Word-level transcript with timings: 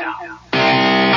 Yeah, 0.00 1.09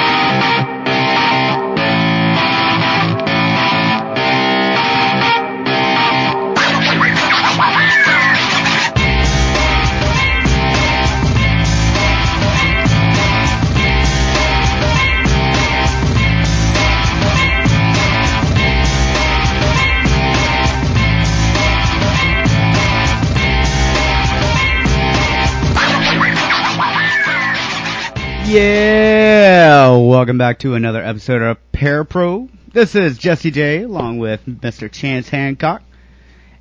welcome 30.23 30.37
back 30.37 30.59
to 30.59 30.73
another 30.73 31.03
episode 31.03 31.41
of 31.41 31.57
Paraprobe. 31.73 32.49
This 32.71 32.95
is 32.95 33.17
Jesse 33.17 33.51
J, 33.51 33.83
along 33.83 34.19
with 34.19 34.45
Mr. 34.45 34.89
Chance 34.89 35.27
Hancock, 35.27 35.81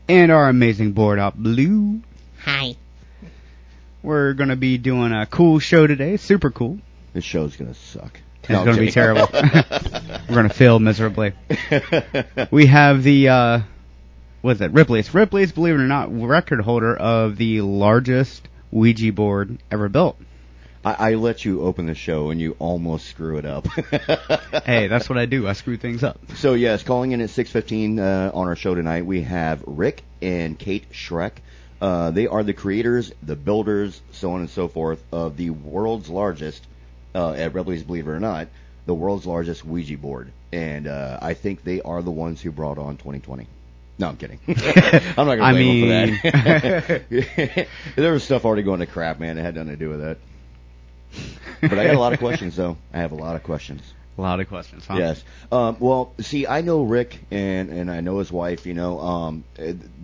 and 0.08 0.32
our 0.32 0.48
amazing 0.48 0.94
board 0.94 1.20
op 1.20 1.36
Blue. 1.36 2.00
Hi. 2.40 2.74
We're 4.02 4.32
gonna 4.32 4.56
be 4.56 4.78
doing 4.78 5.12
a 5.12 5.26
cool 5.26 5.60
show 5.60 5.86
today, 5.86 6.16
super 6.16 6.50
cool. 6.50 6.80
This 7.12 7.22
show's 7.22 7.54
gonna 7.54 7.74
suck. 7.74 8.18
It's 8.40 8.48
No, 8.50 8.58
I'm 8.58 8.64
gonna 8.64 8.78
be 8.78 8.90
kidding. 8.90 8.94
terrible. 8.94 9.28
We're 10.28 10.34
gonna 10.34 10.48
fail 10.48 10.80
miserably. 10.80 11.32
We 12.50 12.66
have 12.66 13.04
the, 13.04 13.28
uh, 13.28 13.60
what 14.40 14.56
is 14.56 14.60
it, 14.60 14.72
Ripley's. 14.72 15.14
Ripley's, 15.14 15.52
believe 15.52 15.74
it 15.76 15.78
or 15.78 15.86
not, 15.86 16.12
record 16.12 16.62
holder 16.62 16.96
of 16.96 17.36
the 17.36 17.60
largest 17.60 18.48
Ouija 18.72 19.12
board 19.12 19.58
ever 19.70 19.88
built. 19.88 20.18
I, 20.84 21.10
I 21.10 21.14
let 21.14 21.44
you 21.44 21.62
open 21.62 21.86
the 21.86 21.94
show 21.94 22.30
and 22.30 22.40
you 22.40 22.56
almost 22.58 23.06
screw 23.06 23.38
it 23.38 23.44
up. 23.44 23.66
Hey, 24.64 24.86
that's 24.86 25.08
what 25.08 25.18
I 25.18 25.26
do. 25.26 25.48
I 25.48 25.54
screw 25.54 25.76
things 25.76 26.04
up. 26.04 26.18
So 26.36 26.54
yes, 26.54 26.82
calling 26.82 27.12
in 27.12 27.20
at 27.20 27.30
6:15 27.30 27.98
uh, 27.98 28.30
on 28.32 28.46
our 28.46 28.54
show 28.54 28.74
tonight, 28.74 29.04
we 29.06 29.22
have 29.22 29.62
Rick 29.66 30.02
and 30.20 30.58
Kate 30.58 30.90
Schreck. 30.92 31.32
Uh, 31.80 32.12
they 32.12 32.28
are 32.28 32.44
the 32.44 32.52
creators, 32.52 33.10
the 33.22 33.34
builders, 33.34 34.00
so 34.12 34.32
on 34.32 34.40
and 34.40 34.50
so 34.50 34.68
forth, 34.68 35.02
of 35.10 35.36
the 35.36 35.50
world's 35.50 36.08
largest, 36.08 36.64
uh, 37.14 37.32
at 37.32 37.54
Ripley's, 37.54 37.82
believe 37.82 38.06
it 38.06 38.10
or 38.10 38.20
not, 38.20 38.46
the 38.86 38.94
world's 38.94 39.26
largest 39.26 39.64
Ouija 39.64 39.96
board. 39.98 40.30
And 40.52 40.86
uh, 40.86 41.18
I 41.20 41.34
think 41.34 41.64
they 41.64 41.80
are 41.82 42.02
the 42.02 42.12
ones 42.12 42.40
who 42.40 42.52
brought 42.52 42.78
on 42.78 42.98
2020. 42.98 43.48
No, 43.98 44.08
I'm 44.08 44.16
kidding. 44.16 44.38
I'm 44.48 45.26
not 45.26 45.36
going 45.36 45.38
to 45.38 45.52
blame 45.52 45.80
mean- 45.80 45.88
them 45.88 46.16
for 46.16 46.30
that. 46.30 47.68
there 47.96 48.12
was 48.12 48.22
stuff 48.22 48.44
already 48.44 48.62
going 48.62 48.80
to 48.80 48.86
crap, 48.86 49.18
man. 49.18 49.36
It 49.38 49.42
had 49.42 49.56
nothing 49.56 49.70
to 49.70 49.76
do 49.76 49.88
with 49.88 50.00
that. 50.02 50.18
But 51.60 51.78
I 51.78 51.86
got 51.86 51.94
a 51.94 51.98
lot 51.98 52.12
of 52.12 52.18
questions, 52.18 52.56
though. 52.56 52.76
I 52.92 52.98
have 52.98 53.12
a 53.12 53.14
lot 53.14 53.36
of 53.36 53.44
questions. 53.44 53.82
A 54.18 54.20
lot 54.20 54.40
of 54.40 54.48
questions, 54.48 54.84
huh? 54.84 54.96
Yes. 54.98 55.22
Um, 55.52 55.76
well, 55.78 56.12
see, 56.20 56.46
I 56.46 56.60
know 56.60 56.82
Rick 56.82 57.20
and 57.30 57.70
and 57.70 57.88
I 57.90 58.00
know 58.00 58.18
his 58.18 58.32
wife. 58.32 58.66
You 58.66 58.74
know, 58.74 58.98
um, 58.98 59.44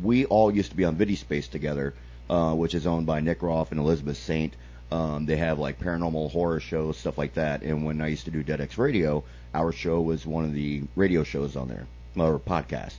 we 0.01 0.25
all 0.25 0.55
used 0.55 0.71
to 0.71 0.77
be 0.77 0.85
on 0.85 0.97
VidiSpace 0.97 1.51
together, 1.51 1.95
uh, 2.31 2.55
which 2.55 2.75
is 2.75 2.87
owned 2.87 3.07
by 3.07 3.21
Nick 3.21 3.43
Roth 3.43 3.73
and 3.73 3.81
Elizabeth 3.81 4.17
Saint. 4.17 4.55
Um, 4.91 5.27
they 5.27 5.37
have 5.37 5.59
like 5.59 5.79
paranormal 5.81 6.31
horror 6.31 6.61
shows, 6.61 6.97
stuff 6.97 7.19
like 7.19 7.35
that. 7.35 7.63
And 7.63 7.85
when 7.85 8.01
I 8.01 8.07
used 8.07 8.25
to 8.25 8.31
do 8.31 8.43
Dead 8.43 8.61
X 8.61 8.79
Radio, 8.79 9.25
our 9.53 9.73
show 9.73 10.01
was 10.01 10.25
one 10.25 10.45
of 10.45 10.55
the 10.55 10.83
radio 10.97 11.25
shows 11.25 11.57
on 11.57 11.69
there 11.69 11.87
or 12.17 12.39
podcast. 12.39 12.95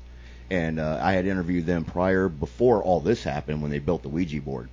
And 0.52 0.80
uh, 0.80 1.00
I 1.02 1.14
had 1.14 1.26
interviewed 1.26 1.66
them 1.66 1.86
prior, 1.86 2.28
before 2.28 2.84
all 2.84 3.00
this 3.00 3.24
happened, 3.24 3.62
when 3.62 3.72
they 3.72 3.80
built 3.80 4.02
the 4.02 4.10
Ouija 4.10 4.42
board. 4.42 4.70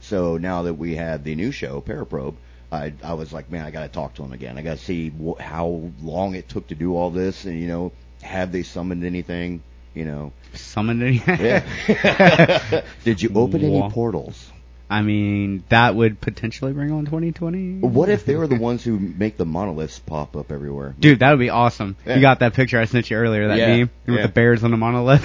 So 0.00 0.36
now 0.36 0.62
that 0.62 0.74
we 0.74 0.96
have 0.96 1.24
the 1.24 1.34
new 1.34 1.50
show, 1.50 1.80
Paraprobe, 1.80 2.34
I 2.72 2.92
I 3.02 3.14
was 3.14 3.32
like, 3.32 3.50
man, 3.50 3.64
I 3.64 3.70
got 3.70 3.82
to 3.82 3.88
talk 3.88 4.14
to 4.14 4.22
him 4.24 4.32
again. 4.32 4.58
I 4.58 4.62
got 4.62 4.78
to 4.78 4.84
see 4.84 5.10
wh- 5.10 5.40
how 5.40 5.90
long 6.02 6.34
it 6.34 6.48
took 6.48 6.68
to 6.68 6.74
do 6.74 6.96
all 6.96 7.10
this, 7.10 7.44
and 7.44 7.58
you 7.60 7.68
know, 7.68 7.92
have 8.22 8.52
they 8.52 8.62
summoned 8.62 9.04
anything? 9.04 9.62
You 9.94 10.04
know, 10.04 10.32
Summoned 10.54 11.02
anything? 11.02 11.40
yeah. 11.40 12.82
Did 13.04 13.22
you 13.22 13.30
open 13.34 13.62
any 13.64 13.88
portals? 13.90 14.50
I 14.88 15.02
mean, 15.02 15.64
that 15.68 15.96
would 15.96 16.20
potentially 16.20 16.72
bring 16.72 16.92
on 16.92 17.06
2020. 17.06 17.80
What 17.80 18.08
if 18.08 18.24
they 18.24 18.36
were 18.36 18.46
the 18.46 18.54
ones 18.54 18.84
who 18.84 18.98
make 19.00 19.36
the 19.36 19.44
monoliths 19.44 19.98
pop 19.98 20.36
up 20.36 20.52
everywhere? 20.52 20.94
Dude, 21.00 21.18
that 21.20 21.30
would 21.30 21.40
be 21.40 21.50
awesome. 21.50 21.96
Yeah. 22.06 22.14
You 22.16 22.20
got 22.20 22.38
that 22.38 22.54
picture 22.54 22.78
I 22.78 22.84
sent 22.84 23.10
you 23.10 23.16
earlier, 23.16 23.48
that 23.48 23.58
Yeah, 23.58 23.76
meme 23.78 23.90
with 24.06 24.16
yeah. 24.16 24.22
the 24.26 24.32
bears 24.32 24.62
on 24.62 24.70
the 24.70 24.76
monolith. 24.76 25.24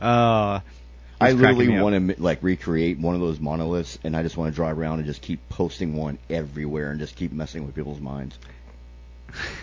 uh, 0.00 0.60
I 1.22 1.32
literally 1.32 1.68
want 1.68 2.16
to 2.16 2.22
like 2.22 2.42
recreate 2.42 2.98
one 2.98 3.14
of 3.14 3.20
those 3.20 3.40
monoliths, 3.40 3.98
and 4.04 4.16
I 4.16 4.22
just 4.22 4.36
want 4.36 4.52
to 4.52 4.56
drive 4.56 4.78
around 4.78 4.98
and 4.98 5.06
just 5.06 5.22
keep 5.22 5.48
posting 5.48 5.94
one 5.94 6.18
everywhere 6.28 6.90
and 6.90 7.00
just 7.00 7.16
keep 7.16 7.32
messing 7.32 7.64
with 7.66 7.74
people's 7.74 8.00
minds. 8.00 8.38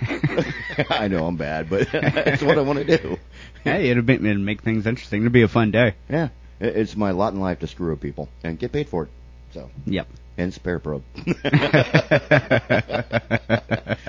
I 0.89 1.07
know 1.09 1.25
I'm 1.25 1.37
bad, 1.37 1.69
but 1.69 1.89
that's 1.91 2.41
what 2.41 2.57
I 2.57 2.61
want 2.61 2.85
to 2.85 2.97
do. 2.97 3.17
Hey, 3.63 3.89
it'd 3.89 4.07
make, 4.07 4.19
it'd 4.19 4.39
make 4.39 4.63
things 4.63 4.87
interesting. 4.87 5.21
It'd 5.21 5.31
be 5.31 5.43
a 5.43 5.47
fun 5.47 5.71
day. 5.71 5.95
Yeah, 6.09 6.29
it's 6.59 6.95
my 6.95 7.11
lot 7.11 7.33
in 7.33 7.39
life 7.39 7.59
to 7.59 7.67
screw 7.67 7.91
with 7.91 8.01
people 8.01 8.29
and 8.43 8.57
get 8.57 8.71
paid 8.71 8.89
for 8.89 9.03
it. 9.03 9.09
So, 9.53 9.69
Yep. 9.85 10.07
hence 10.37 10.57
Paraprobe. 10.59 11.01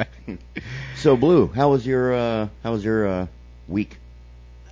so, 0.97 1.17
Blue, 1.17 1.49
how 1.49 1.71
was 1.71 1.87
your 1.87 2.15
uh, 2.15 2.49
how 2.63 2.73
was 2.73 2.85
your 2.85 3.07
uh, 3.07 3.27
week? 3.69 3.99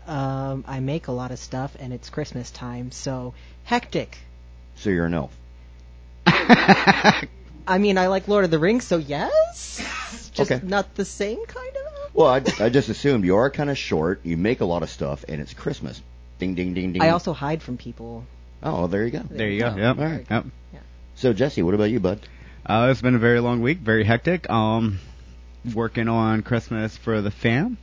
Um, 0.08 0.64
I 0.66 0.80
make 0.80 1.08
a 1.08 1.12
lot 1.12 1.30
of 1.30 1.38
stuff, 1.38 1.76
and 1.78 1.92
it's 1.92 2.08
Christmas 2.10 2.50
time, 2.50 2.90
so 2.90 3.34
hectic. 3.64 4.16
So 4.76 4.90
you're 4.90 5.06
an 5.06 5.14
elf. 5.14 5.36
I 6.26 7.78
mean, 7.78 7.98
I 7.98 8.06
like 8.06 8.26
Lord 8.28 8.44
of 8.44 8.50
the 8.50 8.58
Rings, 8.58 8.84
so 8.86 8.96
yes. 8.98 9.82
Just 10.32 10.50
Okay. 10.50 10.66
not 10.66 10.94
the 10.94 11.04
same 11.04 11.44
kind 11.46 11.76
of. 11.76 12.14
Well, 12.14 12.28
I, 12.28 12.36
I 12.64 12.68
just 12.68 12.88
assumed 12.88 13.24
you 13.24 13.36
are 13.36 13.50
kind 13.50 13.70
of 13.70 13.76
short. 13.78 14.20
You 14.24 14.36
make 14.36 14.60
a 14.60 14.64
lot 14.64 14.82
of 14.82 14.90
stuff, 14.90 15.24
and 15.28 15.40
it's 15.40 15.52
Christmas. 15.54 16.00
Ding, 16.38 16.54
ding, 16.54 16.74
ding, 16.74 16.92
ding. 16.92 17.02
I 17.02 17.10
also 17.10 17.32
hide 17.32 17.62
from 17.62 17.76
people. 17.76 18.24
Oh, 18.62 18.86
there 18.86 19.04
you 19.04 19.10
go. 19.10 19.22
There 19.28 19.48
you 19.48 19.60
go. 19.60 19.76
Yep. 19.76 19.98
all 19.98 20.04
right. 20.04 20.26
Yep. 20.30 20.46
So, 21.16 21.32
Jesse, 21.32 21.62
what 21.62 21.74
about 21.74 21.90
you, 21.90 22.00
bud? 22.00 22.20
Uh, 22.64 22.88
it's 22.90 23.02
been 23.02 23.14
a 23.16 23.18
very 23.20 23.40
long 23.40 23.60
week, 23.60 23.78
very 23.78 24.04
hectic. 24.04 24.48
Um, 24.48 25.00
working 25.74 26.08
on 26.08 26.42
Christmas 26.42 26.96
for 26.96 27.20
the 27.20 27.30
fam, 27.30 27.76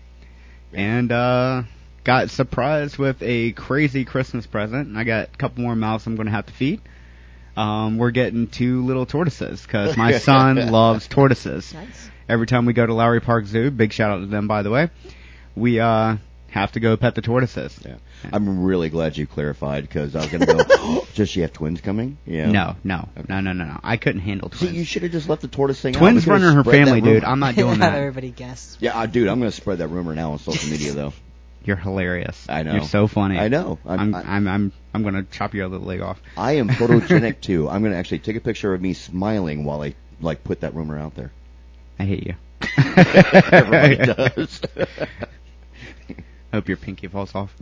and 0.74 1.12
uh, 1.12 1.64
got 2.06 2.30
surprised 2.30 2.98
with 2.98 3.22
a 3.22 3.52
crazy 3.52 4.06
Christmas 4.06 4.46
present. 4.48 4.88
And 4.88 4.98
I 4.98 5.04
got 5.04 5.28
a 5.34 5.38
couple 5.38 5.64
more 5.64 5.76
mouths 5.76 6.08
I'm 6.08 6.16
going 6.16 6.28
to 6.28 6.32
have 6.32 6.46
to 6.46 6.54
feed. 6.54 6.82
Um, 7.58 7.98
we're 7.98 8.12
getting 8.12 8.48
two 8.48 8.86
little 8.86 9.06
tortoises 9.06 9.62
because 9.62 9.98
my 9.98 10.18
son 10.20 10.72
loves 10.72 11.08
tortoises. 11.08 11.74
Nice. 11.74 12.10
Every 12.30 12.48
time 12.48 12.66
we 12.66 12.74
go 12.74 12.86
to 12.86 12.94
Lowry 12.94 13.22
Park 13.22 13.46
Zoo, 13.46 13.72
big 13.72 13.92
shout 13.92 14.12
out 14.12 14.20
to 14.20 14.26
them 14.28 14.48
by 14.48 14.62
the 14.62 14.70
way, 14.70 14.90
we 15.56 15.80
uh 15.80 16.18
have 16.50 16.72
to 16.72 16.80
go 16.80 16.96
pet 16.96 17.16
the 17.16 17.22
tortoises. 17.22 17.78
Yeah. 17.86 17.96
I'm 18.32 18.64
really 18.64 18.90
glad 18.90 19.18
you 19.18 19.28
clarified 19.28 19.84
because 19.84 20.16
I 20.16 20.20
was 20.20 20.28
going 20.30 20.46
to 20.46 20.66
go, 20.66 21.06
does 21.16 21.28
she 21.28 21.42
have 21.42 21.52
twins 21.52 21.82
coming? 21.82 22.18
Yeah. 22.26 22.50
No, 22.50 22.78
no, 22.82 23.10
no, 23.28 23.42
no, 23.42 23.52
no, 23.52 23.66
no. 23.66 23.80
I 23.84 23.98
couldn't 23.98 24.22
handle 24.22 24.50
twins. 24.50 24.72
See, 24.72 24.78
you 24.78 24.86
should 24.86 25.04
have 25.04 25.12
just 25.12 25.28
left 25.28 25.42
the 25.42 25.50
tortoise 25.50 25.82
thing 25.82 25.96
out. 25.96 26.00
twins 26.00 26.26
We 26.26 26.32
could've 26.32 26.42
running 26.44 26.56
her 26.56 26.64
family, 26.64 27.02
dude. 27.02 27.26
I'm 27.26 27.40
not 27.40 27.56
doing 27.56 27.80
that. 27.80 27.96
everybody 27.96 28.32
guess. 28.32 28.78
Yeah, 28.80 28.98
uh, 28.98 29.06
dude, 29.06 29.28
I'm 29.28 29.40
going 29.40 29.52
to 29.52 29.56
spread 29.56 29.80
that 29.80 29.90
rumor 29.90 30.16
now 30.16 30.32
on 30.32 30.40
social 30.40 30.70
media, 30.70 30.94
though. 30.94 31.14
You're 31.66 31.76
hilarious. 31.78 32.46
I 32.48 32.64
know. 32.64 32.74
You're 32.76 32.84
so 32.84 33.08
funny. 33.08 33.38
I 33.40 33.48
know. 33.48 33.80
I'm- 33.86 34.14
I'm 34.14 34.16
I'm 34.28 34.48
I'm 34.48 34.72
I'm, 34.94 35.04
gonna 35.04 35.24
chop 35.24 35.54
your 35.54 35.66
other 35.66 35.78
leg 35.80 36.00
off. 36.02 36.22
I 36.38 36.54
am 36.54 36.70
photogenic 36.70 37.42
too. 37.42 37.68
I'm 37.68 37.82
going 37.82 37.92
to 37.94 37.98
actually 37.98 38.20
take 38.20 38.36
a 38.36 38.40
picture 38.40 38.74
of 38.74 38.82
me 38.82 38.94
smiling 38.94 39.66
while 39.66 39.82
I 39.82 39.96
like 40.22 40.44
put 40.44 40.62
that 40.62 40.76
rumor 40.76 40.98
out 41.00 41.16
there. 41.16 41.32
I 42.00 42.04
hate 42.06 42.26
you. 42.28 42.36
Everybody 43.52 43.96
does. 44.36 44.62
I 46.54 46.58
hope 46.58 46.68
your 46.70 46.78
pinky 46.78 47.08
falls 47.08 47.34
off. 47.36 47.54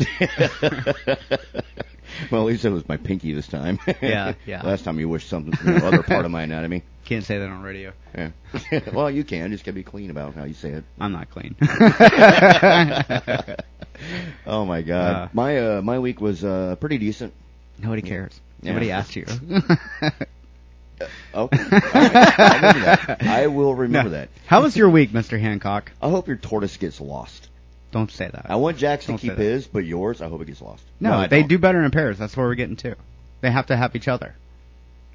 well, 2.32 2.42
at 2.42 2.46
least 2.46 2.66
it 2.66 2.70
was 2.70 2.88
my 2.88 2.98
pinky 2.98 3.34
this 3.34 3.48
time. 3.48 3.80
Yeah, 4.02 4.34
yeah. 4.46 4.62
Last 4.62 4.84
time 4.84 5.00
you 5.00 5.10
wished 5.10 5.30
something, 5.30 5.54
you 5.66 5.80
know, 5.80 5.88
other 5.88 6.04
part 6.04 6.26
of 6.26 6.32
my 6.32 6.44
anatomy. 6.44 6.84
Can't 7.06 7.24
say 7.26 7.38
that 7.40 7.50
on 7.50 7.62
radio. 7.62 7.92
Yeah. 8.16 8.32
well, 8.94 9.12
you 9.12 9.24
can. 9.24 9.52
Just 9.52 9.66
gotta 9.66 9.76
be 9.76 9.84
clean 9.84 10.10
about 10.10 10.36
how 10.36 10.46
you 10.46 10.54
say 10.54 10.70
it. 10.72 10.84
I'm 11.00 11.12
not 11.12 11.30
clean. 11.30 11.56
Oh 14.46 14.66
my 14.66 14.82
god. 14.82 15.16
Uh. 15.16 15.28
my 15.34 15.58
uh, 15.78 15.82
my 15.82 16.00
week 16.00 16.20
was 16.20 16.44
uh, 16.44 16.76
pretty 16.80 16.98
decent. 16.98 17.34
Nobody 17.80 18.02
cares. 18.02 18.38
Yeah. 18.62 18.72
Nobody 18.74 18.92
asked 18.92 19.16
you. 19.16 19.26
Okay. 21.02 21.08
All 21.34 21.50
right. 21.50 22.16
I'll 22.16 22.62
remember 22.62 22.80
that. 22.86 23.18
I 23.24 23.48
will 23.48 23.76
remember 23.76 24.10
No. 24.12 24.16
that. 24.18 24.30
How 24.46 24.62
was 24.62 24.78
your 24.78 24.90
week, 24.90 25.12
Mr. 25.12 25.38
Hancock? 25.40 25.92
I 26.02 26.10
hope 26.10 26.28
your 26.28 26.38
tortoise 26.38 26.78
gets 26.78 27.02
lost. 27.02 27.50
Don't 27.92 28.10
say 28.12 28.30
that. 28.32 28.46
I 28.50 28.56
want 28.56 28.78
to 28.80 28.86
Don't 28.86 29.02
say 29.02 29.18
keep 29.18 29.38
his, 29.38 29.68
but 29.68 29.80
yours, 29.86 30.22
I 30.22 30.30
hope 30.30 30.42
it 30.42 30.46
gets 30.46 30.62
lost. 30.62 30.84
no, 31.02 31.14
I 31.14 31.28
they 31.28 31.40
don't. 31.42 31.50
do 31.50 31.58
better 31.58 31.84
in 31.84 31.92
pairs. 31.92 32.18
That's 32.18 32.38
where 32.38 32.46
we're 32.48 32.56
getting 32.56 32.78
to. 32.78 32.96
They 33.42 33.52
have 33.52 33.66
to 33.68 33.76
have 33.76 33.96
each 33.98 34.08
other. 34.08 34.34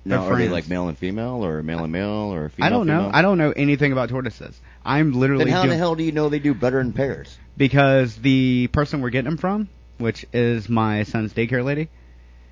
Now, 0.08 0.24
are 0.26 0.30
they 0.30 0.34
friends. 0.46 0.52
like 0.52 0.68
male 0.68 0.88
and 0.88 0.96
female, 0.98 1.44
or 1.44 1.62
male 1.62 1.82
and 1.84 1.92
male, 1.92 2.32
or 2.32 2.48
female? 2.48 2.66
I 2.66 2.70
don't 2.70 2.86
know. 2.86 2.98
female? 2.98 3.10
I 3.14 3.22
don't 3.22 3.38
know 3.38 3.52
anything 3.52 3.92
about 3.92 4.08
tortoises. 4.08 4.60
I'm 4.84 5.12
literally 5.12 5.44
Then 5.44 5.52
how 5.52 5.60
in 5.62 5.66
doing- 5.68 5.76
the 5.76 5.78
hell 5.78 5.94
do 5.94 6.02
you 6.02 6.12
know 6.12 6.28
they 6.28 6.38
do 6.38 6.54
better 6.54 6.80
in 6.80 6.92
pairs? 6.92 7.36
because 7.56 8.16
the 8.16 8.68
person 8.68 9.00
we're 9.00 9.10
getting 9.10 9.30
them 9.30 9.36
from, 9.38 9.68
which 9.98 10.24
is 10.32 10.68
my 10.68 11.02
son's 11.02 11.32
daycare 11.32 11.64
lady, 11.64 11.88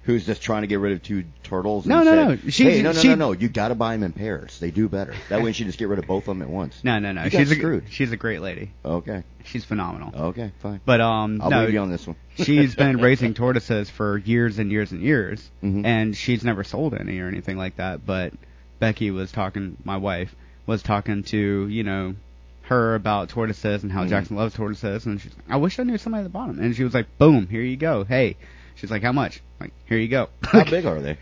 who's 0.07 0.25
just 0.25 0.41
trying 0.41 0.63
to 0.63 0.67
get 0.69 0.79
rid 0.79 0.93
of 0.93 1.03
two 1.03 1.25
turtles. 1.43 1.85
No, 1.85 1.97
and 1.99 2.05
no, 2.07 2.11
said, 2.37 2.45
no. 2.45 2.51
She- 2.51 2.65
hey, 2.65 2.83
no, 2.83 2.93
no, 2.93 2.99
she- 3.01 3.09
no, 3.09 3.15
no. 3.17 3.33
You 3.33 3.49
got 3.49 3.69
to 3.69 3.75
buy 3.75 3.93
them 3.95 4.05
in 4.05 4.13
pairs. 4.13 4.59
They 4.61 4.71
do 4.71 4.89
better. 4.89 5.15
That 5.29 5.43
way, 5.43 5.53
she 5.53 5.65
just 5.65 5.79
get 5.79 5.89
rid 5.89 5.99
of 5.99 6.07
both 6.07 6.23
of 6.23 6.27
them 6.39 6.43
at 6.43 6.49
once. 6.49 6.83
No, 6.85 6.99
no, 7.01 7.13
no. 7.13 7.25
You 7.25 7.31
she's 7.31 7.51
a 7.51 7.55
screwed. 7.57 7.85
she's 7.91 8.13
a 8.13 8.17
great 8.17 8.41
lady. 8.41 8.71
Okay, 8.85 9.25
She's 9.45 9.65
phenomenal. 9.65 10.13
okay, 10.29 10.53
fine. 10.61 10.81
But 10.85 11.01
um, 11.01 11.41
I'll 11.43 11.51
no, 11.51 11.61
believe 11.61 11.75
you 11.75 11.81
on 11.81 11.91
this 11.91 12.07
one. 12.07 12.17
she's 12.37 12.75
been 12.75 12.97
raising 13.03 13.35
tortoises 13.35 13.91
for 13.91 14.17
years 14.19 14.59
and 14.59 14.71
years 14.71 14.93
and 14.93 15.03
years, 15.03 15.51
Mhm. 15.63 15.85
and 15.85 16.17
she's 16.17 16.45
never 16.45 16.65
sold 16.65 16.95
any 16.95 17.19
or 17.21 17.29
anything 17.29 17.57
like 17.59 17.77
that. 17.77 18.07
But 18.07 18.33
Becky 18.79 19.11
was 19.11 19.33
talking, 19.33 19.77
my 19.85 19.97
wife 19.97 20.35
was 20.67 20.83
talking 20.83 21.23
to 21.25 21.67
you 21.69 21.83
know 21.85 22.15
her 22.63 22.95
about 22.97 23.29
tortoises 23.29 23.83
and 23.85 23.93
how 23.93 24.05
Mhm. 24.05 24.09
Jackson 24.09 24.37
loves 24.37 24.55
tortoises, 24.55 25.07
and 25.07 25.21
she's 25.21 25.33
like, 25.37 25.45
I 25.51 25.57
wish 25.57 25.79
I 25.79 25.85
knew 25.85 25.99
somebody 25.99 26.21
at 26.21 26.25
the 26.25 26.31
bottom, 26.31 26.59
and 26.59 26.75
she 26.75 26.83
was 26.85 26.95
like, 26.95 27.07
boom, 27.19 27.47
here 27.49 27.63
you 27.63 27.77
go, 27.77 28.05
hey. 28.05 28.37
She's 28.77 28.91
like, 28.91 29.03
how 29.03 29.13
much? 29.13 29.41
Like, 29.61 29.73
here 29.87 29.99
you 29.99 30.09
go. 30.09 30.29
How 30.43 30.65
big 30.71 30.87
are 30.87 31.01
they? 31.01 31.19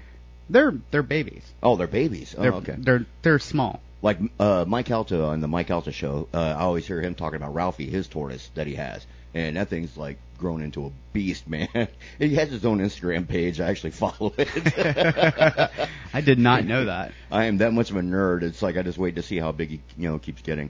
They're 0.50 0.74
they're 0.90 1.02
babies. 1.02 1.42
Oh, 1.62 1.76
they're 1.76 1.86
babies. 1.86 2.34
Oh, 2.36 2.42
They're 2.42 2.52
okay. 2.54 2.74
they're 2.76 3.06
they're 3.22 3.38
small. 3.38 3.80
Like 4.02 4.18
uh, 4.38 4.66
Mike 4.68 4.86
Calta 4.86 5.24
on 5.24 5.40
the 5.40 5.48
Mike 5.48 5.68
Calta 5.68 5.90
show, 5.90 6.28
uh, 6.34 6.38
I 6.38 6.60
always 6.60 6.86
hear 6.86 7.00
him 7.00 7.14
talking 7.14 7.36
about 7.36 7.54
Ralphie, 7.54 7.88
his 7.88 8.06
tortoise 8.06 8.50
that 8.54 8.66
he 8.66 8.74
has, 8.74 9.06
and 9.32 9.56
that 9.56 9.68
thing's 9.70 9.96
like 9.96 10.18
grown 10.36 10.60
into 10.60 10.84
a 10.84 10.90
beast, 11.14 11.48
man. 11.48 11.68
he 12.18 12.34
has 12.34 12.50
his 12.50 12.66
own 12.66 12.80
Instagram 12.80 13.26
page. 13.26 13.60
I 13.60 13.70
actually 13.70 13.90
follow 14.02 14.34
it. 14.36 15.70
I 16.12 16.20
did 16.20 16.38
not 16.38 16.66
know 16.66 16.84
that. 16.84 17.12
I 17.30 17.44
am 17.44 17.58
that 17.58 17.72
much 17.72 17.90
of 17.90 17.96
a 17.96 18.02
nerd. 18.02 18.42
It's 18.42 18.60
like 18.60 18.76
I 18.76 18.82
just 18.82 18.98
wait 18.98 19.14
to 19.16 19.22
see 19.22 19.38
how 19.38 19.52
big 19.52 19.70
he, 19.70 19.80
you 19.96 20.10
know, 20.10 20.18
keeps 20.18 20.42
getting. 20.42 20.68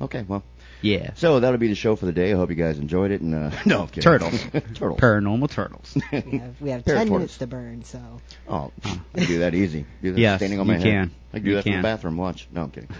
Okay, 0.00 0.24
well, 0.26 0.42
Yeah. 0.82 1.12
so 1.14 1.40
that'll 1.40 1.58
be 1.58 1.68
the 1.68 1.74
show 1.74 1.94
for 1.96 2.06
the 2.06 2.12
day. 2.12 2.32
I 2.32 2.36
hope 2.36 2.48
you 2.50 2.56
guys 2.56 2.78
enjoyed 2.78 3.10
it. 3.10 3.20
And 3.20 3.34
uh, 3.34 3.50
no, 3.66 3.82
I'm 3.82 3.86
kidding. 3.88 4.02
Turtles. 4.02 4.42
turtles. 4.74 5.00
Paranormal 5.00 5.50
turtles. 5.50 5.96
We 6.12 6.38
have, 6.38 6.60
we 6.60 6.70
have 6.70 6.84
10 6.84 6.94
tortoise. 6.94 7.10
minutes 7.10 7.38
to 7.38 7.46
burn, 7.46 7.84
so. 7.84 8.00
Oh, 8.48 8.70
I 8.84 9.00
can 9.18 9.26
do 9.26 9.38
that 9.40 9.54
easy. 9.54 9.84
Do 10.02 10.12
that 10.12 10.18
Yes, 10.20 10.38
standing 10.40 10.58
on 10.60 10.66
you 10.66 10.72
my 10.72 10.78
head. 10.78 10.84
can. 10.84 11.10
I 11.32 11.36
can 11.36 11.44
do 11.44 11.50
You 11.50 11.56
that 11.56 11.62
from 11.64 11.72
can. 11.72 11.82
the 11.82 11.86
bathroom. 11.86 12.16
Watch. 12.16 12.48
No, 12.52 12.62
I'm 12.62 12.70
kidding. 12.70 12.90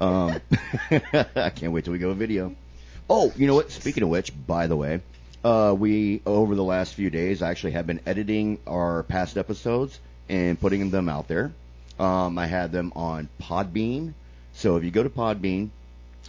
um, 0.00 0.40
I 1.36 1.50
can't 1.50 1.72
wait 1.72 1.84
till 1.84 1.92
we 1.92 1.98
go 1.98 2.12
video. 2.14 2.54
Oh, 3.10 3.32
you 3.36 3.46
know 3.46 3.54
what? 3.54 3.70
Speaking 3.70 4.02
of 4.02 4.08
which, 4.08 4.32
by 4.46 4.66
the 4.66 4.76
way, 4.76 5.00
uh, 5.44 5.74
we 5.78 6.20
over 6.26 6.54
the 6.54 6.64
last 6.64 6.94
few 6.94 7.10
days 7.10 7.42
actually 7.42 7.72
have 7.72 7.86
been 7.86 8.00
editing 8.06 8.58
our 8.66 9.02
past 9.04 9.36
episodes 9.38 9.98
and 10.28 10.60
putting 10.60 10.90
them 10.90 11.08
out 11.08 11.28
there. 11.28 11.52
Um, 11.98 12.38
I 12.38 12.46
had 12.46 12.70
them 12.72 12.92
on 12.96 13.28
Podbean. 13.40 14.12
So 14.54 14.76
if 14.76 14.84
you 14.84 14.90
go 14.90 15.02
to 15.02 15.10
Podbean, 15.10 15.70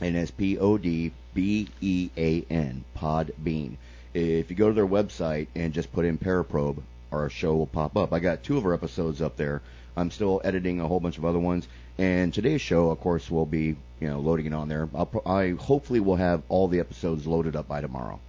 and 0.01 0.15
it's 0.15 0.31
P 0.31 0.57
O 0.57 0.77
D 0.77 1.11
B 1.33 1.67
E 1.81 2.09
A 2.17 2.45
N, 2.49 2.83
Podbean. 2.95 3.77
If 4.13 4.49
you 4.49 4.55
go 4.55 4.69
to 4.69 4.73
their 4.73 4.87
website 4.87 5.47
and 5.55 5.73
just 5.73 5.91
put 5.91 6.05
in 6.05 6.17
Paraprobe, 6.17 6.81
our 7.11 7.29
show 7.29 7.55
will 7.55 7.67
pop 7.67 7.97
up. 7.97 8.13
I 8.13 8.19
got 8.19 8.43
two 8.43 8.57
of 8.57 8.65
our 8.65 8.73
episodes 8.73 9.21
up 9.21 9.37
there. 9.37 9.61
I'm 9.95 10.11
still 10.11 10.41
editing 10.43 10.79
a 10.79 10.87
whole 10.87 10.99
bunch 10.99 11.17
of 11.17 11.25
other 11.25 11.39
ones, 11.39 11.67
and 11.97 12.33
today's 12.33 12.61
show, 12.61 12.89
of 12.89 12.99
course, 13.01 13.29
will 13.29 13.45
be 13.45 13.75
you 13.99 14.07
know 14.07 14.19
loading 14.19 14.45
it 14.45 14.53
on 14.53 14.69
there. 14.69 14.89
I'll 14.95 15.21
I 15.25 15.51
hopefully 15.51 15.99
will 15.99 16.15
have 16.15 16.43
all 16.49 16.67
the 16.67 16.79
episodes 16.79 17.27
loaded 17.27 17.55
up 17.55 17.67
by 17.67 17.81
tomorrow. 17.81 18.19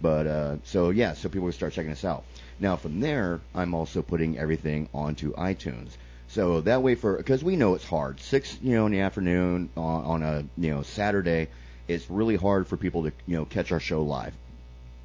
But 0.00 0.26
uh, 0.26 0.56
so 0.64 0.90
yeah, 0.90 1.14
so 1.14 1.28
people 1.28 1.46
will 1.46 1.52
start 1.52 1.72
checking 1.72 1.92
us 1.92 2.04
out. 2.04 2.24
Now 2.60 2.76
from 2.76 3.00
there, 3.00 3.40
I'm 3.54 3.74
also 3.74 4.02
putting 4.02 4.38
everything 4.38 4.88
onto 4.94 5.32
iTunes. 5.34 5.96
So 6.28 6.60
that 6.62 6.82
way, 6.82 6.94
for 6.94 7.16
because 7.16 7.42
we 7.42 7.56
know 7.56 7.74
it's 7.74 7.84
hard. 7.84 8.20
Six, 8.20 8.58
you 8.60 8.74
know, 8.74 8.86
in 8.86 8.92
the 8.92 9.00
afternoon 9.00 9.70
on, 9.76 10.04
on 10.04 10.22
a 10.22 10.44
you 10.58 10.74
know 10.74 10.82
Saturday, 10.82 11.48
it's 11.88 12.10
really 12.10 12.36
hard 12.36 12.66
for 12.66 12.76
people 12.76 13.04
to 13.04 13.12
you 13.26 13.36
know 13.36 13.44
catch 13.44 13.72
our 13.72 13.80
show 13.80 14.02
live. 14.02 14.34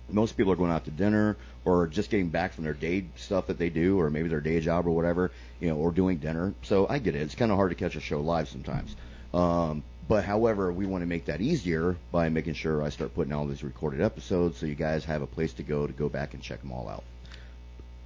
Most 0.09 0.35
people 0.35 0.51
are 0.51 0.57
going 0.57 0.71
out 0.71 0.85
to 0.85 0.91
dinner 0.91 1.38
or 1.63 1.88
just 1.88 2.09
getting 2.09 2.29
back 2.29 2.53
from 2.53 2.63
their 2.63 2.73
day 2.73 3.06
stuff 3.15 3.47
that 3.47 3.57
they 3.57 3.69
do, 3.69 4.00
or 4.00 4.09
maybe 4.09 4.27
their 4.27 4.41
day 4.41 4.59
job 4.59 4.88
or 4.88 4.91
whatever, 4.91 5.31
you 5.59 5.69
know, 5.69 5.75
or 5.75 5.91
doing 5.91 6.18
dinner. 6.18 6.53
So 6.63 6.88
I 6.89 7.00
get 7.00 7.15
it. 7.15 7.21
It's 7.21 7.35
kind 7.35 7.51
of 7.51 7.57
hard 7.57 7.69
to 7.71 7.75
catch 7.75 7.95
a 7.95 8.01
show 8.01 8.19
live 8.19 8.50
sometimes. 8.50 8.95
Um, 9.33 9.83
but 10.07 10.25
however, 10.25 10.73
we 10.73 10.85
want 10.85 11.03
to 11.03 11.06
make 11.06 11.25
that 11.25 11.39
easier 11.39 11.95
by 12.12 12.27
making 12.29 12.56
sure 12.56 12.83
I 12.83 12.89
start 12.89 13.15
putting 13.15 13.31
all 13.31 13.45
these 13.45 13.63
recorded 13.63 14.01
episodes, 14.01 14.57
so 14.57 14.65
you 14.65 14.75
guys 14.75 15.06
have 15.06 15.21
a 15.21 15.27
place 15.27 15.53
to 15.53 15.63
go 15.63 15.88
to 15.88 15.94
go 15.94 16.09
back 16.09 16.33
and 16.33 16.44
check 16.44 16.62
them 16.62 16.71
all 16.73 16.89
out. 16.89 17.03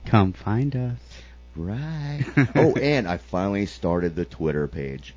Come 0.06 0.34
find 0.34 0.76
us. 0.76 1.00
Right. 1.56 2.26
oh, 2.56 2.74
and 2.76 3.08
I 3.08 3.18
finally 3.18 3.66
started 3.66 4.16
the 4.16 4.26
Twitter 4.26 4.68
page. 4.68 5.14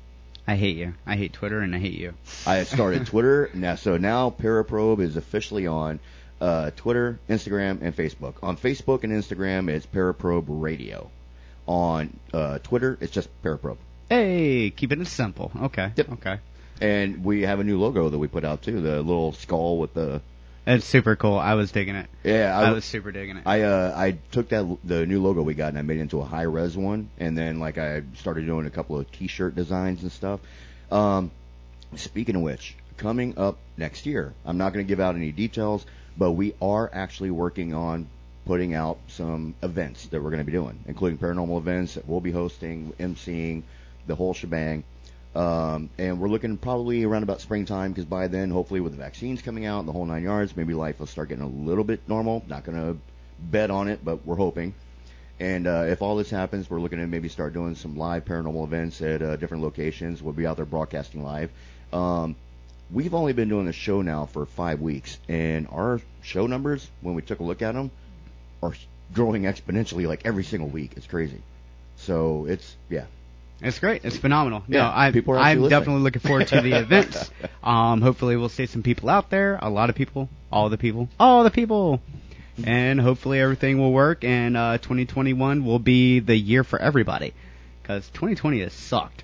I 0.47 0.55
hate 0.55 0.77
you. 0.77 0.93
I 1.05 1.15
hate 1.15 1.33
Twitter 1.33 1.59
and 1.59 1.75
I 1.75 1.79
hate 1.79 1.93
you. 1.93 2.13
I 2.47 2.63
started 2.63 3.05
Twitter 3.07 3.51
now, 3.53 3.75
so 3.75 3.97
now 3.97 4.31
Paraprobe 4.31 4.99
is 4.99 5.15
officially 5.15 5.67
on 5.67 5.99
uh, 6.41 6.71
Twitter, 6.71 7.19
Instagram, 7.29 7.81
and 7.81 7.95
Facebook. 7.95 8.35
On 8.41 8.57
Facebook 8.57 9.03
and 9.03 9.13
Instagram, 9.13 9.69
it's 9.69 9.85
Paraprobe 9.85 10.45
Radio. 10.47 11.11
On 11.67 12.17
uh, 12.33 12.57
Twitter, 12.59 12.97
it's 12.99 13.11
just 13.11 13.29
Paraprobe. 13.43 13.77
Hey, 14.09 14.71
keeping 14.71 15.01
it 15.01 15.07
simple. 15.07 15.51
Okay. 15.55 15.91
Yep. 15.95 16.13
Okay. 16.13 16.39
And 16.81 17.23
we 17.23 17.43
have 17.43 17.59
a 17.59 17.63
new 17.63 17.79
logo 17.79 18.09
that 18.09 18.17
we 18.17 18.27
put 18.27 18.43
out 18.43 18.63
too, 18.63 18.81
the 18.81 19.01
little 19.01 19.33
skull 19.33 19.77
with 19.77 19.93
the 19.93 20.21
It's 20.69 20.85
super 20.85 21.15
cool. 21.15 21.37
I 21.37 21.55
was 21.55 21.71
digging 21.71 21.95
it. 21.95 22.07
yeah. 22.23 22.57
I, 22.57 22.65
I, 22.65 22.71
was 22.71 22.85
super 22.85 23.11
digging 23.11 23.37
it. 23.37 23.43
I 23.45 23.63
uh 23.63 23.93
I 23.95 24.17
took 24.31 24.49
that 24.49 24.77
the 24.83 25.05
new 25.05 25.19
logo 25.19 25.41
we 25.41 25.55
got 25.55 25.69
and 25.69 25.79
I 25.79 25.81
made 25.81 25.97
it 25.97 26.01
into 26.01 26.21
a 26.21 26.25
high 26.25 26.43
res 26.43 26.77
one, 26.77 27.09
and 27.17 27.35
then 27.35 27.59
like 27.59 27.79
I 27.79 28.03
started 28.17 28.45
doing 28.45 28.67
a 28.67 28.69
couple 28.69 28.99
of 28.99 29.11
T-shirt 29.11 29.55
designs 29.55 30.03
and 30.03 30.11
stuff. 30.11 30.39
Um, 30.91 31.31
speaking 31.95 32.35
of 32.35 32.43
which, 32.43 32.75
coming 32.97 33.37
up 33.37 33.57
next 33.77 34.05
year, 34.05 34.33
I'm 34.45 34.59
not 34.59 34.73
going 34.73 34.85
to 34.85 34.87
give 34.87 34.99
out 34.99 35.15
any 35.15 35.31
details, 35.31 35.85
but 36.17 36.31
we 36.31 36.53
are 36.61 36.89
actually 36.93 37.31
working 37.31 37.73
on 37.73 38.07
putting 38.45 38.75
out 38.75 38.99
some 39.07 39.55
events 39.63 40.05
that 40.07 40.21
we're 40.21 40.29
going 40.29 40.39
to 40.39 40.45
be 40.45 40.51
doing, 40.51 40.79
including 40.87 41.17
paranormal 41.17 41.57
events 41.57 41.95
that 41.95 42.07
we'll 42.07 42.21
be 42.21 42.31
hosting, 42.31 42.93
emceeing, 42.99 43.63
the 44.05 44.15
whole 44.15 44.33
shebang. 44.33 44.83
Um, 45.35 45.89
and 45.97 46.19
we're 46.19 46.27
looking 46.27 46.57
probably 46.57 47.03
around 47.03 47.23
about 47.23 47.39
springtime 47.39 47.91
because 47.91 48.05
by 48.05 48.27
then, 48.27 48.49
hopefully, 48.49 48.79
with 48.79 48.93
the 48.93 48.97
vaccines 48.97 49.41
coming 49.41 49.65
out 49.65 49.79
and 49.79 49.87
the 49.87 49.93
whole 49.93 50.05
nine 50.05 50.23
yards, 50.23 50.57
maybe 50.57 50.73
life 50.73 50.99
will 50.99 51.07
start 51.07 51.29
getting 51.29 51.43
a 51.43 51.47
little 51.47 51.83
bit 51.83 52.01
normal. 52.07 52.43
Not 52.47 52.63
going 52.63 52.77
to 52.77 52.99
bet 53.39 53.69
on 53.69 53.87
it, 53.87 54.03
but 54.03 54.25
we're 54.25 54.35
hoping. 54.35 54.73
And 55.39 55.67
uh, 55.67 55.85
if 55.87 56.01
all 56.01 56.17
this 56.17 56.29
happens, 56.29 56.69
we're 56.69 56.81
looking 56.81 56.99
to 56.99 57.07
maybe 57.07 57.29
start 57.29 57.53
doing 57.53 57.75
some 57.75 57.95
live 57.95 58.25
paranormal 58.25 58.63
events 58.65 59.01
at 59.01 59.21
uh, 59.21 59.35
different 59.37 59.63
locations. 59.63 60.21
We'll 60.21 60.33
be 60.33 60.45
out 60.45 60.57
there 60.57 60.65
broadcasting 60.65 61.23
live. 61.23 61.49
Um, 61.93 62.35
we've 62.91 63.13
only 63.13 63.33
been 63.33 63.47
doing 63.47 63.65
the 63.65 63.73
show 63.73 64.01
now 64.01 64.25
for 64.25 64.45
five 64.45 64.81
weeks, 64.81 65.17
and 65.29 65.67
our 65.71 66.01
show 66.21 66.47
numbers, 66.47 66.89
when 67.01 67.15
we 67.15 67.21
took 67.21 67.39
a 67.39 67.43
look 67.43 67.61
at 67.61 67.73
them, 67.73 67.91
are 68.61 68.73
growing 69.13 69.43
exponentially 69.51 70.07
like 70.07 70.21
every 70.25 70.43
single 70.43 70.67
week. 70.67 70.93
It's 70.97 71.07
crazy. 71.07 71.41
So 71.95 72.45
it's 72.45 72.75
yeah, 72.89 73.05
It's 73.61 73.79
great. 73.79 74.05
It's 74.05 74.17
phenomenal. 74.17 74.63
No, 74.67 74.77
Yeah, 74.77 74.91
I, 74.93 75.11
people 75.11 75.33
are 75.35 75.37
I'm 75.39 75.59
listening. 75.61 75.79
definitely 75.79 76.01
looking 76.03 76.21
forward 76.21 76.47
to 76.47 76.61
the 76.61 76.73
events. 76.79 77.29
Um, 77.63 78.01
hopefully 78.01 78.37
we'll 78.37 78.49
see 78.49 78.65
some 78.67 78.83
people 78.83 79.09
out 79.09 79.29
there. 79.29 79.59
A 79.61 79.69
lot 79.69 79.89
of 79.89 79.95
people. 79.95 80.29
All 80.51 80.69
the 80.69 80.77
people. 80.77 81.09
All 81.19 81.43
the 81.43 81.51
people. 81.51 82.01
And 82.65 82.99
hopefully 82.99 83.39
everything 83.39 83.77
will 83.79 83.91
work. 83.91 84.23
And 84.23 84.55
uh, 84.57 84.77
2021 84.77 85.65
will 85.65 85.79
be 85.79 86.19
the 86.19 86.35
year 86.35 86.63
for 86.63 86.79
everybody. 86.79 87.33
Because 87.81 88.07
2020 88.09 88.59
has 88.61 88.73
sucked. 88.73 89.23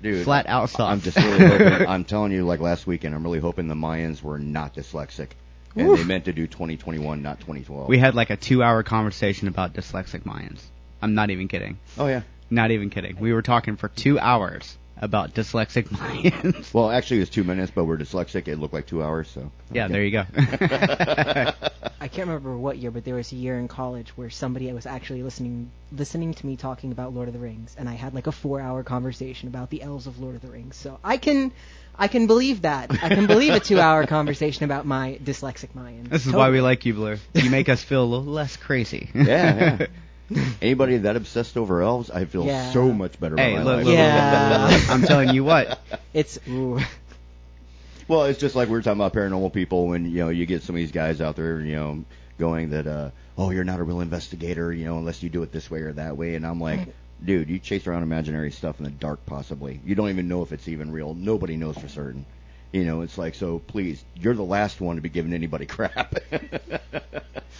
dude. 0.00 0.24
Flat 0.24 0.46
out 0.46 0.70
sucked. 0.70 0.80
I'm 0.92 1.00
just 1.00 1.16
really 1.16 1.38
hoping. 1.46 1.86
I'm 1.88 2.04
telling 2.04 2.32
you, 2.32 2.44
like 2.46 2.60
last 2.60 2.86
weekend, 2.86 3.14
I'm 3.14 3.24
really 3.24 3.40
hoping 3.40 3.68
the 3.68 3.74
Mayans 3.74 4.22
were 4.22 4.38
not 4.38 4.74
dyslexic, 4.74 5.30
and 5.74 5.88
Oof. 5.88 5.98
they 5.98 6.04
meant 6.04 6.26
to 6.26 6.32
do 6.32 6.46
2021, 6.46 7.20
not 7.22 7.40
2012. 7.40 7.88
we 7.88 7.98
had 7.98 8.14
like 8.14 8.30
a 8.30 8.36
two-hour 8.36 8.84
conversation 8.84 9.48
about 9.48 9.74
dyslexic 9.74 10.22
Mayans. 10.22 10.60
I'm 11.02 11.14
not 11.14 11.30
even 11.30 11.48
kidding. 11.48 11.78
oh 11.98 12.06
yeah. 12.06 12.22
Not 12.50 12.70
even 12.70 12.90
kidding. 12.90 13.18
We 13.18 13.32
were 13.32 13.42
talking 13.42 13.76
for 13.76 13.88
two 13.88 14.18
hours 14.18 14.76
about 14.98 15.34
dyslexic 15.34 15.84
Mayans. 15.88 16.72
Well, 16.72 16.90
actually, 16.90 17.18
it 17.18 17.20
was 17.20 17.30
two 17.30 17.44
minutes, 17.44 17.72
but 17.74 17.84
we're 17.84 17.98
dyslexic. 17.98 18.48
It 18.48 18.58
looked 18.58 18.74
like 18.74 18.86
two 18.86 19.02
hours. 19.02 19.28
So 19.28 19.50
yeah, 19.70 19.84
okay. 19.84 19.92
there 19.92 20.04
you 20.04 20.10
go. 20.10 20.24
I 21.98 22.08
can't 22.08 22.28
remember 22.28 22.56
what 22.56 22.78
year, 22.78 22.90
but 22.90 23.04
there 23.04 23.14
was 23.14 23.32
a 23.32 23.36
year 23.36 23.58
in 23.58 23.68
college 23.68 24.10
where 24.16 24.30
somebody 24.30 24.72
was 24.72 24.86
actually 24.86 25.22
listening 25.22 25.70
listening 25.92 26.34
to 26.34 26.46
me 26.46 26.56
talking 26.56 26.92
about 26.92 27.14
Lord 27.14 27.28
of 27.28 27.34
the 27.34 27.40
Rings, 27.40 27.74
and 27.78 27.88
I 27.88 27.94
had 27.94 28.14
like 28.14 28.26
a 28.26 28.32
four 28.32 28.60
hour 28.60 28.82
conversation 28.82 29.48
about 29.48 29.70
the 29.70 29.82
elves 29.82 30.06
of 30.06 30.18
Lord 30.18 30.36
of 30.36 30.42
the 30.42 30.48
Rings. 30.48 30.76
So 30.76 30.98
I 31.02 31.16
can 31.16 31.52
I 31.98 32.08
can 32.08 32.26
believe 32.26 32.62
that. 32.62 32.90
I 33.02 33.08
can 33.08 33.26
believe 33.26 33.54
a 33.54 33.60
two 33.60 33.80
hour 33.80 34.06
conversation 34.16 34.64
about 34.64 34.86
my 34.86 35.18
dyslexic 35.22 35.74
Mayan. 35.74 36.04
This 36.04 36.26
is 36.26 36.32
why 36.32 36.50
we 36.50 36.60
like 36.60 36.86
you, 36.86 36.94
Blue. 36.94 37.16
You 37.34 37.50
make 37.50 37.68
us 37.68 37.82
feel 37.82 38.02
a 38.02 38.06
little 38.06 38.32
less 38.32 38.56
crazy. 38.56 39.10
Yeah, 39.14 39.24
yeah. 39.24 39.86
Anybody 40.62 40.98
that 40.98 41.16
obsessed 41.16 41.56
over 41.56 41.82
elves, 41.82 42.10
I 42.10 42.24
feel 42.24 42.44
Yeah. 42.46 42.72
so 42.72 42.92
much 42.92 43.18
better 43.20 43.36
Hey, 43.36 43.52
about 43.54 43.64
look, 43.64 43.66
my 43.66 43.72
look, 43.72 43.76
life. 43.76 43.86
look, 43.86 43.94
Yeah. 43.96 44.48
look, 44.50 44.72
look, 44.72 44.88
look. 44.88 44.90
I'm 44.90 45.02
telling 45.02 45.34
you 45.34 45.44
what. 45.44 45.80
It's 46.14 46.38
ooh. 46.48 46.80
Well, 48.08 48.24
it's 48.26 48.38
just 48.38 48.54
like 48.54 48.68
we 48.68 48.72
were 48.72 48.82
talking 48.82 49.00
about 49.00 49.12
paranormal 49.14 49.52
people 49.52 49.88
when 49.88 50.04
you 50.10 50.18
know 50.18 50.28
you 50.28 50.46
get 50.46 50.62
some 50.62 50.76
of 50.76 50.78
these 50.78 50.92
guys 50.92 51.20
out 51.20 51.34
there, 51.36 51.60
you 51.60 51.74
know, 51.74 52.04
going 52.38 52.70
that 52.70 52.86
uh, 52.86 53.10
oh 53.36 53.50
you're 53.50 53.64
not 53.64 53.80
a 53.80 53.82
real 53.82 54.00
investigator, 54.00 54.72
you 54.72 54.84
know, 54.84 54.98
unless 54.98 55.22
you 55.24 55.28
do 55.28 55.42
it 55.42 55.50
this 55.52 55.68
way 55.70 55.80
or 55.80 55.92
that 55.94 56.16
way, 56.16 56.34
and 56.34 56.46
I'm 56.46 56.60
like. 56.60 56.88
Dude, 57.24 57.48
you 57.48 57.58
chase 57.58 57.86
around 57.86 58.02
imaginary 58.02 58.50
stuff 58.50 58.78
in 58.78 58.84
the 58.84 58.90
dark, 58.90 59.24
possibly. 59.24 59.80
You 59.86 59.94
don't 59.94 60.10
even 60.10 60.28
know 60.28 60.42
if 60.42 60.52
it's 60.52 60.68
even 60.68 60.92
real. 60.92 61.14
Nobody 61.14 61.56
knows 61.56 61.78
for 61.78 61.88
certain. 61.88 62.26
You 62.72 62.84
know, 62.84 63.02
it's 63.02 63.16
like 63.16 63.34
so. 63.34 63.58
Please, 63.58 64.04
you're 64.14 64.34
the 64.34 64.42
last 64.42 64.80
one 64.80 64.96
to 64.96 65.02
be 65.02 65.08
giving 65.08 65.32
anybody 65.32 65.66
crap. 65.66 66.14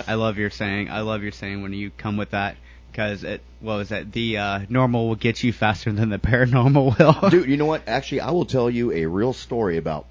I 0.06 0.14
love 0.14 0.38
your 0.38 0.50
saying. 0.50 0.90
I 0.90 1.00
love 1.00 1.22
your 1.22 1.32
saying 1.32 1.62
when 1.62 1.72
you 1.72 1.90
come 1.90 2.16
with 2.16 2.30
that 2.30 2.56
because 2.90 3.24
it 3.24 3.42
what 3.60 3.76
was 3.76 3.88
that? 3.90 4.10
The 4.10 4.38
uh, 4.38 4.60
normal 4.68 5.08
will 5.08 5.16
get 5.16 5.42
you 5.42 5.52
faster 5.52 5.92
than 5.92 6.08
the 6.08 6.18
paranormal 6.18 6.98
will. 7.22 7.30
Dude, 7.30 7.48
you 7.48 7.56
know 7.56 7.66
what? 7.66 7.86
Actually, 7.86 8.20
I 8.22 8.30
will 8.30 8.46
tell 8.46 8.70
you 8.70 8.92
a 8.92 9.06
real 9.06 9.32
story 9.32 9.76
about 9.76 10.06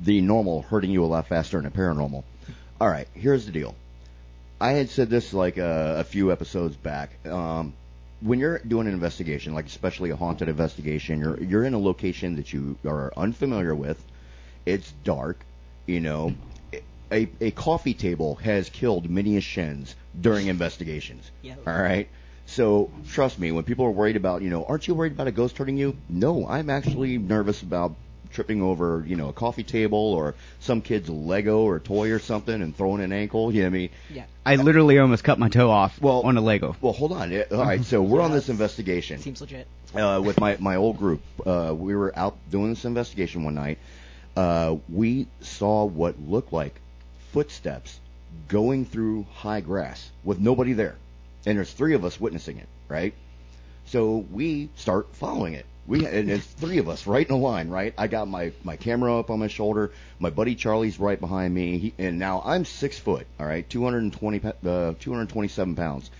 the 0.00 0.22
normal 0.22 0.62
hurting 0.62 0.90
you 0.90 1.04
a 1.04 1.06
lot 1.06 1.26
faster 1.26 1.58
than 1.58 1.66
a 1.66 1.70
paranormal. 1.70 2.24
All 2.80 2.88
right, 2.88 3.08
here's 3.12 3.44
the 3.44 3.52
deal. 3.52 3.74
I 4.58 4.72
had 4.72 4.88
said 4.88 5.10
this 5.10 5.34
like 5.34 5.58
a, 5.58 5.96
a 5.98 6.04
few 6.04 6.32
episodes 6.32 6.76
back. 6.76 7.10
Um, 7.26 7.74
when 8.22 8.38
you're 8.38 8.58
doing 8.58 8.86
an 8.86 8.94
investigation, 8.94 9.54
like 9.54 9.66
especially 9.66 10.10
a 10.10 10.16
haunted 10.16 10.48
investigation, 10.48 11.20
you're 11.20 11.42
you're 11.42 11.64
in 11.64 11.74
a 11.74 11.78
location 11.78 12.36
that 12.36 12.52
you 12.52 12.78
are 12.86 13.12
unfamiliar 13.16 13.74
with. 13.74 14.02
It's 14.66 14.90
dark, 15.04 15.38
you 15.86 16.00
know. 16.00 16.34
A 17.12 17.28
a 17.40 17.50
coffee 17.50 17.94
table 17.94 18.36
has 18.36 18.68
killed 18.70 19.10
many 19.10 19.36
a 19.36 19.40
shins 19.40 19.94
during 20.20 20.46
investigations. 20.46 21.28
Yeah. 21.42 21.54
All 21.66 21.72
right. 21.74 22.08
So 22.46 22.90
trust 23.10 23.38
me, 23.38 23.50
when 23.52 23.64
people 23.64 23.84
are 23.86 23.90
worried 23.90 24.16
about, 24.16 24.42
you 24.42 24.50
know, 24.50 24.64
aren't 24.64 24.86
you 24.88 24.94
worried 24.94 25.12
about 25.12 25.26
a 25.28 25.32
ghost 25.32 25.56
hurting 25.58 25.76
you? 25.76 25.96
No, 26.08 26.46
I'm 26.46 26.68
actually 26.70 27.16
nervous 27.18 27.62
about 27.62 27.94
tripping 28.32 28.62
over, 28.62 29.04
you 29.06 29.16
know, 29.16 29.28
a 29.28 29.32
coffee 29.32 29.62
table 29.64 29.98
or 29.98 30.34
some 30.60 30.82
kid's 30.82 31.08
Lego 31.08 31.60
or 31.62 31.80
toy 31.80 32.10
or 32.12 32.18
something 32.20 32.62
and 32.62 32.76
throwing 32.76 33.02
an 33.02 33.12
ankle. 33.12 33.52
You 33.52 33.62
know 33.62 33.68
what 33.68 33.74
I 33.74 33.78
mean? 33.78 33.90
Yeah. 34.12 34.24
I 34.46 34.56
literally 34.56 34.98
almost 35.00 35.24
cut 35.24 35.38
my 35.38 35.48
toe 35.48 35.70
off 35.70 36.00
Well- 36.00 36.22
on 36.22 36.36
a 36.36 36.40
Lego. 36.40 36.76
Well, 36.80 36.92
hold 36.92 37.12
on. 37.12 37.32
All 37.50 37.64
right, 37.64 37.84
so 37.84 38.02
we're 38.02 38.20
on 38.20 38.30
this 38.32 38.48
investigation 38.56 39.20
Seems 39.20 39.40
legit. 39.40 39.66
uh, 39.94 40.20
with 40.24 40.38
my 40.38 40.56
my 40.60 40.76
old 40.76 40.98
group. 40.98 41.22
Uh, 41.44 41.74
we 41.76 41.94
were 41.96 42.12
out 42.16 42.36
doing 42.50 42.70
this 42.70 42.84
investigation 42.84 43.42
one 43.44 43.54
night. 43.54 43.78
Uh, 44.36 44.76
we 44.88 45.26
saw 45.40 45.84
what 45.84 46.20
looked 46.20 46.52
like 46.52 46.80
footsteps 47.32 47.98
going 48.48 48.84
through 48.84 49.26
high 49.34 49.60
grass 49.60 50.10
with 50.24 50.38
nobody 50.38 50.72
there, 50.72 50.96
and 51.46 51.58
there's 51.58 51.72
three 51.72 51.94
of 51.94 52.04
us 52.04 52.20
witnessing 52.20 52.58
it. 52.58 52.68
Right. 52.88 53.14
So 53.86 54.24
we 54.30 54.68
start 54.76 55.08
following 55.14 55.54
it. 55.54 55.66
We 55.86 56.06
and 56.06 56.30
it's 56.30 56.46
three 56.46 56.78
of 56.78 56.88
us 56.88 57.06
right 57.06 57.26
in 57.26 57.34
a 57.34 57.38
line. 57.38 57.68
Right. 57.68 57.92
I 57.98 58.06
got 58.06 58.28
my 58.28 58.52
my 58.62 58.76
camera 58.76 59.18
up 59.18 59.30
on 59.30 59.40
my 59.40 59.48
shoulder. 59.48 59.90
My 60.18 60.30
buddy 60.30 60.54
Charlie's 60.54 61.00
right 61.00 61.18
behind 61.18 61.52
me. 61.52 61.78
He, 61.78 61.94
and 61.98 62.18
now 62.18 62.42
I'm 62.44 62.64
six 62.64 62.98
foot. 62.98 63.26
All 63.40 63.46
right, 63.46 63.68
220 63.68 64.38
pa- 64.38 64.48
uh, 64.64 64.94
227 65.00 65.74
pounds. 65.74 66.10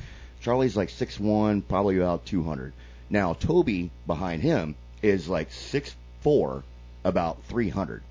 Charlie's 0.40 0.76
like 0.76 0.90
six 0.90 1.20
one, 1.20 1.62
probably 1.62 1.98
about 1.98 2.26
200. 2.26 2.72
Now 3.10 3.34
Toby 3.34 3.90
behind 4.06 4.42
him 4.42 4.74
is 5.02 5.28
like 5.28 5.52
six 5.52 5.94
four, 6.22 6.64
about 7.04 7.42
300. 7.44 8.02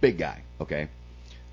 Big 0.00 0.18
guy. 0.18 0.42
Okay. 0.60 0.88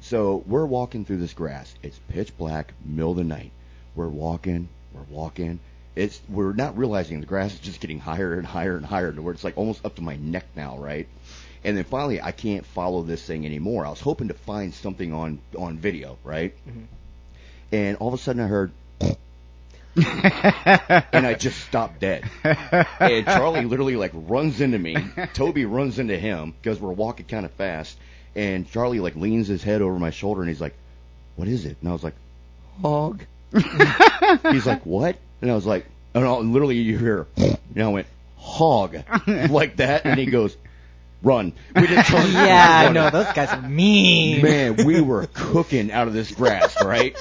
So 0.02 0.44
we're 0.46 0.66
walking 0.66 1.06
through 1.06 1.18
this 1.18 1.34
grass. 1.34 1.74
It's 1.84 2.00
pitch 2.10 2.36
black, 2.38 2.74
middle 2.86 3.12
of 3.12 3.18
the 3.18 3.24
night. 3.24 3.52
We're 3.96 4.08
walking, 4.08 4.70
we're 4.94 5.02
walking. 5.10 5.60
It's 5.96 6.22
we're 6.30 6.54
not 6.54 6.78
realizing 6.78 7.20
the 7.20 7.26
grass 7.26 7.54
is 7.54 7.60
just 7.60 7.82
getting 7.82 8.00
higher 8.00 8.36
and 8.36 8.48
higher 8.48 8.78
and 8.78 8.86
higher 8.86 9.12
to 9.12 9.22
where 9.22 9.34
it's 9.34 9.44
like 9.44 9.58
almost 9.58 9.86
up 9.86 9.96
to 9.96 10.02
my 10.02 10.16
neck 10.16 10.46
now, 10.56 10.78
right? 10.78 11.08
And 11.64 11.76
then 11.76 11.84
finally, 11.84 12.22
I 12.22 12.32
can't 12.32 12.66
follow 12.66 13.02
this 13.02 13.24
thing 13.24 13.46
anymore. 13.46 13.86
I 13.86 13.90
was 13.90 14.00
hoping 14.00 14.30
to 14.30 14.34
find 14.34 14.74
something 14.74 15.12
on 15.12 15.40
on 15.58 15.78
video, 15.78 16.18
right? 16.24 16.56
Mm-hmm. 16.68 16.84
And 17.72 17.98
all 17.98 18.08
of 18.08 18.14
a 18.14 18.18
sudden, 18.18 18.42
I 18.42 18.48
heard, 18.48 18.72
and 19.96 21.26
I 21.26 21.36
just 21.38 21.60
stopped 21.66 22.00
dead. 22.00 22.24
And 22.44 23.26
Charlie 23.26 23.66
literally 23.66 23.96
like 23.96 24.12
runs 24.14 24.62
into 24.62 24.78
me. 24.78 24.96
Toby 25.34 25.66
runs 25.66 26.00
into 26.00 26.18
him 26.18 26.54
because 26.62 26.80
we're 26.80 26.92
walking 26.92 27.26
kind 27.26 27.46
of 27.46 27.52
fast. 27.52 27.98
And 28.36 28.70
Charlie 28.70 29.00
like 29.00 29.16
leans 29.16 29.48
his 29.48 29.64
head 29.64 29.82
over 29.82 29.98
my 29.98 30.12
shoulder 30.12 30.42
and 30.42 30.50
he's 30.50 30.62
like, 30.62 30.76
"What 31.36 31.48
is 31.48 31.66
it?" 31.66 31.78
And 31.82 31.90
I 31.90 31.94
was 31.94 32.04
like, 32.04 32.14
"Hog." 32.82 33.24
he's 34.52 34.66
like, 34.66 34.86
"What?" 34.86 35.18
And 35.42 35.52
I 35.52 35.56
was 35.56 35.66
like, 35.66 35.86
"And 36.14 36.24
I, 36.24 36.32
literally 36.38 36.78
you 36.78 36.98
hear," 36.98 37.26
and 37.36 37.84
I 37.84 37.88
went, 37.88 38.08
"Hog," 38.38 38.96
like 39.28 39.78
that. 39.78 40.06
And 40.06 40.20
he 40.20 40.28
goes, 40.28 40.56
"Run." 41.24 41.54
We 41.76 41.88
didn't 41.88 42.06
turn. 42.06 42.32
Yeah, 42.32 42.86
I 42.88 42.92
know 42.92 43.10
those 43.10 43.34
guys 43.34 43.50
are 43.50 43.68
mean. 43.68 44.44
Man, 44.44 44.86
we 44.86 45.02
were 45.02 45.26
cooking 45.34 45.92
out 45.92 46.08
of 46.08 46.14
this 46.14 46.32
grass, 46.32 46.82
right? 46.84 47.18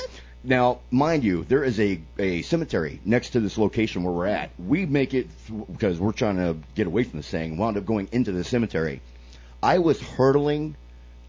Now, 0.48 0.78
mind 0.90 1.24
you, 1.24 1.44
there 1.44 1.62
is 1.62 1.78
a, 1.78 2.00
a 2.18 2.40
cemetery 2.40 3.00
next 3.04 3.30
to 3.30 3.40
this 3.40 3.58
location 3.58 4.02
where 4.02 4.14
we're 4.14 4.26
at. 4.28 4.50
We 4.58 4.86
make 4.86 5.12
it 5.12 5.28
because 5.70 6.00
we're 6.00 6.12
trying 6.12 6.36
to 6.36 6.56
get 6.74 6.86
away 6.86 7.04
from 7.04 7.18
this 7.18 7.28
thing. 7.28 7.58
Wound 7.58 7.76
up 7.76 7.84
going 7.84 8.08
into 8.12 8.32
the 8.32 8.42
cemetery. 8.44 9.02
I 9.62 9.80
was 9.80 10.00
hurdling 10.00 10.74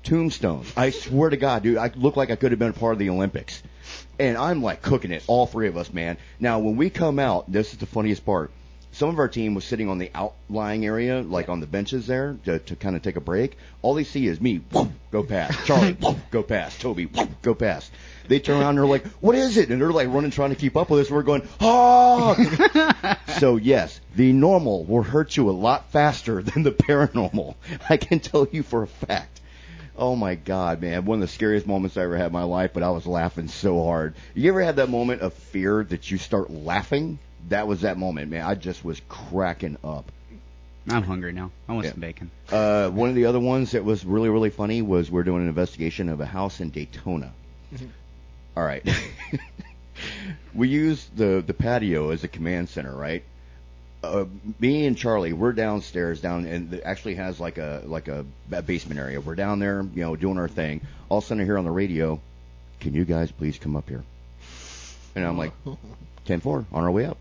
tombstones. 0.03 0.71
I 0.77 0.91
swear 0.91 1.31
to 1.31 1.35
God, 1.35 1.63
dude, 1.63 1.77
I 1.77 1.91
looked 1.97 2.15
like 2.15 2.31
I 2.31 2.37
could 2.37 2.53
have 2.53 2.59
been 2.59 2.69
a 2.69 2.73
part 2.73 2.93
of 2.93 2.99
the 2.99 3.09
Olympics. 3.09 3.61
And 4.17 4.37
I'm 4.37 4.63
like 4.63 4.81
cooking 4.81 5.11
it, 5.11 5.25
all 5.27 5.47
three 5.47 5.67
of 5.67 5.75
us, 5.75 5.91
man. 5.91 6.17
Now, 6.39 6.59
when 6.59 6.77
we 6.77 6.89
come 6.89 7.19
out, 7.19 7.51
this 7.51 7.73
is 7.73 7.79
the 7.79 7.87
funniest 7.87 8.25
part. 8.25 8.51
Some 8.91 9.09
of 9.09 9.19
our 9.19 9.27
team 9.27 9.53
was 9.53 9.65
sitting 9.65 9.89
on 9.89 9.97
the 9.97 10.11
outlying 10.15 10.85
area, 10.85 11.21
like 11.21 11.49
on 11.49 11.59
the 11.59 11.67
benches 11.67 12.07
there, 12.07 12.37
to, 12.45 12.59
to 12.59 12.75
kind 12.77 12.95
of 12.95 13.01
take 13.01 13.17
a 13.17 13.21
break. 13.21 13.57
All 13.81 13.93
they 13.93 14.03
see 14.05 14.27
is 14.27 14.39
me, 14.39 14.61
whoop, 14.71 14.89
go 15.11 15.23
past. 15.23 15.65
Charlie, 15.65 15.93
whoop, 15.93 16.17
go 16.31 16.41
past. 16.41 16.79
Toby, 16.81 17.05
whoop, 17.05 17.29
go 17.41 17.53
past. 17.53 17.91
They 18.29 18.39
turn 18.39 18.57
around 18.61 18.69
and 18.69 18.77
they're 18.77 18.85
like, 18.85 19.05
what 19.21 19.35
is 19.35 19.57
it? 19.57 19.69
And 19.69 19.81
they're 19.81 19.91
like 19.91 20.07
running, 20.07 20.31
trying 20.31 20.51
to 20.51 20.55
keep 20.55 20.77
up 20.77 20.89
with 20.89 21.01
us. 21.01 21.11
We're 21.11 21.23
going, 21.23 21.47
oh! 21.59 22.35
so 23.39 23.57
yes, 23.57 23.99
the 24.15 24.31
normal 24.31 24.85
will 24.85 25.03
hurt 25.03 25.35
you 25.35 25.49
a 25.49 25.51
lot 25.51 25.91
faster 25.91 26.41
than 26.43 26.63
the 26.63 26.71
paranormal. 26.71 27.55
I 27.89 27.97
can 27.97 28.19
tell 28.19 28.47
you 28.51 28.63
for 28.63 28.83
a 28.83 28.87
fact. 28.87 29.41
Oh 29.97 30.15
my 30.15 30.35
God, 30.35 30.81
man! 30.81 31.03
One 31.03 31.17
of 31.17 31.21
the 31.21 31.27
scariest 31.27 31.67
moments 31.67 31.97
I 31.97 32.03
ever 32.03 32.15
had 32.15 32.27
in 32.27 32.31
my 32.31 32.43
life, 32.43 32.71
but 32.73 32.83
I 32.83 32.89
was 32.91 33.05
laughing 33.05 33.49
so 33.49 33.83
hard. 33.83 34.15
You 34.33 34.49
ever 34.49 34.61
had 34.63 34.77
that 34.77 34.87
moment 34.89 35.21
of 35.21 35.33
fear 35.33 35.83
that 35.83 36.09
you 36.09 36.17
start 36.17 36.49
laughing? 36.49 37.19
That 37.49 37.67
was 37.67 37.81
that 37.81 37.97
moment, 37.97 38.31
man. 38.31 38.45
I 38.45 38.55
just 38.55 38.85
was 38.85 39.01
cracking 39.09 39.75
up. 39.83 40.09
I'm 40.87 41.03
hungry 41.03 41.33
now. 41.33 41.51
I 41.67 41.73
want 41.73 41.85
Yeah. 41.85 41.91
some 41.91 41.99
bacon. 41.99 42.31
Uh, 42.49 42.89
one 42.89 43.09
of 43.09 43.15
the 43.15 43.25
other 43.25 43.39
ones 43.41 43.71
that 43.71 43.83
was 43.83 44.05
really, 44.05 44.29
really 44.29 44.49
funny 44.51 44.81
was 44.81 45.11
we're 45.11 45.23
doing 45.23 45.41
an 45.41 45.49
investigation 45.49 46.07
of 46.09 46.21
a 46.21 46.25
house 46.25 46.61
in 46.61 46.69
Daytona. 46.69 47.33
All 48.55 48.63
right. 48.63 48.87
we 50.53 50.67
use 50.67 51.07
the 51.15 51.43
the 51.45 51.53
patio 51.53 52.11
as 52.11 52.23
a 52.23 52.27
command 52.27 52.69
center, 52.69 52.95
right? 52.95 53.23
Uh, 54.01 54.25
me 54.59 54.85
and 54.85 54.97
Charlie, 54.97 55.33
we're 55.33 55.51
downstairs 55.51 56.21
down, 56.21 56.45
and 56.45 56.73
it 56.73 56.83
actually 56.85 57.15
has 57.15 57.39
like 57.39 57.57
a 57.57 57.83
like 57.85 58.07
a, 58.07 58.25
basement 58.65 58.99
area. 58.99 59.19
We're 59.19 59.35
down 59.35 59.59
there, 59.59 59.81
you 59.93 60.03
know, 60.03 60.15
doing 60.15 60.37
our 60.37 60.47
thing. 60.47 60.81
All 61.09 61.17
of 61.17 61.23
a 61.23 61.27
sudden, 61.27 61.41
I 61.41 61.45
hear 61.45 61.57
on 61.57 61.65
the 61.65 61.71
radio, 61.71 62.21
"Can 62.79 62.93
you 62.93 63.03
guys 63.03 63.31
please 63.31 63.57
come 63.57 63.75
up 63.75 63.89
here?" 63.89 64.03
And 65.15 65.25
I'm 65.25 65.37
like, 65.37 65.51
"10 66.25 66.39
4, 66.39 66.65
on 66.71 66.83
our 66.83 66.91
way 66.91 67.05
up." 67.05 67.17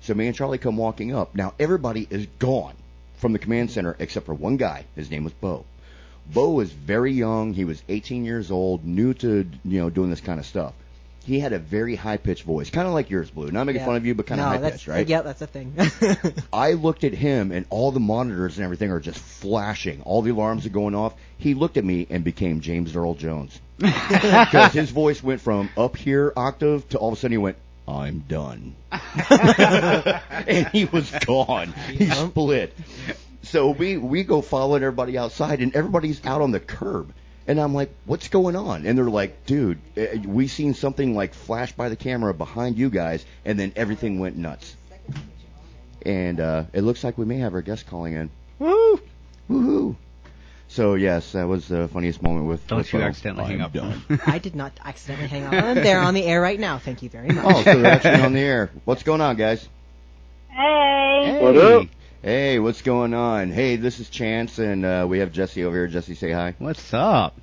So 0.00 0.14
me 0.14 0.26
and 0.26 0.34
Charlie 0.34 0.58
come 0.58 0.76
walking 0.76 1.14
up. 1.14 1.34
Now 1.34 1.54
everybody 1.58 2.06
is 2.08 2.26
gone 2.38 2.74
from 3.16 3.32
the 3.32 3.38
command 3.38 3.70
center 3.70 3.94
except 3.98 4.26
for 4.26 4.34
one 4.34 4.56
guy. 4.56 4.86
His 4.96 5.10
name 5.10 5.24
was 5.24 5.32
Bo. 5.34 5.64
Bo 6.26 6.50
was 6.50 6.70
very 6.72 7.12
young. 7.12 7.52
He 7.54 7.64
was 7.64 7.82
18 7.88 8.24
years 8.24 8.50
old, 8.50 8.84
new 8.84 9.14
to 9.14 9.46
you 9.64 9.80
know 9.80 9.90
doing 9.90 10.10
this 10.10 10.20
kind 10.20 10.38
of 10.40 10.46
stuff. 10.46 10.72
He 11.24 11.38
had 11.38 11.52
a 11.52 11.58
very 11.60 11.94
high 11.94 12.16
pitched 12.16 12.42
voice, 12.42 12.68
kind 12.70 12.88
of 12.88 12.94
like 12.94 13.08
yours, 13.08 13.30
Blue. 13.30 13.50
Not 13.52 13.64
making 13.64 13.80
Yeah. 13.82 13.86
fun 13.86 13.94
of 13.96 14.04
you, 14.04 14.14
but 14.16 14.26
kind 14.26 14.40
of 14.40 14.46
no, 14.52 14.58
high 14.58 14.70
pitched, 14.72 14.88
right? 14.88 15.06
Yeah, 15.06 15.22
that's 15.22 15.40
a 15.40 15.46
thing. 15.46 15.72
I 16.52 16.72
looked 16.72 17.04
at 17.04 17.12
him, 17.14 17.52
and 17.52 17.64
all 17.70 17.92
the 17.92 18.00
monitors 18.00 18.56
and 18.56 18.64
everything 18.64 18.90
are 18.90 18.98
just 18.98 19.20
flashing. 19.20 20.02
All 20.02 20.22
the 20.22 20.30
alarms 20.32 20.66
are 20.66 20.70
going 20.70 20.96
off. 20.96 21.14
He 21.38 21.54
looked 21.54 21.76
at 21.76 21.84
me 21.84 22.08
and 22.10 22.24
became 22.24 22.60
James 22.60 22.96
Earl 22.96 23.14
Jones 23.14 23.60
because 23.78 24.72
his 24.72 24.90
voice 24.90 25.22
went 25.22 25.40
from 25.40 25.70
up 25.76 25.96
here 25.96 26.32
octave 26.36 26.88
to 26.88 26.98
all 26.98 27.08
of 27.12 27.14
a 27.14 27.16
sudden 27.20 27.32
he 27.32 27.38
went, 27.38 27.56
"I'm 27.86 28.24
done," 28.28 28.74
and 28.90 30.66
he 30.72 30.86
was 30.86 31.08
gone. 31.26 31.72
He 31.92 32.06
split. 32.10 32.74
So 33.42 33.70
we 33.70 33.96
we 33.96 34.22
go 34.22 34.40
following 34.40 34.82
everybody 34.82 35.18
outside, 35.18 35.60
and 35.60 35.74
everybody's 35.74 36.24
out 36.24 36.40
on 36.42 36.50
the 36.52 36.60
curb. 36.60 37.12
And 37.46 37.60
I'm 37.60 37.74
like, 37.74 37.92
what's 38.06 38.28
going 38.28 38.54
on? 38.54 38.86
And 38.86 38.96
they're 38.96 39.04
like, 39.10 39.46
dude, 39.46 39.80
eh, 39.96 40.18
we 40.24 40.46
seen 40.46 40.74
something 40.74 41.16
like 41.16 41.34
flash 41.34 41.72
by 41.72 41.88
the 41.88 41.96
camera 41.96 42.32
behind 42.32 42.78
you 42.78 42.88
guys, 42.88 43.24
and 43.44 43.58
then 43.58 43.72
everything 43.74 44.20
went 44.20 44.36
nuts. 44.36 44.76
And 46.06 46.38
uh, 46.40 46.64
it 46.72 46.82
looks 46.82 47.02
like 47.02 47.18
we 47.18 47.24
may 47.24 47.38
have 47.38 47.54
our 47.54 47.62
guest 47.62 47.86
calling 47.88 48.14
in. 48.14 48.30
Woo! 48.60 49.00
Woohoo! 49.50 49.96
So 50.68 50.94
yes, 50.94 51.32
that 51.32 51.48
was 51.48 51.66
the 51.68 51.88
funniest 51.88 52.22
moment 52.22 52.46
with. 52.46 52.66
Don't 52.68 52.78
with 52.78 52.92
you 52.92 53.00
Bo. 53.00 53.04
accidentally 53.06 53.44
hang 53.46 53.56
I'm 53.60 53.66
up. 53.66 53.72
done. 53.72 54.20
I 54.26 54.38
did 54.38 54.54
not 54.54 54.72
accidentally 54.84 55.28
hang 55.28 55.44
up. 55.44 55.52
I'm 55.52 55.74
there 55.76 56.00
on 56.00 56.14
the 56.14 56.24
air 56.24 56.40
right 56.40 56.58
now. 56.58 56.78
Thank 56.78 57.02
you 57.02 57.08
very 57.08 57.28
much. 57.28 57.44
oh, 57.44 57.62
so 57.62 57.74
they're 57.82 57.92
actually 57.92 58.22
on 58.22 58.32
the 58.32 58.40
air. 58.40 58.70
What's 58.84 59.02
going 59.02 59.20
on, 59.20 59.36
guys? 59.36 59.68
Hey. 60.48 61.38
What 61.42 61.56
up? 61.56 61.86
Hey, 62.22 62.60
what's 62.60 62.82
going 62.82 63.14
on? 63.14 63.50
Hey, 63.50 63.74
this 63.74 63.98
is 63.98 64.08
Chance, 64.08 64.60
and 64.60 64.84
uh, 64.84 65.06
we 65.08 65.18
have 65.18 65.32
Jesse 65.32 65.64
over 65.64 65.74
here. 65.74 65.88
Jesse, 65.88 66.14
say 66.14 66.30
hi. 66.30 66.54
What's 66.60 66.94
up? 66.94 67.34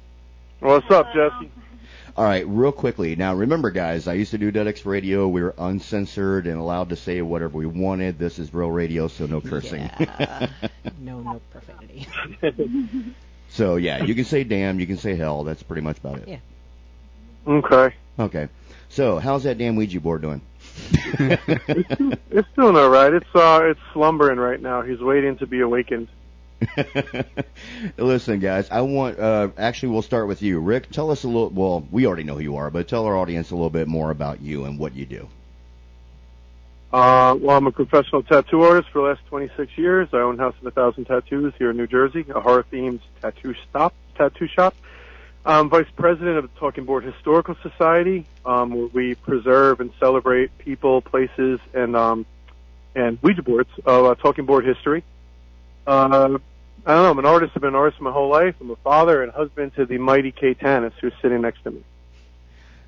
What's 0.62 0.90
up, 0.90 1.08
Jesse? 1.08 1.52
All 2.16 2.24
right, 2.24 2.48
real 2.48 2.72
quickly. 2.72 3.18
Now, 3.18 3.36
remember, 3.36 3.72
guys, 3.72 4.08
I 4.08 4.14
used 4.14 4.32
to 4.32 4.38
do 4.38 4.54
DeadX 4.54 4.86
Radio. 4.86 5.28
We 5.28 5.44
were 5.44 5.54
uncensored 5.58 6.48
and 6.48 6.58
allowed 6.58 6.90
to 6.90 6.96
say 6.96 7.22
whatever 7.22 7.58
we 7.58 7.66
wanted. 7.66 8.18
This 8.18 8.40
is 8.40 8.54
real 8.54 8.72
radio, 8.72 9.10
so 9.10 9.26
no 9.26 9.42
cursing. 9.42 9.90
Yeah. 10.00 10.48
no, 11.02 11.20
no 11.20 11.42
profanity. 11.52 12.08
So 13.52 13.78
yeah, 13.78 14.04
you 14.04 14.14
can 14.14 14.26
say 14.26 14.44
damn, 14.44 14.80
you 14.80 14.86
can 14.86 14.98
say 14.98 15.16
hell. 15.16 15.44
That's 15.44 15.64
pretty 15.64 15.82
much 15.82 15.98
about 15.98 16.20
it. 16.20 16.28
Yeah. 16.28 16.38
Okay. 17.48 17.96
Okay. 18.20 18.48
So 18.90 19.18
how's 19.18 19.42
that 19.44 19.58
damn 19.58 19.76
Ouija 19.76 20.00
board 20.00 20.22
doing? 20.22 20.42
It's 22.32 22.48
doing 22.56 22.76
all 22.76 22.90
right. 22.90 23.14
It's 23.14 23.36
uh, 23.36 23.62
it's 23.64 23.80
slumbering 23.94 24.40
right 24.40 24.62
now. 24.62 24.82
He's 24.82 25.00
waiting 25.00 25.38
to 25.38 25.48
be 25.48 25.62
awakened. 25.62 26.08
Listen, 27.98 28.40
guys, 28.40 28.70
I 28.70 28.82
want. 28.82 29.20
Uh, 29.20 29.50
actually, 29.58 29.90
we'll 29.90 30.02
start 30.02 30.28
with 30.28 30.42
you, 30.42 30.60
Rick. 30.60 30.90
Tell 30.92 31.12
us 31.12 31.24
a 31.24 31.28
little. 31.28 31.50
Well, 31.50 31.88
we 31.92 32.06
already 32.06 32.24
know 32.24 32.36
who 32.36 32.42
you 32.42 32.56
are, 32.58 32.70
but 32.70 32.88
tell 32.88 33.06
our 33.06 33.18
audience 33.18 33.52
a 33.52 33.56
little 33.56 33.70
bit 33.70 33.88
more 33.88 34.12
about 34.12 34.42
you 34.42 34.66
and 34.66 34.78
what 34.78 34.96
you 34.96 35.06
do. 35.06 35.28
Uh, 36.92 37.38
well, 37.40 37.56
I'm 37.56 37.68
a 37.68 37.72
professional 37.72 38.24
tattoo 38.24 38.64
artist 38.64 38.90
for 38.92 39.04
the 39.04 39.10
last 39.10 39.26
26 39.28 39.78
years. 39.78 40.10
I 40.12 40.18
own 40.18 40.40
House 40.40 40.56
of 40.60 40.66
a 40.66 40.72
Thousand 40.72 41.06
Tattoos 41.06 41.54
here 41.60 41.70
in 41.70 41.78
New 41.78 41.86
Jersey, 41.86 42.26
a 42.34 42.40
horror-themed 42.40 43.00
tattoo 43.22 43.54
stop, 43.70 43.94
tattoo 44.16 44.48
shop. 44.48 44.76
I'm 45.46 45.70
vice 45.70 45.88
president 45.96 46.38
of 46.38 46.44
the 46.44 46.60
Talking 46.60 46.86
Board 46.86 47.04
Historical 47.04 47.56
Society, 47.62 48.26
um, 48.46 48.72
where 48.72 48.88
we 48.88 49.16
preserve 49.16 49.80
and 49.80 49.92
celebrate 50.00 50.56
people, 50.58 51.02
places, 51.02 51.60
and 51.74 51.96
um, 51.96 52.26
and 52.96 53.18
Ouija 53.22 53.42
boards 53.42 53.70
of 53.86 54.06
uh, 54.06 54.16
Talking 54.16 54.46
Board 54.46 54.66
history. 54.66 55.04
Uh, 55.88 56.38
I 56.86 56.94
don't 56.94 57.04
know. 57.04 57.12
I'm 57.12 57.20
an 57.20 57.26
artist. 57.26 57.54
I've 57.56 57.62
been 57.62 57.70
an 57.70 57.76
artist 57.76 58.02
my 58.02 58.12
whole 58.12 58.30
life. 58.30 58.56
I'm 58.60 58.70
a 58.70 58.76
father 58.78 59.24
and 59.24 59.32
husband 59.32 59.76
to 59.76 59.86
the 59.86 59.98
mighty 59.98 60.32
Kay 60.32 60.56
Tanis, 60.56 60.94
who's 61.00 61.14
sitting 61.22 61.42
next 61.42 61.64
to 61.64 61.72
me. 61.72 61.84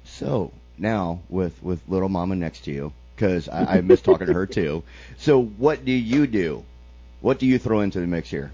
So 0.03 0.51
now 0.77 1.22
with 1.29 1.62
with 1.63 1.81
little 1.88 2.10
mama 2.10 2.36
next 2.36 2.65
to 2.65 2.72
you, 2.72 2.93
because 3.15 3.48
I, 3.48 3.77
I 3.77 3.81
miss 3.81 4.01
talking 4.01 4.27
to 4.27 4.34
her 4.34 4.46
too. 4.46 4.84
So 5.17 5.41
what 5.41 5.86
do 5.86 5.91
you 5.91 6.27
do? 6.27 6.65
What 7.22 7.39
do 7.39 7.46
you 7.46 7.60
throw 7.60 7.81
into 7.81 8.00
the 8.00 8.08
mix 8.08 8.29
here? 8.29 8.51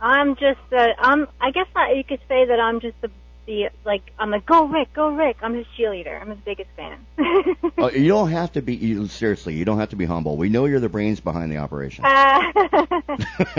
I'm 0.00 0.36
just, 0.36 0.60
uh, 0.72 0.88
I'm, 0.98 1.26
I 1.40 1.50
guess 1.50 1.66
I, 1.74 1.92
you 1.92 2.04
could 2.04 2.20
say 2.28 2.44
that 2.46 2.60
I'm 2.60 2.80
just 2.80 3.00
the, 3.00 3.10
the, 3.46 3.70
like, 3.84 4.02
I'm 4.18 4.30
like, 4.30 4.46
go 4.46 4.66
Rick, 4.66 4.92
go 4.92 5.08
Rick. 5.10 5.38
I'm 5.42 5.54
his 5.54 5.66
cheerleader. 5.78 6.20
I'm 6.20 6.30
his 6.30 6.38
biggest 6.44 6.70
fan. 6.76 7.06
Uh, 7.78 7.90
you 7.90 8.08
don't 8.08 8.30
have 8.32 8.50
to 8.52 8.60
be. 8.60 8.74
You, 8.74 9.06
seriously, 9.06 9.54
you 9.54 9.64
don't 9.64 9.78
have 9.78 9.90
to 9.90 9.96
be 9.96 10.04
humble. 10.04 10.36
We 10.36 10.48
know 10.48 10.64
you're 10.64 10.80
the 10.80 10.88
brains 10.88 11.20
behind 11.20 11.52
the 11.52 11.58
operation. 11.58 12.04
Uh, 12.04 12.42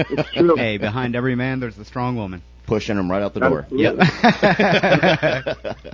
It's 0.10 0.30
true. 0.32 0.58
hey, 0.58 0.78
behind 0.78 1.16
every 1.16 1.36
man, 1.36 1.62
there's 1.62 1.78
a 1.78 1.86
strong 1.86 2.18
woman. 2.18 2.42
Pushing 2.66 2.98
him 2.98 3.10
right 3.10 3.22
out 3.24 3.34
the 3.34 3.40
door. 3.40 3.62
Absolutely. 3.72 4.06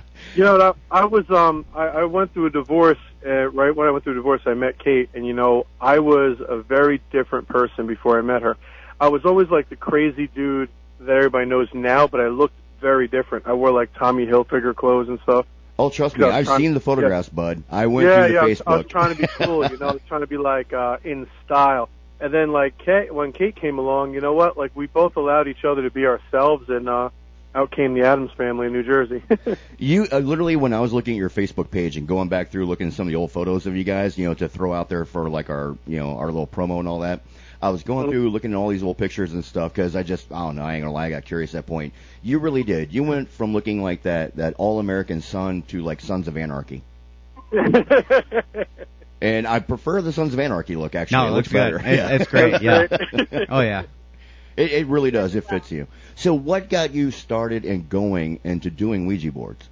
You 0.34 0.44
know, 0.44 0.74
I, 0.90 1.00
I 1.02 1.04
was 1.06 1.30
um 1.30 1.64
I, 1.74 1.84
I 1.86 2.04
went 2.04 2.32
through 2.34 2.46
a 2.46 2.50
divorce. 2.50 2.98
Uh, 3.24 3.48
right 3.48 3.74
when 3.74 3.86
I 3.88 3.90
went 3.92 4.04
through 4.04 4.14
a 4.14 4.16
divorce, 4.16 4.42
I 4.44 4.54
met 4.54 4.78
Kate, 4.78 5.08
and 5.14 5.26
you 5.26 5.32
know, 5.32 5.66
I 5.80 6.00
was 6.00 6.38
a 6.46 6.58
very 6.58 7.00
different 7.12 7.48
person 7.48 7.86
before 7.86 8.18
I 8.18 8.22
met 8.22 8.42
her. 8.42 8.56
I 9.00 9.08
was 9.08 9.24
always 9.24 9.48
like 9.48 9.68
the 9.68 9.76
crazy 9.76 10.28
dude 10.28 10.70
that 11.00 11.16
everybody 11.16 11.46
knows 11.46 11.68
now, 11.74 12.06
but 12.06 12.20
I 12.20 12.28
looked 12.28 12.54
very 12.80 13.08
different. 13.08 13.46
I 13.46 13.52
wore 13.52 13.70
like 13.70 13.92
Tommy 13.94 14.26
Hilfiger 14.26 14.74
clothes 14.74 15.08
and 15.08 15.20
stuff. 15.20 15.46
Oh, 15.78 15.90
trust 15.90 16.16
me, 16.16 16.24
I've 16.24 16.48
seen 16.48 16.72
the 16.72 16.80
photographs, 16.80 17.28
bud. 17.28 17.62
I 17.70 17.86
went 17.86 18.08
yeah, 18.08 18.14
through 18.14 18.28
the 18.28 18.34
yeah. 18.34 18.40
I 18.40 18.44
was- 18.44 18.60
Facebook. 18.60 18.72
I 18.72 18.76
was 18.76 18.86
trying 18.86 19.14
to 19.14 19.20
be 19.20 19.26
cool, 19.28 19.66
you 19.66 19.76
know, 19.76 19.88
I 19.88 19.92
was 19.92 20.02
trying 20.08 20.22
to 20.22 20.26
be 20.26 20.38
like 20.38 20.72
uh 20.72 20.98
in 21.04 21.26
style. 21.44 21.88
And 22.18 22.32
then 22.32 22.50
like 22.50 22.78
Kate, 22.78 23.12
when 23.14 23.32
Kate 23.32 23.54
came 23.54 23.78
along, 23.78 24.14
you 24.14 24.22
know 24.22 24.32
what? 24.32 24.56
Like 24.56 24.74
we 24.74 24.86
both 24.86 25.16
allowed 25.16 25.48
each 25.48 25.64
other 25.64 25.82
to 25.82 25.90
be 25.90 26.06
ourselves, 26.06 26.70
and 26.70 26.88
uh 26.88 27.10
out 27.56 27.70
came 27.70 27.94
the 27.94 28.02
Addams 28.02 28.30
family 28.32 28.66
in 28.66 28.72
New 28.72 28.82
Jersey. 28.82 29.22
You 29.78 30.06
uh, 30.10 30.18
literally, 30.18 30.56
when 30.56 30.72
I 30.72 30.80
was 30.80 30.94
looking 30.94 31.14
at 31.14 31.18
your 31.18 31.28
Facebook 31.28 31.70
page 31.70 31.98
and 31.98 32.08
going 32.08 32.28
back 32.28 32.50
through 32.50 32.64
looking 32.64 32.88
at 32.88 32.94
some 32.94 33.06
of 33.06 33.12
the 33.12 33.16
old 33.16 33.30
photos 33.30 33.66
of 33.66 33.76
you 33.76 33.84
guys, 33.84 34.16
you 34.16 34.26
know, 34.26 34.32
to 34.34 34.48
throw 34.48 34.72
out 34.72 34.88
there 34.88 35.04
for 35.04 35.28
like 35.28 35.50
our, 35.50 35.76
you 35.86 35.98
know, 35.98 36.16
our 36.16 36.26
little 36.26 36.46
promo 36.46 36.78
and 36.78 36.88
all 36.88 37.00
that. 37.00 37.20
I 37.66 37.70
was 37.70 37.82
going 37.82 38.06
oh. 38.06 38.10
through 38.10 38.30
looking 38.30 38.52
at 38.52 38.56
all 38.56 38.68
these 38.68 38.82
old 38.82 38.98
pictures 38.98 39.32
and 39.32 39.44
stuff 39.44 39.72
because 39.72 39.96
I 39.96 40.02
just, 40.02 40.30
I 40.32 40.38
don't 40.46 40.56
know, 40.56 40.62
I 40.62 40.74
ain't 40.74 40.82
gonna 40.82 40.92
lie, 40.92 41.06
I 41.06 41.10
got 41.10 41.24
curious 41.24 41.54
at 41.54 41.66
that 41.66 41.70
point. 41.70 41.94
You 42.22 42.38
really 42.38 42.62
did. 42.62 42.92
You 42.92 43.02
went 43.02 43.30
from 43.30 43.52
looking 43.52 43.82
like 43.82 44.02
that 44.02 44.36
that 44.36 44.54
all 44.58 44.78
American 44.78 45.20
son 45.20 45.62
to 45.68 45.82
like 45.82 46.00
Sons 46.00 46.28
of 46.28 46.36
Anarchy. 46.36 46.82
And 49.20 49.46
I 49.46 49.60
prefer 49.60 50.02
the 50.02 50.12
Sons 50.12 50.34
of 50.34 50.40
Anarchy 50.40 50.76
look. 50.76 50.94
Actually, 50.94 51.16
No, 51.16 51.28
it 51.28 51.30
looks 51.30 51.48
good. 51.48 51.54
better. 51.54 51.78
It- 51.78 51.96
yeah. 51.96 52.08
It's 52.10 52.26
great. 52.26 52.60
Yeah. 52.60 52.86
Oh 53.48 53.60
yeah. 53.60 53.84
It, 54.56 54.72
it 54.72 54.86
really 54.86 55.10
does. 55.10 55.34
It 55.34 55.44
fits 55.44 55.70
you. 55.70 55.86
So, 56.14 56.34
what 56.34 56.70
got 56.70 56.94
you 56.94 57.10
started 57.10 57.64
and 57.64 57.88
going 57.88 58.40
into 58.44 58.70
doing 58.70 59.06
Ouija 59.06 59.30
boards? 59.30 59.68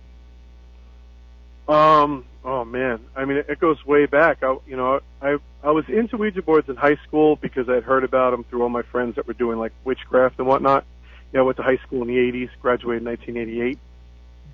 Um. 1.68 2.24
Oh 2.44 2.64
man. 2.64 3.00
I 3.16 3.24
mean, 3.24 3.38
it, 3.48 3.58
goes 3.58 3.84
way 3.86 4.04
back. 4.06 4.42
I, 4.42 4.56
you 4.66 4.76
know, 4.76 5.00
I 5.22 5.38
I 5.62 5.70
was 5.70 5.88
into 5.88 6.18
Ouija 6.18 6.42
boards 6.42 6.68
in 6.68 6.76
high 6.76 6.96
school 7.06 7.36
because 7.36 7.68
I'd 7.70 7.84
heard 7.84 8.04
about 8.04 8.32
them 8.32 8.44
through 8.44 8.62
all 8.62 8.68
my 8.68 8.82
friends 8.82 9.16
that 9.16 9.26
were 9.26 9.32
doing 9.32 9.58
like 9.58 9.72
witchcraft 9.84 10.38
and 10.38 10.46
whatnot. 10.46 10.84
You 11.32 11.38
know, 11.38 11.44
I 11.44 11.46
went 11.46 11.56
to 11.56 11.62
high 11.62 11.78
school 11.78 12.02
in 12.02 12.08
the 12.08 12.16
'80s, 12.16 12.50
graduated 12.60 13.02
in 13.02 13.08
1988, 13.08 13.78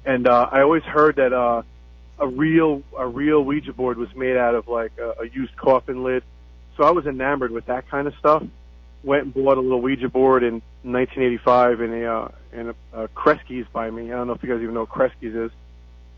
and 0.05 0.29
uh, 0.29 0.49
I 0.53 0.63
always 0.63 0.85
heard 0.85 1.17
that 1.17 1.33
uh, 1.33 1.63
a 2.21 2.29
real 2.29 2.83
a 2.97 3.09
real 3.09 3.43
Ouija 3.43 3.73
board 3.73 3.99
was 3.99 4.15
made 4.15 4.37
out 4.37 4.55
of 4.55 4.69
like 4.69 4.93
a, 4.99 5.23
a 5.23 5.29
used 5.29 5.57
coffin 5.57 6.05
lid. 6.05 6.23
So 6.77 6.85
I 6.85 6.93
was 6.93 7.07
enamored 7.07 7.51
with 7.51 7.67
that 7.67 7.89
kind 7.89 8.07
of 8.07 8.15
stuff. 8.21 8.45
Went 9.03 9.25
and 9.25 9.35
bought 9.35 9.59
a 9.59 9.61
little 9.61 9.81
Ouija 9.81 10.09
board 10.09 10.45
in 10.45 10.63
1985 10.83 11.81
in 11.81 11.93
a 11.93 12.05
uh, 12.07 12.29
in 12.53 12.69
a, 12.69 13.03
a 13.03 13.09
Kresge's 13.09 13.67
by 13.73 13.91
me. 13.91 14.13
I 14.13 14.17
don't 14.17 14.29
know 14.29 14.35
if 14.35 14.43
you 14.45 14.49
guys 14.49 14.63
even 14.63 14.75
know 14.75 14.87
what 14.89 14.91
Kresge's 14.91 15.35
is 15.35 15.51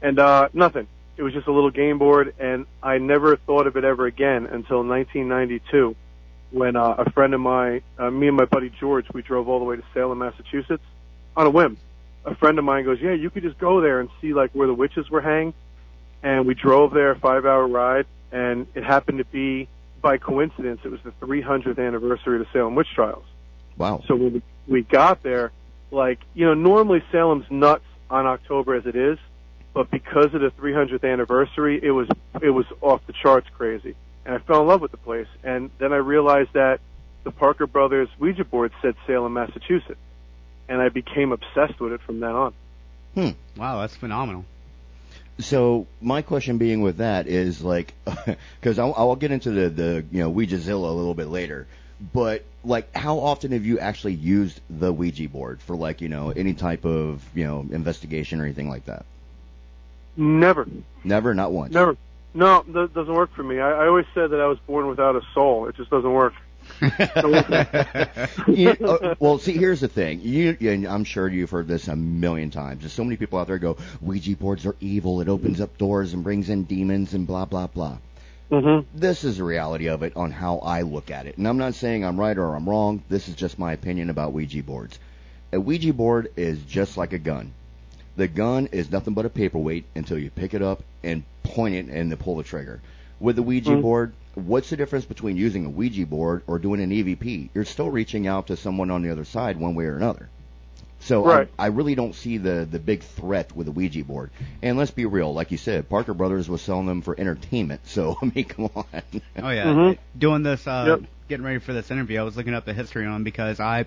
and 0.03 0.19
uh 0.19 0.49
nothing. 0.53 0.89
It 1.17 1.23
was 1.23 1.33
just 1.33 1.47
a 1.47 1.53
little 1.53 1.71
game 1.71 1.99
board, 1.99 2.35
and 2.39 2.67
I 2.83 2.99
never 2.99 3.37
thought 3.37 3.67
of 3.67 3.77
it 3.77 3.85
ever 3.85 4.07
again 4.07 4.47
until 4.47 4.83
1992, 4.83 5.95
when 6.51 6.75
uh, 6.75 6.95
a 6.99 7.11
friend 7.11 7.35
of 7.35 7.41
mine, 7.41 7.83
uh, 7.99 8.11
me 8.11 8.29
and 8.29 8.37
my 8.37 8.47
buddy 8.47 8.71
George, 8.81 9.07
we 9.13 9.21
drove 9.21 9.49
all 9.49 9.59
the 9.59 9.65
way 9.65 9.77
to 9.77 9.83
Salem, 9.93 10.19
Massachusetts, 10.19 10.83
on 11.37 11.47
a 11.47 11.51
whim. 11.51 11.77
A 12.25 12.35
friend 12.35 12.59
of 12.59 12.65
mine 12.65 12.85
goes, 12.85 12.99
"Yeah, 13.01 13.13
you 13.13 13.31
could 13.31 13.43
just 13.43 13.59
go 13.59 13.81
there 13.81 14.01
and 14.01 14.09
see 14.21 14.33
like 14.33 14.53
where 14.53 14.67
the 14.67 14.75
witches 14.75 15.11
were 15.11 15.21
hanged." 15.21 15.55
And 16.23 16.47
we 16.47 16.55
drove 16.55 16.93
there, 16.93 17.11
a 17.11 17.19
five-hour 17.19 17.67
ride, 17.67 18.07
and 18.31 18.67
it 18.75 18.85
happened 18.85 19.19
to 19.19 19.25
be 19.25 19.69
by 20.01 20.19
coincidence. 20.19 20.81
It 20.85 20.91
was 20.91 21.01
the 21.03 21.13
300th 21.25 21.79
anniversary 21.79 22.41
of 22.41 22.47
the 22.47 22.53
Salem 22.53 22.75
witch 22.75 22.89
trials. 22.95 23.25
Wow. 23.77 24.03
So 24.07 24.15
when 24.15 24.35
we, 24.35 24.43
we 24.69 24.83
got 24.83 25.23
there, 25.23 25.53
like, 25.91 26.21
you 26.35 26.47
know, 26.47 26.55
normally 26.55 27.03
Salem's 27.11 27.47
nuts 27.51 27.85
on 28.11 28.27
October 28.27 28.75
as 28.75 28.87
it 28.87 28.97
is, 28.97 29.19
but 29.75 29.91
because 29.91 30.35
of 30.35 30.41
the 30.41 30.51
300th 30.51 31.11
anniversary, 31.11 31.81
it 31.83 31.91
was, 31.91 32.09
it 32.41 32.51
was 32.51 32.67
off 32.81 33.07
the 33.07 33.13
charts 33.13 33.49
crazy. 33.57 33.95
And 34.25 34.35
I 34.35 34.39
fell 34.39 34.63
in 34.63 34.69
love 34.69 34.81
with 34.81 34.91
the 34.91 34.99
place. 34.99 35.27
And 35.43 35.71
then 35.79 35.93
I 35.93 35.97
realized 35.97 36.53
that 36.53 36.81
the 37.25 37.31
Parker 37.31 37.67
Brothers 37.67 38.09
Ouija 38.19 38.45
board 38.45 38.73
said 38.83 38.95
Salem, 39.07 39.33
Massachusetts. 39.33 40.01
And 40.69 40.81
I 40.81 40.89
became 40.89 41.33
obsessed 41.33 41.81
with 41.81 41.93
it 41.93 42.01
from 42.03 42.21
then 42.21 42.33
on. 42.33 42.55
Hmm. 43.15 43.31
Wow, 43.57 43.81
that's 43.81 43.97
phenomenal. 43.97 44.45
So 45.39 45.87
my 46.01 46.23
question 46.23 46.59
being 46.59 46.83
with 46.83 46.99
that 46.99 47.27
is 47.27 47.63
like, 47.63 47.95
because 48.61 48.79
I'll, 48.79 48.95
I'll 48.97 49.17
get 49.17 49.33
into 49.33 49.51
the 49.51 49.69
the 49.69 50.05
you 50.11 50.21
know 50.21 50.33
Ouijazilla 50.33 50.89
a 50.89 50.93
little 50.93 51.15
bit 51.15 51.29
later, 51.29 51.67
but 52.13 52.45
like, 52.65 52.95
how 52.95 53.19
often 53.19 53.53
have 53.53 53.65
you 53.65 53.79
actually 53.79 54.15
used 54.15 54.61
the 54.71 54.93
Ouija 54.93 55.29
board 55.29 55.61
for 55.61 55.75
like 55.75 56.01
you 56.01 56.09
know 56.09 56.31
any 56.31 56.55
type 56.55 56.85
of 56.85 57.23
you 57.35 57.45
know 57.45 57.67
investigation 57.71 58.41
or 58.41 58.45
anything 58.45 58.69
like 58.69 58.85
that? 58.87 59.05
Never. 60.17 60.67
Never, 61.05 61.35
not 61.35 61.53
once. 61.53 61.73
Never. 61.73 61.97
No, 62.35 62.65
that 62.69 62.95
doesn't 62.95 63.13
work 63.15 63.35
for 63.35 63.43
me. 63.43 63.59
I, 63.61 63.71
I 63.85 63.87
always 63.87 64.07
said 64.15 64.31
that 64.31 64.41
I 64.41 64.47
was 64.47 64.59
born 64.67 64.87
without 64.89 65.17
a 65.17 65.21
soul. 65.35 65.69
It 65.69 65.77
just 65.77 65.91
doesn't 65.91 66.13
work. 66.13 66.35
You- 68.47 68.71
uh, 68.71 69.15
well, 69.19 69.39
see, 69.39 69.53
here's 69.53 69.81
the 69.81 69.89
thing. 69.89 70.21
You, 70.23 70.57
and 70.61 70.87
I'm 70.87 71.05
sure 71.05 71.29
you've 71.29 71.51
heard 71.51 71.69
this 71.69 71.89
a 71.89 71.97
million 71.97 72.51
times. 72.51 72.81
There's 72.81 72.93
so 72.93 73.05
many 73.05 73.17
people 73.17 73.39
out 73.39 73.47
there 73.49 73.59
go, 73.59 73.77
Ouija 74.01 74.37
boards 74.37 74.65
are 74.67 74.77
evil. 74.81 75.21
It 75.21 75.29
opens 75.29 75.61
up 75.61 75.77
doors 75.79 76.13
and 76.15 76.23
brings 76.23 76.49
in 76.49 76.65
demons 76.65 77.15
and 77.15 77.27
blah 77.27 77.45
blah 77.45 77.67
blah. 77.67 77.99
Mm-hmm. 78.51 78.87
This 78.99 79.25
is 79.25 79.39
the 79.39 79.45
reality 79.45 79.89
of 79.89 80.03
it 80.03 80.13
on 80.17 80.31
how 80.31 80.59
I 80.59 80.83
look 80.83 81.11
at 81.11 81.27
it. 81.27 81.39
And 81.39 81.49
I'm 81.49 81.57
not 81.59 81.75
saying 81.75 82.05
I'm 82.05 82.21
right 82.21 82.37
or 82.37 82.55
I'm 82.55 82.69
wrong. 82.69 83.03
This 83.09 83.29
is 83.29 83.35
just 83.35 83.59
my 83.59 83.73
opinion 83.73 84.11
about 84.11 84.33
Ouija 84.33 84.63
boards. 84.63 84.99
A 85.53 85.61
Ouija 85.61 85.93
board 85.93 86.33
is 86.37 86.63
just 86.63 86.97
like 86.97 87.13
a 87.13 87.19
gun. 87.19 87.53
The 88.17 88.29
gun 88.29 88.67
is 88.73 88.91
nothing 88.91 89.15
but 89.15 89.27
a 89.27 89.31
paperweight 89.31 89.85
until 89.95 90.19
you 90.19 90.31
pick 90.31 90.55
it 90.55 90.63
up 90.63 90.83
and 91.03 91.23
point 91.43 91.75
it 91.75 91.87
and 91.89 92.11
then 92.11 92.19
pull 92.19 92.37
the 92.37 92.43
trigger. 92.45 92.81
With 93.21 93.37
the 93.37 93.43
Ouija 93.43 93.77
Mhm. 93.77 93.83
board, 93.83 94.13
what's 94.35 94.71
the 94.71 94.77
difference 94.77 95.05
between 95.05 95.37
using 95.37 95.65
a 95.65 95.71
Ouija 95.71 96.07
board 96.07 96.43
or 96.47 96.59
doing 96.59 96.81
an 96.83 96.91
EVP? 96.93 97.51
You're 97.55 97.65
still 97.65 97.91
reaching 97.91 98.27
out 98.27 98.49
to 98.49 98.57
someone 98.57 98.91
on 98.91 99.03
the 99.03 99.11
other 99.11 99.25
side 99.25 99.59
one 99.59 99.75
way 99.75 99.85
or 99.87 99.97
another. 99.97 100.29
So 101.01 101.25
Right. 101.25 101.49
I, 101.59 101.65
I 101.65 101.67
really 101.69 101.95
don't 101.95 102.15
see 102.15 102.39
the 102.39 102.67
the 102.71 102.79
big 102.79 103.03
threat 103.03 103.55
with 103.57 103.67
a 103.69 103.73
Ouija 103.73 104.05
board. 104.05 104.31
And 104.63 104.77
let's 104.79 104.91
be 104.93 105.07
real, 105.07 105.33
like 105.35 105.51
you 105.51 105.59
said, 105.59 105.89
Parker 105.89 106.15
Brothers 106.15 106.49
was 106.49 106.63
selling 106.63 106.87
them 106.87 107.03
for 107.03 107.19
entertainment. 107.19 107.81
So 107.87 108.19
I 108.23 108.31
mean, 108.35 108.45
come 108.45 108.71
on. 108.77 108.85
Oh 109.43 109.51
yeah, 109.51 109.75
Mhm. 109.75 109.99
doing 110.17 110.43
this, 110.43 110.67
uh, 110.67 110.99
Yep. 111.01 111.01
getting 111.29 111.45
ready 111.45 111.59
for 111.59 111.73
this 111.73 111.91
interview, 111.91 112.21
I 112.21 112.23
was 112.23 112.37
looking 112.37 112.55
up 112.55 112.65
the 112.65 112.75
history 112.75 113.05
on 113.07 113.13
them 113.15 113.25
because 113.25 113.59
I, 113.59 113.87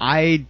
I 0.00 0.44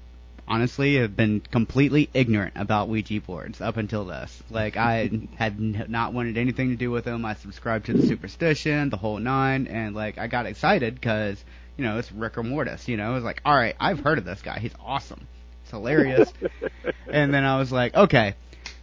honestly 0.52 0.96
have 0.96 1.16
been 1.16 1.40
completely 1.40 2.10
ignorant 2.12 2.52
about 2.56 2.90
Ouija 2.90 3.20
boards 3.22 3.62
up 3.62 3.78
until 3.78 4.04
this. 4.04 4.42
Like 4.50 4.76
I 4.76 5.10
had 5.36 5.54
n- 5.54 5.86
not 5.88 6.12
wanted 6.12 6.36
anything 6.36 6.68
to 6.70 6.76
do 6.76 6.90
with 6.90 7.04
them. 7.04 7.24
I 7.24 7.34
subscribed 7.34 7.86
to 7.86 7.94
the 7.94 8.06
superstition, 8.06 8.90
the 8.90 8.98
whole 8.98 9.18
nine, 9.18 9.66
and 9.66 9.94
like 9.94 10.18
I 10.18 10.26
got 10.26 10.44
excited 10.44 10.94
because 10.94 11.42
you 11.78 11.84
know 11.84 11.98
it's 11.98 12.12
Rick 12.12 12.36
or 12.36 12.42
Mortis. 12.42 12.86
You 12.86 12.98
know, 12.98 13.12
it 13.12 13.14
was 13.14 13.24
like, 13.24 13.40
all 13.46 13.56
right, 13.56 13.74
I've 13.80 14.00
heard 14.00 14.18
of 14.18 14.26
this 14.26 14.42
guy. 14.42 14.58
He's 14.58 14.74
awesome. 14.84 15.26
It's 15.62 15.70
hilarious. 15.70 16.30
and 17.10 17.32
then 17.32 17.44
I 17.44 17.58
was 17.58 17.72
like, 17.72 17.94
okay, 17.94 18.34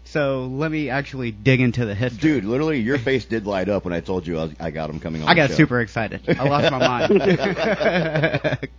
so 0.06 0.46
let 0.48 0.72
me 0.72 0.90
actually 0.90 1.30
dig 1.30 1.62
into 1.62 1.86
the 1.86 1.94
history. 1.94 2.20
Dude, 2.20 2.46
literally, 2.46 2.80
your 2.80 2.98
face 2.98 3.26
did 3.26 3.46
light 3.46 3.70
up 3.70 3.86
when 3.86 3.94
I 3.94 4.00
told 4.00 4.26
you 4.26 4.40
I, 4.40 4.44
was, 4.46 4.54
I 4.60 4.72
got 4.72 4.90
him 4.90 5.00
coming 5.00 5.22
on. 5.22 5.28
I 5.30 5.36
the 5.36 5.42
got 5.42 5.50
show. 5.52 5.58
super 5.58 5.82
excited. 5.82 6.22
I 6.28 6.44
lost 6.46 6.72
my 6.72 6.80
mind. 6.80 8.70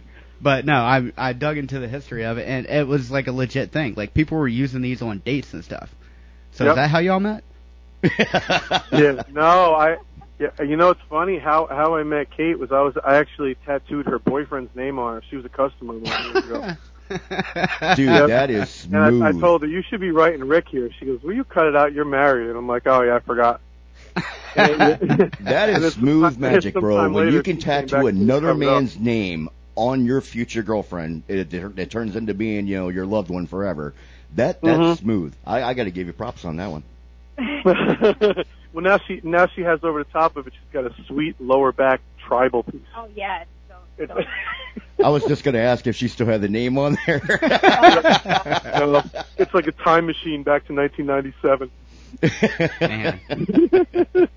but 0.40 0.64
no, 0.64 0.74
I 0.76 1.12
I 1.16 1.32
dug 1.32 1.58
into 1.58 1.78
the 1.78 1.88
history 1.88 2.24
of 2.24 2.38
it, 2.38 2.48
and 2.48 2.66
it 2.66 2.86
was 2.86 3.10
like 3.10 3.26
a 3.26 3.32
legit 3.32 3.70
thing. 3.72 3.94
Like 3.96 4.14
people 4.14 4.38
were 4.38 4.48
using 4.48 4.80
these 4.82 5.02
on 5.02 5.18
dates 5.18 5.52
and 5.54 5.64
stuff. 5.64 5.94
So 6.52 6.64
Yep. 6.64 6.70
is 6.72 6.76
that 6.76 6.90
how 6.90 6.98
y'all 6.98 7.20
met? 7.20 7.44
yeah, 8.02 9.22
no, 9.32 9.74
I. 9.74 9.98
Yeah, 10.38 10.62
you 10.62 10.76
know 10.78 10.88
it's 10.88 11.00
funny 11.10 11.38
how 11.38 11.66
how 11.66 11.96
I 11.96 12.02
met 12.02 12.30
Kate 12.34 12.58
was 12.58 12.72
I 12.72 12.80
was 12.80 12.96
I 13.04 13.16
actually 13.16 13.56
tattooed 13.66 14.06
her 14.06 14.18
boyfriend's 14.18 14.74
name 14.74 14.98
on 14.98 15.16
her. 15.16 15.22
She 15.28 15.36
was 15.36 15.44
a 15.44 15.50
customer 15.50 15.92
many 15.92 16.08
years 16.08 16.44
ago. 16.44 16.76
Dude, 17.96 18.08
Yep. 18.08 18.28
that 18.28 18.48
is 18.48 18.84
And 18.84 18.92
smooth. 18.92 19.22
I, 19.22 19.28
I 19.28 19.32
told 19.32 19.60
her 19.60 19.68
you 19.68 19.82
should 19.82 20.00
be 20.00 20.12
writing 20.12 20.42
Rick 20.48 20.68
here. 20.68 20.88
She 20.98 21.04
goes, 21.04 21.20
"Will 21.22 21.34
you 21.34 21.44
cut 21.44 21.66
it 21.66 21.76
out? 21.76 21.92
You're 21.92 22.06
married." 22.06 22.48
And 22.48 22.56
I'm 22.56 22.66
like, 22.66 22.86
"Oh 22.86 23.02
yeah, 23.02 23.16
I 23.16 23.18
forgot." 23.20 23.60
And- 24.56 24.80
that 24.80 25.68
and 25.68 25.76
is 25.76 25.82
then 25.82 25.90
smooth 25.92 26.38
magic, 26.38 26.72
bro. 26.74 27.02
When 27.02 27.12
later, 27.12 27.30
you 27.32 27.42
can 27.42 27.58
tattoo 27.58 28.06
another 28.06 28.54
man's 28.54 28.98
name 28.98 29.48
on 29.80 30.04
your 30.04 30.20
future 30.20 30.62
girlfriend, 30.62 31.22
it, 31.26 31.52
it, 31.54 31.78
it 31.78 31.90
turns 31.90 32.14
into 32.14 32.34
being, 32.34 32.66
you 32.66 32.76
know, 32.76 32.88
your 32.90 33.06
loved 33.06 33.30
one 33.30 33.46
forever. 33.46 33.94
That 34.36 34.60
that's 34.60 34.78
Mhm. 34.78 34.98
smooth. 34.98 35.34
I, 35.46 35.62
I 35.62 35.74
got 35.74 35.84
to 35.84 35.90
give 35.90 36.06
you 36.06 36.12
props 36.12 36.44
on 36.44 36.56
that 36.58 36.70
one. 36.70 36.82
well, 37.64 38.84
now 38.84 38.98
she 38.98 39.20
now 39.24 39.46
she 39.46 39.62
has 39.62 39.82
over 39.82 40.04
the 40.04 40.10
top 40.10 40.36
of 40.36 40.46
it. 40.46 40.52
She's 40.52 40.72
got 40.72 40.84
a 40.84 40.94
sweet 41.06 41.40
lower 41.40 41.72
back 41.72 42.00
tribal 42.18 42.62
piece. 42.62 42.82
Oh 42.94 43.08
yes. 43.16 43.46
So, 43.68 43.74
It's- 44.04 44.26
so 44.98 45.04
I 45.04 45.08
was 45.08 45.24
just 45.24 45.42
going 45.44 45.54
to 45.54 45.60
ask 45.60 45.86
if 45.86 45.96
she 45.96 46.08
still 46.08 46.26
had 46.26 46.42
the 46.42 46.48
name 46.50 46.76
on 46.76 46.98
there. 47.06 47.22
it's 49.38 49.54
like 49.54 49.66
a 49.66 49.72
time 49.72 50.04
machine 50.04 50.42
back 50.42 50.66
to 50.66 50.74
1997. 50.74 51.70
Man. 52.80 54.28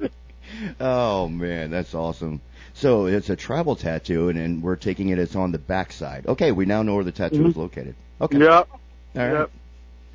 oh 0.79 1.27
man, 1.27 1.69
that's 1.69 1.93
awesome. 1.93 2.39
So 2.84 3.06
it's 3.06 3.30
a 3.30 3.38
tribal 3.38 3.78
tattoo, 3.78 4.28
and, 4.28 4.38
and 4.38 4.62
we're 4.62 4.76
taking 4.76 5.08
it. 5.08 5.17
It's 5.17 5.38
on 5.38 5.54
the 5.54 5.58
backside. 5.58 6.28
Okay, 6.28 6.52
we 6.52 6.65
now 6.65 6.84
know 6.84 6.96
where 6.96 7.06
the 7.06 7.13
tattoo 7.13 7.46
is 7.46 7.52
mm-hmm. 7.52 7.62
located. 7.62 7.96
Okay. 8.19 8.39
Yep. 8.39 8.50
All 8.50 8.67
right. 9.15 9.32
Yep. 9.32 9.52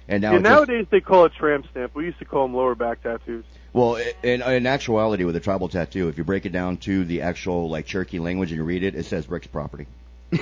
And 0.06 0.20
now 0.20 0.32
Yeah, 0.32 0.36
it's 0.36 0.44
just- 0.44 0.54
nowadays 0.54 0.86
they 0.90 1.00
call 1.00 1.24
it 1.24 1.32
tramp 1.32 1.66
stamp. 1.70 1.94
We 1.94 2.04
used 2.04 2.18
to 2.18 2.26
call 2.26 2.42
them 2.42 2.54
lower 2.54 2.74
back 2.74 3.02
tattoos. 3.02 3.46
Well, 3.72 3.96
in, 4.22 4.42
in 4.42 4.66
actuality, 4.66 5.24
with 5.24 5.34
a 5.36 5.40
tribal 5.40 5.70
tattoo, 5.70 6.08
if 6.08 6.18
you 6.18 6.24
break 6.24 6.44
it 6.44 6.52
down 6.52 6.76
to 6.78 7.06
the 7.06 7.22
actual 7.22 7.70
like 7.70 7.86
Cherokee 7.86 8.18
language 8.18 8.50
and 8.50 8.58
you 8.58 8.64
read 8.64 8.82
it, 8.82 8.94
it 8.94 9.06
says 9.06 9.30
Rick's 9.30 9.46
property. 9.46 9.86
I 10.32 10.38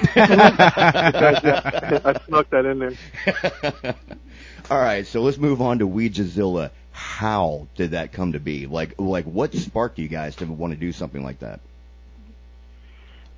snuck 2.27 2.51
that 2.51 2.65
in 2.65 2.81
there. 2.81 3.95
All 4.73 4.81
right, 4.81 5.07
so 5.07 5.23
let's 5.23 5.39
move 5.39 5.63
on 5.63 5.79
to 5.79 5.87
Ouijazilla. 5.87 6.73
How 6.91 7.69
did 7.77 7.93
that 7.93 8.11
come 8.11 8.33
to 8.33 8.41
be? 8.41 8.67
Like, 8.67 8.95
like 8.99 9.27
what 9.27 9.55
sparked 9.55 10.01
you 10.01 10.09
guys 10.09 10.35
to 10.37 10.47
want 10.47 10.73
to 10.73 10.77
do 10.77 10.91
something 10.91 11.23
like 11.23 11.39
that? 11.39 11.61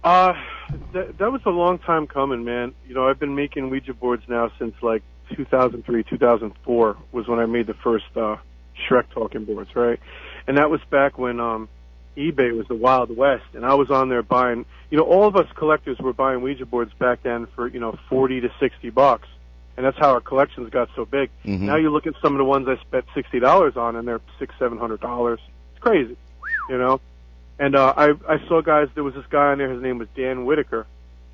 Uh, 0.09 0.33
that, 0.95 1.19
that 1.19 1.31
was 1.31 1.43
a 1.45 1.51
long 1.51 1.79
time 1.79 2.07
coming, 2.07 2.43
man. 2.43 2.73
You 2.87 2.95
know, 2.95 3.07
I've 3.07 3.19
been 3.19 3.35
making 3.35 3.69
Ouija 3.69 3.93
boards 3.93 4.23
now 4.27 4.51
since 4.59 4.75
like 4.81 5.03
2003, 5.37 6.03
2004 6.03 6.97
was 7.13 7.29
when 7.29 7.39
I 7.39 7.45
made 7.45 7.67
the 7.67 7.75
first 7.75 8.07
uh, 8.17 8.37
Schreck 8.89 9.11
talking 9.11 9.45
boards, 9.45 9.77
right? 9.77 10.01
And 10.47 10.57
that 10.57 10.71
was 10.71 10.81
back 10.89 11.19
when 11.19 11.41
um, 11.41 11.69
eBay 12.17 12.57
was 12.57 12.67
the 12.69 12.75
Wild 12.75 13.15
West, 13.15 13.45
and 13.53 13.67
I 13.67 13.75
was 13.75 13.91
on 13.91 14.09
there 14.09 14.23
buying. 14.23 14.65
You 14.91 14.97
know, 14.97 15.05
all 15.05 15.27
of 15.27 15.37
us 15.37 15.47
collectors 15.55 15.99
were 15.99 16.15
buying 16.15 16.41
Ouija 16.41 16.65
boards 16.65 16.95
back 16.99 17.23
then 17.23 17.47
for 17.55 17.69
you 17.69 17.79
know 17.79 17.99
40 18.09 18.41
to 18.41 18.51
60 18.59 18.89
bucks, 18.89 19.29
and 19.77 19.85
that's 19.85 19.99
how 19.99 20.13
our 20.15 20.23
collections 20.23 20.71
got 20.71 20.89
so 20.97 21.05
big. 21.05 21.29
Mhm. 21.45 21.61
Now 21.61 21.77
you 21.77 21.91
look 21.91 22.07
at 22.07 22.15
some 22.23 22.33
of 22.33 22.39
the 22.39 22.47
ones 22.47 22.67
I 22.67 22.79
spent 22.81 23.05
sixty 23.15 23.41
dollars 23.41 23.77
on, 23.77 23.95
and 23.95 24.09
they're 24.09 24.23
six, 24.39 24.55
seven 24.59 24.79
hundred 24.79 25.01
dollars. 25.03 25.41
It's 25.75 25.83
crazy, 25.83 26.17
you 26.71 26.79
know. 26.79 26.99
And 27.59 27.75
uh, 27.75 27.93
I 27.97 28.11
I 28.29 28.39
saw 28.47 28.61
guys. 28.61 28.89
There 28.95 29.05
was 29.05 29.15
this 29.15 29.27
guy 29.31 29.53
on 29.53 29.59
there. 29.59 29.71
His 29.71 29.83
name 29.83 29.99
was 29.99 30.09
Dan 30.15 30.45
Whitaker. 30.45 30.87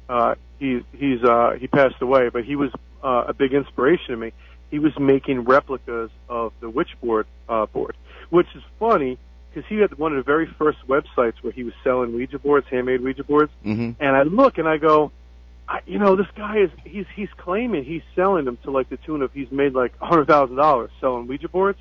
Uh, 0.08 0.34
he 0.58 0.80
he's 0.92 1.22
uh, 1.22 1.56
he 1.58 1.66
passed 1.66 2.00
away, 2.00 2.30
but 2.30 2.44
he 2.44 2.56
was 2.56 2.70
uh, 3.02 3.24
a 3.28 3.34
big 3.34 3.52
inspiration 3.52 4.08
to 4.08 4.16
me. 4.16 4.32
He 4.70 4.78
was 4.78 4.98
making 4.98 5.44
replicas 5.44 6.10
of 6.28 6.52
the 6.60 6.70
Witchboard 6.70 7.24
uh, 7.48 7.66
board, 7.66 7.96
which 8.30 8.48
is 8.54 8.62
funny 8.78 9.18
because 9.50 9.68
he 9.68 9.76
had 9.76 9.96
one 9.98 10.12
of 10.12 10.16
the 10.16 10.24
very 10.24 10.46
first 10.58 10.78
websites 10.88 11.34
where 11.42 11.52
he 11.52 11.62
was 11.62 11.74
selling 11.84 12.14
Ouija 12.14 12.38
boards, 12.38 12.66
handmade 12.68 13.00
Ouija 13.02 13.22
boards. 13.22 13.52
Mm-hmm. 13.64 14.02
And 14.02 14.16
I 14.16 14.22
look 14.22 14.58
and 14.58 14.66
I 14.66 14.78
go, 14.78 15.12
I, 15.68 15.80
you 15.86 15.98
know, 15.98 16.16
this 16.16 16.26
guy 16.34 16.58
is 16.58 16.70
he's 16.84 17.06
he's 17.14 17.28
claiming 17.36 17.84
he's 17.84 18.02
selling 18.14 18.44
them 18.46 18.58
to 18.64 18.70
like 18.70 18.88
the 18.88 18.96
tune 18.96 19.22
of 19.22 19.32
he's 19.32 19.50
made 19.50 19.74
like 19.74 19.92
a 20.00 20.06
hundred 20.06 20.26
thousand 20.26 20.56
dollars 20.56 20.90
selling 21.00 21.26
Ouija 21.26 21.48
boards, 21.48 21.78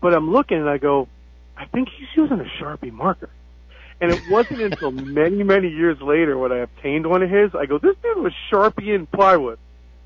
but 0.00 0.12
I'm 0.12 0.30
looking 0.30 0.58
and 0.58 0.68
I 0.68 0.78
go, 0.78 1.08
I 1.56 1.66
think 1.66 1.88
he's 1.88 2.08
using 2.14 2.40
a 2.40 2.62
Sharpie 2.62 2.92
marker. 2.92 3.30
And 4.00 4.12
it 4.12 4.20
wasn't 4.30 4.60
until 4.60 4.90
many 4.90 5.42
many 5.42 5.68
years 5.68 6.00
later 6.02 6.36
when 6.36 6.52
I 6.52 6.58
obtained 6.58 7.06
one 7.06 7.22
of 7.22 7.30
his, 7.30 7.54
I 7.54 7.64
go, 7.66 7.78
this 7.78 7.96
dude 8.02 8.18
was 8.18 8.32
Sharpie 8.50 8.94
and 8.94 9.10
plywood. 9.10 9.58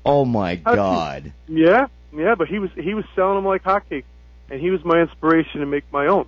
Oh 0.05 0.23
my 0.25 0.61
How'd 0.63 0.73
you- 0.73 0.75
God! 0.77 1.33
Yeah, 1.47 1.87
yeah, 2.15 2.35
but 2.35 2.47
he 2.47 2.59
was 2.59 2.69
he 2.75 2.93
was 2.93 3.03
selling 3.15 3.35
them 3.35 3.45
like 3.45 3.63
hotcakes, 3.63 4.05
and 4.49 4.59
he 4.61 4.71
was 4.71 4.83
my 4.85 5.01
inspiration 5.01 5.59
to 5.59 5.65
make 5.65 5.83
my 5.91 6.07
own. 6.07 6.25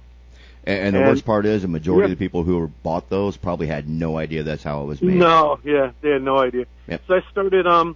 And, 0.66 0.80
and 0.88 0.96
the 0.96 1.00
And- 1.00 1.08
worst 1.10 1.26
part 1.26 1.46
is, 1.46 1.62
the 1.62 1.68
majority 1.70 2.02
Yeah. 2.10 2.12
of 2.14 2.20
the 2.20 2.26
people 2.26 2.44
who 2.44 2.68
bought 2.84 3.10
those 3.10 3.38
probably 3.38 3.68
had 3.68 3.88
no 3.90 4.18
idea 4.18 4.44
that's 4.44 4.64
how 4.64 4.82
it 4.82 4.86
was 4.86 5.02
made. 5.02 5.16
No, 5.16 5.60
yeah, 5.64 5.92
they 6.02 6.10
had 6.12 6.22
no 6.22 6.38
idea. 6.40 6.66
Yep. 6.88 7.02
So 7.08 7.16
I 7.16 7.22
started 7.32 7.66
um 7.66 7.96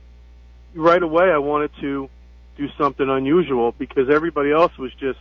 right 0.76 1.02
away. 1.04 1.30
I 1.32 1.38
wanted 1.40 1.72
to 1.82 2.10
do 2.58 2.70
something 2.78 3.08
unusual 3.10 3.74
because 3.78 4.10
everybody 4.10 4.52
else 4.52 4.78
was 4.78 4.94
just 4.94 5.20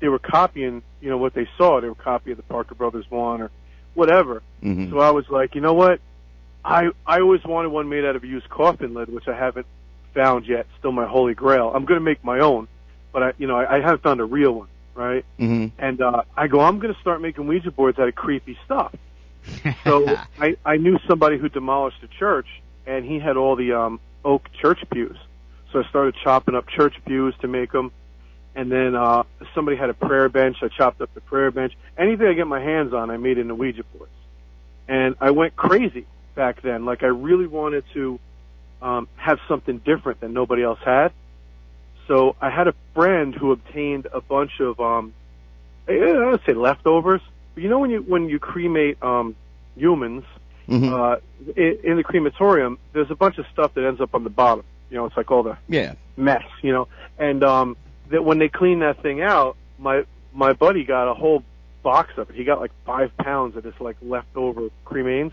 they 0.00 0.08
were 0.08 0.18
copying, 0.18 0.82
you 1.00 1.08
know, 1.08 1.16
what 1.16 1.32
they 1.32 1.48
saw. 1.56 1.80
They 1.80 1.88
were 1.88 1.94
copying 1.94 2.36
the 2.36 2.42
Parker 2.42 2.74
Brothers 2.74 3.06
one 3.10 3.40
or 3.40 3.50
whatever. 3.96 4.42
Mhm. 4.62 4.90
So 4.90 5.00
I 5.00 5.10
was 5.10 5.28
like, 5.28 5.54
you 5.54 5.60
know 5.60 5.74
what? 5.74 6.00
I 6.64 6.90
I 7.06 7.20
always 7.20 7.44
wanted 7.44 7.68
one 7.70 7.88
made 7.88 8.04
out 8.04 8.16
of 8.16 8.24
used 8.24 8.48
coffin 8.48 8.94
lid, 8.94 9.08
which 9.12 9.26
I 9.28 9.34
haven't 9.34 9.66
found 10.14 10.46
yet. 10.46 10.66
Still 10.78 10.92
my 10.92 11.06
holy 11.06 11.34
grail. 11.34 11.72
I'm 11.74 11.84
going 11.84 11.98
to 11.98 12.04
make 12.04 12.22
my 12.24 12.40
own, 12.40 12.68
but 13.12 13.22
I 13.22 13.32
you 13.38 13.46
know 13.46 13.56
I, 13.56 13.76
I 13.76 13.80
haven't 13.80 14.02
found 14.02 14.20
a 14.20 14.24
real 14.24 14.52
one, 14.52 14.68
right? 14.94 15.24
Mhm. 15.38 15.72
And 15.78 16.00
uh, 16.00 16.22
I 16.36 16.46
go, 16.46 16.60
I'm 16.60 16.78
going 16.78 16.94
to 16.94 17.00
start 17.00 17.20
making 17.20 17.46
Ouija 17.46 17.70
boards 17.70 17.98
out 17.98 18.08
of 18.08 18.14
creepy 18.14 18.56
stuff. 18.64 18.94
So 19.84 20.18
I, 20.40 20.56
I 20.64 20.76
knew 20.76 20.98
somebody 21.08 21.38
who 21.38 21.48
demolished 21.48 22.02
a 22.02 22.08
church, 22.08 22.46
and 22.86 23.04
he 23.04 23.18
had 23.18 23.36
all 23.36 23.54
the 23.56 23.72
um, 23.72 24.00
oak 24.24 24.48
church 24.60 24.80
pews. 24.92 25.16
So 25.72 25.80
I 25.80 25.88
started 25.88 26.14
chopping 26.22 26.54
up 26.54 26.68
church 26.68 26.94
pews 27.06 27.34
to 27.40 27.48
make 27.48 27.72
them. 27.72 27.92
And 28.56 28.72
then 28.72 28.96
uh, 28.96 29.22
somebody 29.54 29.76
had 29.76 29.90
a 29.90 29.94
prayer 29.94 30.28
bench. 30.28 30.56
I 30.62 30.68
chopped 30.68 31.00
up 31.02 31.12
the 31.14 31.20
prayer 31.20 31.50
bench. 31.50 31.74
Anything 31.98 32.26
I 32.26 32.32
get 32.32 32.46
my 32.46 32.60
hands 32.60 32.92
on, 32.94 33.10
I 33.10 33.18
made 33.18 33.36
into 33.38 33.54
Ouija 33.54 33.84
boards. 33.94 34.10
And 34.88 35.14
I 35.20 35.30
went 35.30 35.54
crazy 35.56 36.06
back 36.34 36.62
then. 36.62 36.84
Like 36.86 37.02
I 37.02 37.08
really 37.08 37.46
wanted 37.46 37.84
to 37.92 38.18
um, 38.80 39.08
have 39.16 39.38
something 39.46 39.78
different 39.78 40.20
that 40.20 40.30
nobody 40.30 40.62
else 40.62 40.78
had. 40.84 41.12
So 42.08 42.34
I 42.40 42.50
had 42.50 42.66
a 42.66 42.74
friend 42.94 43.34
who 43.34 43.52
obtained 43.52 44.06
a 44.12 44.20
bunch 44.22 44.60
of 44.60 44.80
um, 44.80 45.12
I 45.88 45.92
I 45.98 46.30
would 46.30 46.40
say 46.46 46.54
leftovers. 46.54 47.20
But 47.54 47.62
you 47.62 47.68
know 47.68 47.78
when 47.80 47.90
you 47.90 48.00
when 48.02 48.28
you 48.28 48.38
cremate 48.38 49.02
um, 49.02 49.34
humans 49.76 50.24
Mhm. 50.68 50.90
uh, 50.92 51.20
in, 51.56 51.78
in 51.84 51.96
the 51.96 52.02
crematorium, 52.02 52.78
there's 52.92 53.10
a 53.10 53.14
bunch 53.14 53.38
of 53.38 53.46
stuff 53.52 53.74
that 53.74 53.84
ends 53.84 54.00
up 54.00 54.14
on 54.16 54.24
the 54.24 54.30
bottom. 54.30 54.64
You 54.90 54.96
know, 54.96 55.04
it's 55.06 55.16
like 55.16 55.30
all 55.30 55.42
the 55.44 55.56
yeah. 55.68 55.94
mess. 56.16 56.42
You 56.62 56.72
know, 56.72 56.88
and 57.18 57.42
um, 57.44 57.76
that 58.10 58.24
when 58.24 58.38
they 58.38 58.48
clean 58.48 58.80
that 58.80 59.02
thing 59.02 59.20
out, 59.22 59.56
my 59.78 60.04
my 60.32 60.52
buddy 60.52 60.84
got 60.84 61.10
a 61.10 61.14
whole 61.14 61.42
box 61.82 62.12
of 62.18 62.30
it. 62.30 62.36
He 62.36 62.44
got 62.44 62.60
like 62.60 62.72
five 62.84 63.16
pounds 63.16 63.56
of 63.56 63.62
this 63.62 63.74
like 63.80 63.96
leftover 64.02 64.68
cremains, 64.84 65.32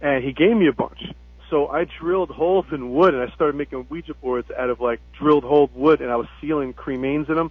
and 0.00 0.22
he 0.24 0.32
gave 0.32 0.56
me 0.56 0.68
a 0.68 0.72
bunch. 0.72 1.12
So 1.50 1.68
I 1.68 1.84
drilled 1.84 2.30
holes 2.30 2.66
in 2.72 2.92
wood, 2.94 3.14
and 3.14 3.22
I 3.28 3.32
started 3.34 3.54
making 3.56 3.86
Ouija 3.90 4.14
boards 4.14 4.50
out 4.50 4.70
of 4.70 4.80
like 4.80 5.00
drilled 5.18 5.44
hole 5.44 5.70
wood, 5.74 6.00
and 6.00 6.10
I 6.10 6.16
was 6.16 6.26
sealing 6.40 6.72
cremains 6.72 7.28
in 7.28 7.36
them 7.36 7.50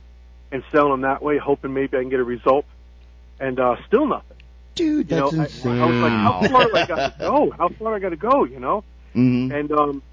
and 0.52 0.64
selling 0.72 0.92
them 0.92 1.02
that 1.02 1.22
way, 1.24 1.38
hoping 1.38 1.74
maybe 1.74 1.98
I 1.98 2.02
can 2.02 2.10
get 2.10 2.20
a 2.20 2.24
result. 2.24 2.66
And 3.40 3.60
uh, 3.60 3.76
still 3.88 4.06
nothing. 4.08 4.38
Dude, 4.76 5.10
You 5.12 5.16
that's 5.16 5.34
I, 5.34 5.44
insane. 5.44 5.80
I 5.80 5.86
was 5.86 5.96
like, 5.96 6.12
how 6.12 6.48
far 6.50 6.66
do 6.66 6.76
I 6.76 6.86
got 6.86 6.96
to 7.14 7.20
go? 7.20 7.52
How 7.52 7.70
far 7.70 7.96
I 7.96 8.00
got 8.00 8.10
to 8.10 8.16
go? 8.16 8.44
You 8.46 8.60
know. 8.60 8.84
Mhm. 9.16 9.54
And 9.54 9.72
um, 9.72 10.04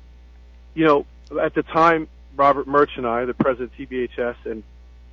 you 0.75 0.85
know, 0.85 1.07
at 1.41 1.55
the 1.55 1.63
time, 1.63 2.09
Robert 2.41 2.67
Murch 2.67 2.93
and 2.97 3.07
I, 3.07 3.27
the 3.27 3.35
president 3.35 3.71
of 3.79 3.89
TBHS 3.89 4.37
and 4.47 4.63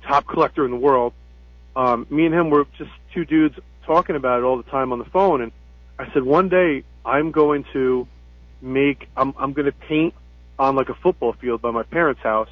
top 0.02 0.26
collector 0.26 0.64
in 0.64 0.70
the 0.70 0.78
world, 0.78 1.12
um, 1.76 2.06
me 2.08 2.24
and 2.24 2.34
him 2.34 2.48
were 2.48 2.66
just 2.78 2.90
two 3.12 3.26
dudes 3.26 3.54
talking 3.84 4.16
about 4.16 4.38
it 4.38 4.44
all 4.44 4.56
the 4.56 4.70
time 4.70 4.92
on 4.92 4.98
the 4.98 5.04
phone. 5.04 5.42
And 5.42 5.52
I 5.98 6.10
said, 6.14 6.22
one 6.22 6.48
day 6.48 6.84
I'm 7.04 7.30
going 7.30 7.66
to 7.74 8.08
make, 8.62 9.10
I'm, 9.14 9.34
I'm 9.38 9.52
going 9.52 9.66
to 9.66 9.72
paint 9.72 10.14
on 10.58 10.74
like 10.74 10.88
a 10.88 10.94
football 10.94 11.34
field 11.34 11.60
by 11.60 11.70
my 11.70 11.82
parents' 11.82 12.22
house 12.22 12.48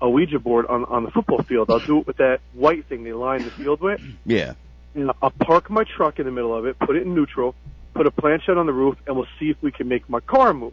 a 0.00 0.08
Ouija 0.08 0.38
board 0.38 0.64
on 0.66 0.84
on 0.84 1.02
the 1.02 1.10
football 1.10 1.42
field. 1.42 1.68
I'll 1.70 1.80
do 1.80 1.98
it 1.98 2.06
with 2.06 2.18
that 2.18 2.40
white 2.52 2.86
thing 2.86 3.02
they 3.02 3.12
line 3.12 3.42
the 3.42 3.50
field 3.50 3.80
with. 3.80 4.00
Yeah. 4.24 4.54
You 4.94 5.06
know, 5.06 5.12
I'll 5.20 5.32
park 5.32 5.70
my 5.70 5.82
truck 5.84 6.20
in 6.20 6.24
the 6.24 6.30
middle 6.30 6.54
of 6.54 6.66
it, 6.66 6.78
put 6.78 6.94
it 6.94 7.02
in 7.02 7.16
neutral, 7.16 7.56
put 7.94 8.06
a 8.06 8.12
planchette 8.12 8.56
on 8.56 8.66
the 8.66 8.72
roof, 8.72 8.96
and 9.08 9.16
we'll 9.16 9.26
see 9.40 9.50
if 9.50 9.60
we 9.60 9.72
can 9.72 9.88
make 9.88 10.08
my 10.08 10.20
car 10.20 10.54
move. 10.54 10.72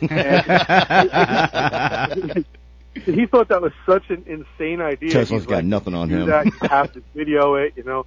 And 0.00 0.46
he 2.94 3.26
thought 3.26 3.48
that 3.48 3.62
was 3.62 3.72
such 3.86 4.08
an 4.10 4.24
insane 4.26 4.80
idea. 4.80 5.10
Tesla's 5.10 5.42
He's 5.42 5.46
got 5.46 5.56
like, 5.56 5.64
nothing 5.64 5.94
on 5.94 6.08
him. 6.08 6.26
That, 6.26 6.46
you 6.46 6.52
have 6.62 6.92
to 6.92 7.02
video 7.14 7.54
it, 7.54 7.74
you 7.76 7.82
know. 7.82 8.06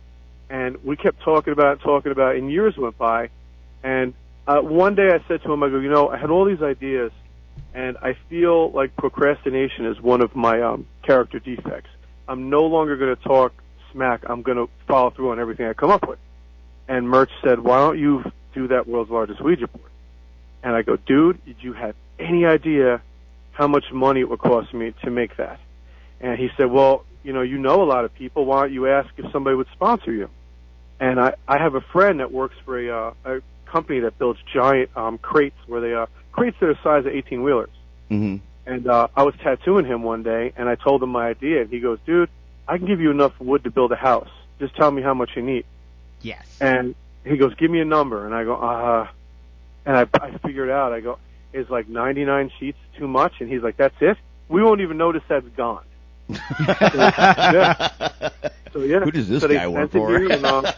And 0.50 0.84
we 0.84 0.96
kept 0.96 1.22
talking 1.22 1.54
about 1.54 1.78
it, 1.78 1.82
talking 1.82 2.12
about 2.12 2.36
it, 2.36 2.40
and 2.40 2.52
years 2.52 2.78
went 2.78 2.98
by. 2.98 3.30
And 3.84 4.14
uh, 4.48 4.60
one 4.62 4.96
day 4.96 5.10
I 5.14 5.28
said 5.28 5.44
to 5.44 5.52
him, 5.52 5.62
I 5.62 5.70
go, 5.70 5.80
you 5.80 5.90
know, 5.90 6.10
I 6.10 6.18
had 6.18 6.30
all 6.30 6.46
these 6.46 6.62
ideas, 6.62 7.12
and 7.74 7.98
I 7.98 8.16
feel 8.30 8.72
like 8.72 8.96
procrastination 8.96 9.86
is 9.88 10.00
one 10.00 10.22
of 10.22 10.36
my 10.36 10.62
um, 10.62 10.88
character 11.04 11.40
defects. 11.40 11.90
I'm 12.28 12.50
no 12.50 12.64
longer 12.64 12.96
going 12.96 13.16
to 13.16 13.22
talk 13.22 13.54
smack. 13.92 14.24
I'm 14.30 14.42
going 14.42 14.58
to 14.58 14.70
follow 14.88 15.10
through 15.10 15.32
on 15.32 15.40
everything 15.40 15.66
I 15.66 15.74
come 15.74 15.92
up 15.92 16.08
with. 16.08 16.20
And 16.88 17.10
Murch 17.10 17.32
said, 17.44 17.60
why 17.60 17.80
don't 17.80 18.00
you 18.00 18.32
do 18.54 18.70
that 18.70 18.88
world's 18.88 19.12
largest 19.12 19.42
Ouija 19.42 19.68
board? 19.68 19.92
And 20.64 20.76
I 20.76 20.82
go, 20.82 20.96
dude, 20.96 21.44
did 21.46 21.58
you 21.60 21.74
have 21.74 21.96
any 22.20 22.46
idea 22.46 23.02
how 23.58 23.68
much 23.68 23.92
money 23.92 24.20
it 24.20 24.30
would 24.30 24.40
cost 24.40 24.72
me 24.72 24.94
to 25.04 25.10
make 25.10 25.36
that? 25.38 25.60
And 26.22 26.38
he 26.38 26.50
said, 26.56 26.70
well, 26.70 27.06
you 27.24 27.34
know, 27.34 27.42
you 27.42 27.58
know 27.58 27.82
a 27.82 27.90
lot 27.96 28.06
of 28.06 28.14
people. 28.14 28.46
Why 28.46 28.62
don't 28.62 28.74
you 28.74 28.88
ask 28.88 29.10
if 29.18 29.32
somebody 29.32 29.56
would 29.56 29.68
sponsor 29.74 30.12
you? 30.12 30.30
And 31.00 31.20
I, 31.20 31.34
I 31.48 31.58
have 31.58 31.74
a 31.74 31.82
friend 31.82 32.20
that 32.20 32.32
works 32.32 32.56
for 32.64 32.80
a, 32.80 32.90
uh, 32.90 33.14
a 33.26 33.42
company 33.66 34.02
that 34.02 34.20
builds 34.20 34.40
giant 34.54 34.96
um, 34.96 35.18
crates 35.18 35.58
where 35.66 35.82
they 35.82 35.94
uh, 35.96 36.06
crates 36.32 36.56
that 36.60 36.68
are 36.68 36.74
the 36.76 36.80
size 36.84 37.06
of 37.08 37.14
18 37.14 37.42
wheelers. 37.42 37.70
hmm 38.10 38.38
And 38.68 38.88
uh, 38.88 39.08
I 39.16 39.24
was 39.24 39.34
tattooing 39.44 39.86
him 39.86 40.04
one 40.04 40.22
day, 40.22 40.54
and 40.56 40.70
I 40.70 40.76
told 40.76 41.02
him 41.02 41.10
my 41.10 41.28
idea, 41.28 41.62
and 41.62 41.70
he 41.72 41.80
goes, 41.80 41.98
"Dude, 42.06 42.30
I 42.68 42.78
can 42.78 42.86
give 42.86 43.02
you 43.02 43.10
enough 43.10 43.34
wood 43.40 43.64
to 43.64 43.72
build 43.72 43.92
a 43.92 43.96
house. 43.96 44.30
Just 44.60 44.76
tell 44.76 44.92
me 44.92 45.02
how 45.02 45.16
much 45.16 45.32
you 45.36 45.42
need." 45.42 45.66
yes. 46.22 46.46
And 46.62 46.94
he 47.24 47.38
goes, 47.38 47.54
"Give 47.56 47.72
me 47.72 47.80
a 47.80 47.86
number." 47.86 48.26
And 48.26 48.34
I 48.36 48.44
go, 48.44 48.56
"Uh," 48.56 49.08
and 49.86 49.98
I, 49.98 50.06
I 50.26 50.38
figured 50.46 50.70
it 50.70 50.74
out. 50.74 50.94
I 50.94 51.00
go, 51.02 51.18
"Is 51.58 51.70
like 51.70 51.88
99 51.90 52.52
sheets 52.60 52.78
too 52.98 53.08
much?" 53.08 53.34
And 53.42 53.50
he's 53.50 53.62
like, 53.64 53.78
"That's 53.78 53.96
it. 54.02 54.18
We 54.50 54.64
won't 54.64 54.82
even 54.82 54.98
notice 54.98 55.24
that's 55.28 55.48
gone." 55.56 55.84
So 58.74 58.82
yeah, 58.84 59.00
Who 59.00 59.12
does 59.12 59.30
this 59.30 59.42
so 59.42 59.48
guy 59.48 59.66
work 59.68 59.92
for? 59.92 60.10
here, 60.20 60.30
and, 60.30 60.46
uh, 60.46 60.74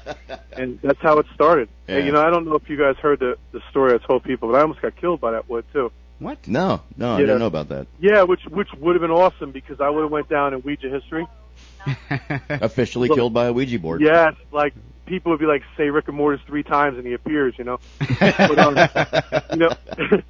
and 0.53 0.79
that's 0.81 0.99
how 1.01 1.17
it 1.19 1.25
started. 1.33 1.67
Yeah. 1.87 1.95
Hey, 1.95 2.05
you 2.05 2.11
know, 2.11 2.21
I 2.21 2.29
don't 2.29 2.45
know 2.45 2.53
if 2.55 2.69
you 2.69 2.77
guys 2.77 2.95
heard 2.97 3.19
the 3.19 3.35
the 3.51 3.61
story 3.71 3.93
I 3.93 3.97
told 3.97 4.23
people, 4.23 4.47
but 4.49 4.57
I 4.57 4.61
almost 4.61 4.81
got 4.81 4.95
killed 4.95 5.19
by 5.19 5.31
that 5.31 5.49
wood 5.49 5.65
too. 5.73 5.91
what? 6.19 6.47
no, 6.47 6.81
no, 6.95 7.09
I 7.15 7.19
Yeah. 7.19 7.25
didn't 7.25 7.39
know 7.39 7.47
about 7.47 7.69
that. 7.69 7.87
Yeah, 7.99 8.23
which 8.23 8.41
which 8.45 8.69
would 8.79 8.95
have 8.95 9.01
been 9.01 9.11
awesome 9.11 9.51
because 9.51 9.81
I 9.81 9.89
would 9.89 10.03
have 10.03 10.11
went 10.11 10.29
down 10.29 10.53
in 10.53 10.61
Ouija 10.61 10.87
history. 10.89 11.25
Officially 12.49 13.09
Look- 13.09 13.17
killed 13.17 13.33
by 13.33 13.47
a 13.47 13.53
Ouija 13.53 13.79
board. 13.79 14.01
Yes, 14.01 14.35
like 14.51 14.73
people 15.07 15.31
would 15.31 15.39
be 15.39 15.47
like, 15.47 15.63
say 15.75 15.89
Rick 15.89 16.07
and 16.07 16.15
Mortis 16.15 16.41
three 16.45 16.63
times 16.63 16.97
and 16.97 17.05
he 17.07 17.13
appears, 17.13 17.55
you 17.57 17.63
know. 17.65 17.79
But, 18.19 18.59
um, 18.59 18.77
you 19.51 19.57
know, 19.57 20.21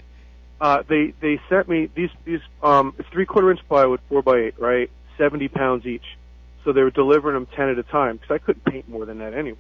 uh, 0.62 0.84
they 0.88 1.14
they 1.22 1.40
sent 1.50 1.70
me 1.70 1.90
these 1.96 2.10
these 2.26 2.42
um 2.62 2.94
it's 2.98 3.08
three 3.10 3.26
quarter 3.26 3.52
inch 3.52 3.62
plywood, 3.68 4.00
four 4.10 4.22
by 4.22 4.38
eight, 4.38 4.60
right, 4.60 4.90
seventy 5.18 5.48
pounds 5.48 5.86
each. 5.86 6.18
So 6.64 6.74
they 6.74 6.82
were 6.82 6.92
delivering 6.92 7.36
them 7.36 7.48
ten 7.56 7.70
at 7.70 7.80
a 7.80 7.84
time 7.84 8.18
because 8.18 8.32
I 8.34 8.38
couldn't 8.40 8.66
paint 8.66 8.90
more 8.90 9.06
than 9.06 9.20
that 9.20 9.34
anyway. 9.34 9.58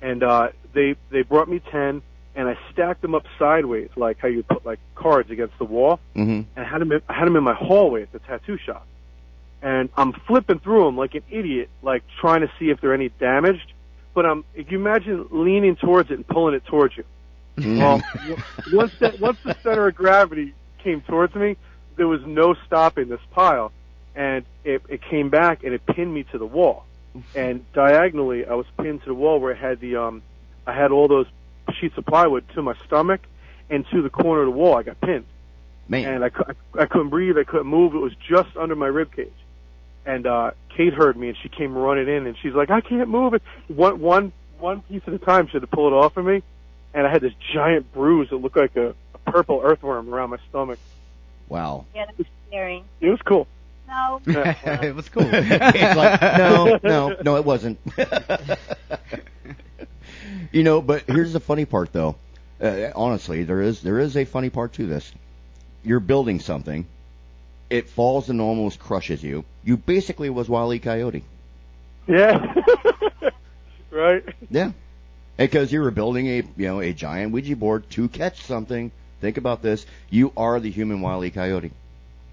And 0.00 0.22
uh, 0.22 0.48
they 0.72 0.96
they 1.10 1.22
brought 1.22 1.48
me 1.48 1.60
ten, 1.70 2.02
and 2.34 2.48
I 2.48 2.58
stacked 2.72 3.02
them 3.02 3.14
up 3.14 3.24
sideways, 3.38 3.90
like 3.96 4.18
how 4.18 4.28
you 4.28 4.42
put 4.42 4.64
like 4.64 4.78
cards 4.94 5.30
against 5.30 5.58
the 5.58 5.64
wall 5.64 6.00
hmm 6.14 6.42
and 6.56 6.64
I 6.64 6.64
had 6.64 6.80
them 6.80 6.92
in, 6.92 7.02
I 7.08 7.12
had 7.14 7.26
them 7.26 7.36
in 7.36 7.44
my 7.44 7.54
hallway 7.54 8.02
at 8.02 8.12
the 8.12 8.18
tattoo 8.20 8.58
shop. 8.58 8.86
And 9.62 9.88
I'm 9.96 10.12
flipping 10.12 10.60
through 10.60 10.84
them 10.84 10.96
like 10.96 11.14
an 11.14 11.22
idiot, 11.30 11.70
like 11.82 12.02
trying 12.20 12.42
to 12.42 12.50
see 12.58 12.70
if 12.70 12.80
they're 12.80 12.94
any 12.94 13.08
damaged. 13.08 13.72
But 14.14 14.24
I'm, 14.24 14.44
if 14.54 14.70
you 14.70 14.78
imagine 14.78 15.26
leaning 15.30 15.76
towards 15.76 16.10
it 16.10 16.14
and 16.14 16.26
pulling 16.26 16.54
it 16.54 16.64
towards 16.66 16.96
you. 16.96 17.04
Well, 17.58 18.02
once 18.72 18.92
that, 19.00 19.18
once 19.20 19.38
the 19.44 19.56
center 19.62 19.88
of 19.88 19.94
gravity 19.94 20.54
came 20.78 21.00
towards 21.02 21.34
me, 21.34 21.56
there 21.96 22.06
was 22.06 22.20
no 22.26 22.54
stopping 22.66 23.08
this 23.08 23.20
pile. 23.30 23.72
And 24.14 24.44
it, 24.64 24.82
it 24.88 25.02
came 25.02 25.30
back 25.30 25.62
and 25.64 25.74
it 25.74 25.84
pinned 25.86 26.12
me 26.12 26.24
to 26.32 26.38
the 26.38 26.46
wall. 26.46 26.84
And 27.34 27.64
diagonally, 27.72 28.44
I 28.44 28.54
was 28.54 28.66
pinned 28.78 29.00
to 29.02 29.06
the 29.06 29.14
wall 29.14 29.40
where 29.40 29.54
I 29.54 29.58
had 29.58 29.80
the, 29.80 29.96
um, 29.96 30.22
I 30.66 30.74
had 30.74 30.92
all 30.92 31.08
those 31.08 31.26
sheets 31.80 31.96
of 31.96 32.04
plywood 32.04 32.44
to 32.54 32.62
my 32.62 32.74
stomach 32.86 33.22
and 33.70 33.86
to 33.90 34.02
the 34.02 34.10
corner 34.10 34.42
of 34.42 34.46
the 34.46 34.58
wall. 34.58 34.76
I 34.76 34.82
got 34.82 35.00
pinned 35.00 35.24
Man, 35.88 36.14
and 36.14 36.24
I, 36.24 36.28
cou- 36.30 36.52
I 36.78 36.86
couldn't 36.86 37.10
breathe. 37.10 37.38
I 37.38 37.44
couldn't 37.44 37.68
move. 37.68 37.94
It 37.94 37.98
was 37.98 38.12
just 38.28 38.56
under 38.56 38.74
my 38.74 38.86
rib 38.86 39.14
cage. 39.14 39.32
And 40.04 40.26
uh, 40.26 40.50
Kate 40.76 40.92
heard 40.92 41.16
me, 41.16 41.28
and 41.28 41.36
she 41.42 41.48
came 41.48 41.76
running 41.76 42.08
in, 42.08 42.26
and 42.26 42.36
she's 42.42 42.54
like, 42.54 42.70
"I 42.70 42.80
can't 42.80 43.08
move 43.08 43.34
it." 43.34 43.42
One 43.68 44.00
one 44.00 44.32
one 44.58 44.82
piece 44.82 45.02
at 45.06 45.12
a 45.14 45.18
time. 45.18 45.46
She 45.46 45.52
had 45.54 45.62
to 45.62 45.66
pull 45.66 45.88
it 45.88 45.92
off 45.92 46.16
of 46.16 46.24
me, 46.24 46.42
and 46.96 47.06
I 47.06 47.10
had 47.10 47.20
this 47.20 47.34
giant 47.52 47.92
bruise 47.92 48.30
that 48.30 48.38
looked 48.38 48.56
like 48.56 48.74
a, 48.74 48.94
a 49.14 49.30
purple 49.30 49.60
earthworm 49.62 50.12
around 50.12 50.30
my 50.30 50.38
stomach. 50.48 50.78
wow. 51.48 51.84
Yeah, 51.94 52.06
that's 52.06 52.28
scary. 52.48 52.82
It 53.00 53.10
was 53.10 53.20
cool. 53.22 53.46
No. 53.86 54.20
it 54.26 54.96
was 54.96 55.08
cool. 55.10 55.28
it's 55.30 55.96
like, 55.96 56.22
no, 56.22 56.80
no, 56.82 57.16
no, 57.22 57.36
it 57.36 57.44
wasn't. 57.44 57.78
you 60.52 60.64
know, 60.64 60.80
but 60.80 61.02
here's 61.02 61.34
the 61.34 61.40
funny 61.40 61.66
part, 61.66 61.92
though. 61.92 62.16
Uh, 62.60 62.90
honestly, 62.96 63.44
there 63.44 63.60
is 63.60 63.82
there 63.82 63.98
is 63.98 64.16
a 64.16 64.24
funny 64.24 64.48
part 64.48 64.72
to 64.72 64.86
this. 64.86 65.12
You're 65.84 66.00
building 66.00 66.40
something, 66.40 66.86
it 67.68 67.90
falls 67.90 68.30
and 68.30 68.40
almost 68.40 68.78
crushes 68.78 69.22
you. 69.22 69.44
You 69.64 69.76
basically 69.76 70.30
was 70.30 70.48
Wile 70.48 70.72
E. 70.72 70.78
Coyote. 70.78 71.24
Yeah. 72.08 72.54
right. 73.90 74.24
Yeah, 74.50 74.72
because 75.36 75.72
you 75.72 75.80
were 75.80 75.90
building 75.90 76.26
a 76.28 76.36
you 76.56 76.66
know 76.66 76.80
a 76.80 76.92
giant 76.92 77.32
Ouija 77.32 77.56
board 77.56 77.88
to 77.90 78.08
catch 78.08 78.42
something. 78.42 78.92
Think 79.20 79.36
about 79.36 79.62
this: 79.62 79.86
you 80.10 80.32
are 80.36 80.60
the 80.60 80.70
human 80.70 81.00
Wile 81.00 81.24
E. 81.24 81.30
Coyote. 81.30 81.72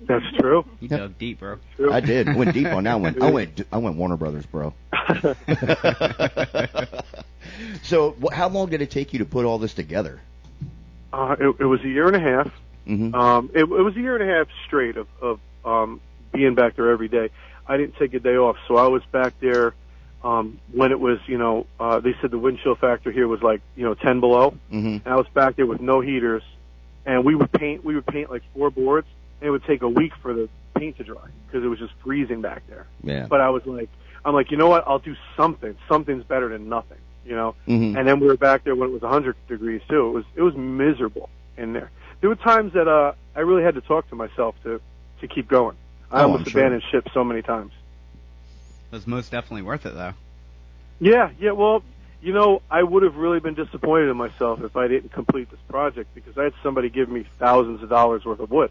That's 0.05 0.25
true. 0.37 0.65
you 0.81 0.89
Yep. 0.89 0.99
dug 0.99 1.17
deep, 1.17 1.39
bro. 1.39 1.57
I 1.91 2.01
did. 2.01 2.35
Went 2.35 2.53
deep 2.53 2.67
on 2.67 2.83
that 2.83 2.99
one. 2.99 3.21
I 3.21 3.31
went 3.31 3.61
I 3.71 3.77
went 3.77 3.95
Warner 3.95 4.17
Brothers, 4.17 4.45
bro. 4.45 4.73
so, 7.83 8.15
wh- 8.21 8.33
how 8.33 8.49
long 8.49 8.69
did 8.69 8.81
it 8.81 8.91
take 8.91 9.13
you 9.13 9.19
to 9.19 9.25
put 9.25 9.45
all 9.45 9.57
this 9.59 9.73
together? 9.73 10.21
Uh, 11.11 11.35
it, 11.39 11.55
it 11.59 11.65
was 11.65 11.81
a 11.83 11.87
year 11.87 12.07
and 12.07 12.15
a 12.15 12.19
half. 12.19 12.51
hmm 12.85 13.13
Um, 13.15 13.49
it, 13.53 13.61
it 13.61 13.67
was 13.67 13.95
a 13.95 13.99
year 13.99 14.17
and 14.19 14.29
a 14.29 14.33
half 14.33 14.47
straight 14.65 14.97
of, 14.97 15.07
of 15.21 15.39
um, 15.63 16.01
being 16.33 16.55
back 16.55 16.75
there 16.75 16.89
every 16.89 17.07
day. 17.07 17.29
I 17.67 17.77
didn't 17.77 17.95
take 17.97 18.13
a 18.13 18.19
day 18.19 18.35
off, 18.35 18.57
so 18.67 18.75
I 18.77 18.87
was 18.87 19.03
back 19.11 19.39
there 19.39 19.73
um, 20.23 20.59
when 20.71 20.91
it 20.91 20.99
was, 20.99 21.19
you 21.27 21.37
know, 21.37 21.65
uh, 21.79 21.99
they 21.99 22.15
said 22.21 22.31
the 22.31 22.37
wind 22.37 22.59
chill 22.63 22.75
factor 22.75 23.11
here 23.11 23.27
was 23.27 23.41
like, 23.41 23.61
you 23.75 23.83
know, 23.83 23.93
10 23.93 24.19
below. 24.19 24.51
hmm 24.69 24.97
And 25.03 25.07
I 25.07 25.15
was 25.15 25.27
back 25.33 25.55
there 25.55 25.65
with 25.65 25.81
no 25.81 25.99
heaters, 26.01 26.43
and 27.05 27.25
we 27.25 27.35
would 27.35 27.51
paint. 27.51 27.83
We 27.83 27.95
would 27.95 28.05
paint 28.07 28.29
like 28.31 28.43
four 28.53 28.69
boards, 28.71 29.07
and 29.41 29.47
it 29.47 29.51
would 29.51 29.65
take 29.65 29.81
a 29.81 29.89
week 29.89 30.13
for 30.21 30.33
the 30.33 30.47
paint 30.75 30.97
to 30.97 31.03
dry 31.03 31.27
because 31.47 31.63
it 31.63 31.67
was 31.67 31.79
just 31.79 31.93
freezing 32.03 32.41
back 32.41 32.63
there. 32.67 32.87
Yeah. 33.03 33.27
But 33.27 33.41
I 33.41 33.49
was 33.49 33.65
like, 33.65 33.89
I'm 34.25 34.33
like, 34.33 34.49
you 34.51 34.57
know 34.57 34.69
what? 34.69 34.85
I'll 34.87 34.99
do 34.99 35.15
something. 35.35 35.75
Something's 35.89 36.23
better 36.23 36.47
than 36.49 36.69
nothing, 36.69 36.99
you 37.25 37.35
know. 37.35 37.55
hmm 37.65 37.95
And 37.97 38.07
then 38.07 38.19
we 38.21 38.27
were 38.27 38.37
back 38.37 38.63
there 38.63 38.75
when 38.75 38.89
it 38.89 38.93
was 38.93 39.01
100 39.01 39.35
degrees 39.47 39.81
too. 39.89 40.07
It 40.07 40.11
was 40.11 40.25
it 40.35 40.41
was 40.41 40.55
miserable 40.55 41.29
in 41.57 41.73
there. 41.73 41.91
There 42.21 42.29
were 42.29 42.37
times 42.37 42.71
that 42.73 42.87
uh 42.87 43.13
I 43.35 43.41
really 43.41 43.63
had 43.63 43.75
to 43.75 43.81
talk 43.81 44.07
to 44.09 44.15
myself 44.15 44.55
to 44.63 44.79
to 45.19 45.27
keep 45.27 45.49
going. 45.49 45.75
I 46.09 46.21
Oh, 46.21 46.23
almost 46.31 46.49
sure. 46.49 46.61
abandoned 46.61 46.83
ship 46.91 47.07
so 47.13 47.23
many 47.25 47.41
times. 47.41 47.71
It 48.93 48.97
was 48.97 49.07
most 49.07 49.31
definitely 49.31 49.63
worth 49.63 49.87
it, 49.87 49.95
though. 49.95 50.13
Yeah, 50.99 51.31
yeah. 51.39 51.49
Well, 51.49 51.81
you 52.21 52.31
know, 52.31 52.61
I 52.69 52.83
would 52.83 53.01
have 53.01 53.15
really 53.15 53.39
been 53.39 53.55
disappointed 53.55 54.07
in 54.07 54.15
myself 54.15 54.61
if 54.61 54.77
I 54.77 54.87
didn't 54.87 55.11
complete 55.11 55.49
this 55.49 55.59
project 55.67 56.13
because 56.13 56.37
I 56.37 56.43
had 56.43 56.53
somebody 56.61 56.91
give 56.91 57.09
me 57.09 57.25
thousands 57.39 57.81
of 57.81 57.89
dollars 57.89 58.23
worth 58.23 58.39
of 58.39 58.51
wood, 58.51 58.69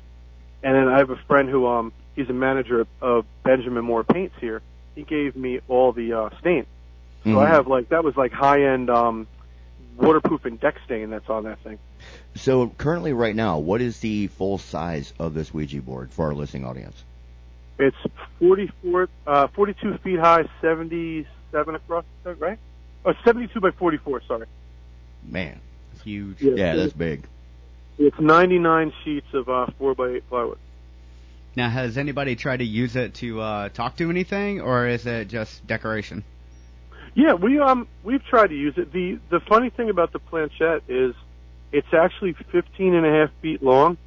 and 0.62 0.76
then 0.76 0.86
I 0.86 0.98
have 0.98 1.10
a 1.10 1.16
friend 1.16 1.48
who 1.48 1.66
um 1.66 1.92
he's 2.14 2.30
a 2.30 2.32
manager 2.32 2.86
of 3.00 3.26
Benjamin 3.42 3.84
Moore 3.84 4.04
Paints 4.04 4.36
here. 4.40 4.62
He 4.94 5.02
gave 5.02 5.34
me 5.34 5.58
all 5.66 5.90
the 5.90 6.12
uh, 6.12 6.30
stain, 6.38 6.66
so 7.24 7.30
Mhm. 7.30 7.44
I 7.44 7.48
have 7.48 7.66
like 7.66 7.88
that 7.88 8.04
was 8.04 8.16
like 8.16 8.30
high 8.30 8.62
end 8.62 8.90
um 8.90 9.26
waterproofing 9.96 10.58
deck 10.58 10.76
stain 10.84 11.10
that's 11.10 11.28
on 11.28 11.42
that 11.44 11.58
thing. 11.64 11.80
So, 12.36 12.68
currently, 12.68 13.12
right 13.12 13.34
now, 13.34 13.58
what 13.58 13.80
is 13.80 13.98
the 13.98 14.28
full 14.28 14.58
size 14.58 15.12
of 15.18 15.34
this 15.34 15.52
Ouija 15.52 15.82
board 15.82 16.12
for 16.12 16.26
our 16.26 16.34
listening 16.34 16.64
audience? 16.64 17.02
It's 17.78 17.96
44, 18.38 19.08
uh, 19.26 19.46
42 19.48 19.98
feet 19.98 20.18
high, 20.18 20.44
77 20.60 21.74
across, 21.74 22.04
right? 22.38 22.58
Oh, 23.04 23.12
72 23.24 23.60
by 23.60 23.70
44, 23.72 24.22
sorry. 24.28 24.46
Man, 25.24 25.60
It's 25.94 26.02
huge. 26.02 26.40
yeah, 26.42 26.76
that's 26.76 26.92
big. 26.92 27.26
It's 27.98 28.18
99 28.18 28.92
sheets 29.04 29.26
of 29.34 29.48
uh, 29.48 29.66
4 29.78 29.94
by 29.94 30.08
8 30.10 30.28
plywood. 30.28 30.58
Now, 31.54 31.68
has 31.68 31.98
anybody 31.98 32.36
tried 32.36 32.58
to 32.58 32.64
use 32.64 32.96
it 32.96 33.14
to 33.14 33.40
uh, 33.40 33.68
talk 33.68 33.96
to 33.98 34.08
anything, 34.10 34.60
or 34.60 34.86
is 34.86 35.04
it 35.06 35.28
just 35.28 35.66
decoration? 35.66 36.24
Yeah, 37.14 37.34
we 37.34 37.58
um 37.60 37.88
we've 38.02 38.24
tried 38.24 38.46
to 38.46 38.54
use 38.56 38.72
it. 38.78 38.90
The 38.90 39.18
the 39.28 39.40
funny 39.40 39.68
thing 39.68 39.90
about 39.90 40.12
the 40.14 40.18
planchette 40.18 40.82
is 40.88 41.14
it's 41.70 41.92
actually 41.92 42.32
15 42.32 42.94
and 42.94 43.04
a 43.04 43.10
half 43.10 43.30
feet 43.42 43.62
long, 43.62 43.98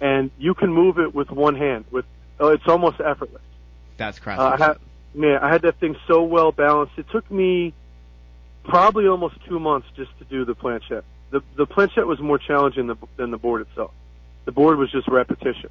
and 0.00 0.30
you 0.38 0.54
can 0.54 0.72
move 0.72 0.98
it 0.98 1.14
with 1.14 1.30
one 1.30 1.54
hand. 1.54 1.84
With 1.90 2.06
uh, 2.40 2.48
it's 2.48 2.66
almost 2.66 3.00
effortless. 3.00 3.42
That's 3.96 4.18
Uh, 4.26 4.50
I 4.50 4.56
had, 4.56 4.76
man, 5.14 5.38
I 5.42 5.50
had 5.50 5.62
that 5.62 5.78
thing 5.80 5.96
so 6.06 6.22
well 6.22 6.52
balanced. 6.52 6.92
It 6.98 7.06
took 7.10 7.30
me 7.30 7.72
probably 8.64 9.06
almost 9.06 9.36
two 9.48 9.58
months 9.58 9.88
just 9.96 10.16
to 10.18 10.24
do 10.24 10.44
the 10.44 10.54
planchette. 10.54 11.04
The 11.30 11.42
the 11.56 11.66
planchette 11.66 12.06
was 12.06 12.20
more 12.20 12.38
challenging 12.38 12.86
than, 12.86 12.98
than 13.16 13.30
the 13.30 13.38
board 13.38 13.62
itself. 13.62 13.92
The 14.44 14.52
board 14.52 14.78
was 14.78 14.90
just 14.92 15.08
repetition. 15.08 15.70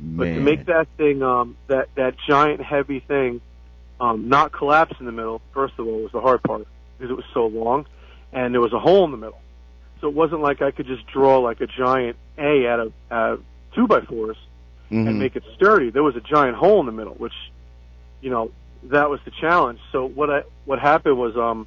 Man. 0.00 0.16
But 0.16 0.24
to 0.24 0.40
make 0.40 0.66
that 0.66 0.88
thing, 0.96 1.22
um, 1.22 1.56
that 1.66 1.88
that 1.96 2.16
giant 2.26 2.62
heavy 2.62 3.00
thing, 3.00 3.40
um, 4.00 4.28
not 4.28 4.52
collapse 4.52 4.94
in 4.98 5.06
the 5.06 5.12
middle, 5.12 5.42
first 5.52 5.74
of 5.78 5.86
all, 5.86 6.02
was 6.02 6.12
the 6.12 6.20
hard 6.20 6.42
part 6.42 6.66
because 6.96 7.10
it 7.10 7.16
was 7.16 7.26
so 7.34 7.46
long, 7.46 7.86
and 8.32 8.54
there 8.54 8.60
was 8.60 8.72
a 8.72 8.78
hole 8.78 9.04
in 9.04 9.10
the 9.10 9.16
middle. 9.16 9.40
So 10.00 10.08
it 10.08 10.14
wasn't 10.14 10.40
like 10.40 10.62
I 10.62 10.70
could 10.70 10.86
just 10.86 11.06
draw 11.06 11.38
like 11.38 11.60
a 11.60 11.66
giant 11.66 12.16
A 12.38 12.66
out 12.68 12.80
of 12.80 12.92
uh, 13.10 13.36
two 13.74 13.86
by 13.88 14.00
4s 14.00 14.36
Mhm. 14.90 15.08
and 15.08 15.18
make 15.18 15.36
it 15.36 15.44
sturdy. 15.54 15.90
There 15.90 16.02
was 16.02 16.16
a 16.16 16.20
giant 16.20 16.56
hole 16.56 16.80
in 16.80 16.86
the 16.86 16.92
middle, 16.92 17.14
which, 17.14 17.34
you 18.20 18.30
know, 18.30 18.50
that 18.84 19.10
was 19.10 19.20
the 19.24 19.30
challenge. 19.30 19.80
So 19.92 20.06
what 20.06 20.30
I 20.30 20.42
what 20.64 20.78
happened 20.78 21.18
was, 21.18 21.36
um, 21.36 21.66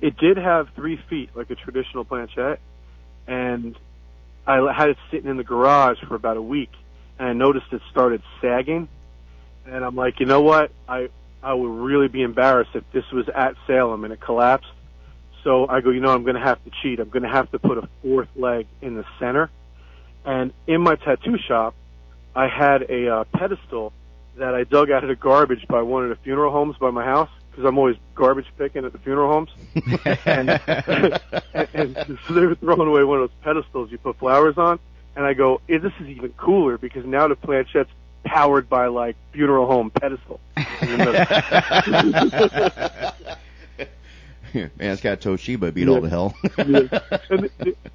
it 0.00 0.16
did 0.16 0.36
have 0.36 0.68
three 0.70 0.96
feet 1.08 1.30
like 1.34 1.50
a 1.50 1.54
traditional 1.54 2.04
planchette, 2.04 2.60
and 3.26 3.76
I 4.46 4.72
had 4.72 4.90
it 4.90 4.98
sitting 5.10 5.28
in 5.28 5.36
the 5.36 5.44
garage 5.44 5.98
for 6.06 6.14
about 6.14 6.36
a 6.36 6.42
week, 6.42 6.70
and 7.18 7.28
I 7.28 7.32
noticed 7.32 7.66
it 7.72 7.82
started 7.90 8.22
sagging, 8.40 8.88
and 9.66 9.84
I'm 9.84 9.96
like, 9.96 10.20
you 10.20 10.26
know 10.26 10.42
what, 10.42 10.70
I 10.88 11.08
I 11.42 11.54
would 11.54 11.70
really 11.70 12.08
be 12.08 12.22
embarrassed 12.22 12.70
if 12.74 12.84
this 12.92 13.10
was 13.12 13.28
at 13.28 13.54
Salem 13.66 14.04
and 14.04 14.12
it 14.12 14.20
collapsed. 14.20 14.70
So 15.44 15.68
I 15.68 15.80
go, 15.80 15.90
you 15.90 16.00
know, 16.00 16.12
I'm 16.12 16.24
going 16.24 16.34
to 16.34 16.40
have 16.40 16.62
to 16.64 16.70
cheat. 16.82 16.98
I'm 16.98 17.08
going 17.08 17.22
to 17.22 17.28
have 17.28 17.50
to 17.52 17.58
put 17.60 17.78
a 17.78 17.88
fourth 18.02 18.28
leg 18.34 18.66
in 18.82 18.96
the 18.96 19.04
center. 19.20 19.48
And 20.24 20.52
in 20.66 20.80
my 20.80 20.96
tattoo 20.96 21.38
shop, 21.38 21.74
I 22.36 22.48
had 22.48 22.82
a 22.90 23.08
uh, 23.08 23.24
pedestal 23.24 23.94
that 24.36 24.54
I 24.54 24.64
dug 24.64 24.90
out 24.90 25.02
of 25.02 25.08
the 25.08 25.16
garbage 25.16 25.66
by 25.66 25.80
one 25.80 26.02
of 26.02 26.10
the 26.10 26.16
funeral 26.16 26.52
homes 26.52 26.76
by 26.78 26.90
my 26.90 27.02
house 27.02 27.30
because 27.50 27.64
I'm 27.64 27.78
always 27.78 27.96
garbage 28.14 28.44
picking 28.58 28.84
at 28.84 28.92
the 28.92 28.98
funeral 28.98 29.32
homes. 29.32 29.48
and, 30.26 30.50
and, 30.66 31.18
and 31.72 32.18
so 32.28 32.34
they 32.34 32.44
were 32.44 32.54
throwing 32.56 32.86
away 32.86 33.04
one 33.04 33.22
of 33.22 33.30
those 33.30 33.38
pedestals 33.42 33.90
you 33.90 33.96
put 33.96 34.18
flowers 34.18 34.58
on. 34.58 34.78
And 35.16 35.24
I 35.24 35.32
go, 35.32 35.62
eh, 35.70 35.78
this 35.78 35.94
is 35.98 36.08
even 36.08 36.28
cooler 36.36 36.76
because 36.76 37.06
now 37.06 37.26
the 37.26 37.36
planchette's 37.36 37.88
powered 38.24 38.68
by 38.68 38.88
like 38.88 39.16
funeral 39.32 39.66
home 39.66 39.90
pedestal. 39.90 40.38
Man, 44.76 44.90
it's 44.92 45.02
got 45.02 45.20
Toshiba 45.20 45.72
beat 45.72 45.88
all 45.88 46.00
the 46.00 46.08
hell. 46.08 46.34
Yeah. 46.66 46.88
and 47.30 47.50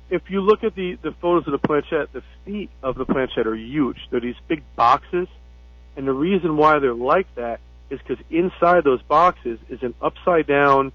if 0.10 0.30
you 0.30 0.42
look 0.42 0.64
at 0.64 0.76
the, 0.76 0.98
the 1.02 1.12
photos 1.14 1.48
of 1.48 1.52
the 1.52 1.68
planchette, 1.68 2.12
the 2.14 2.24
feet 2.46 2.70
of 2.84 2.96
the 2.96 3.06
planchette 3.06 3.48
are 3.48 3.56
huge. 3.56 3.98
They're 4.10 4.20
these 4.20 4.36
big 4.48 4.64
boxes, 4.76 5.28
and 5.96 6.08
the 6.08 6.14
reason 6.14 6.58
why 6.58 6.80
they're 6.80 6.94
like 6.94 7.34
that 7.36 7.60
is 7.90 8.00
because 8.00 8.24
inside 8.30 8.84
those 8.84 9.02
boxes 9.02 9.60
is 9.70 9.84
an 9.84 9.94
upside 10.02 10.48
down 10.48 10.92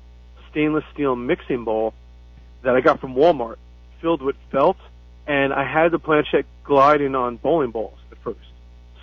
stainless 0.51 0.85
steel 0.95 1.17
mixing 1.17 1.65
bowl 1.65 1.93
that 2.63 2.75
I 2.75 2.81
got 2.81 3.01
from 3.01 3.15
Walmart, 3.15 3.57
filled 4.01 4.23
with 4.23 4.37
felt, 4.51 4.79
and 5.27 5.53
I 5.53 5.71
had 5.71 5.91
the 5.93 5.99
planchette 5.99 6.47
gliding 6.65 7.15
on 7.15 7.37
bowling 7.37 7.71
balls 7.71 7.99
at 8.11 8.19
first. 8.19 8.39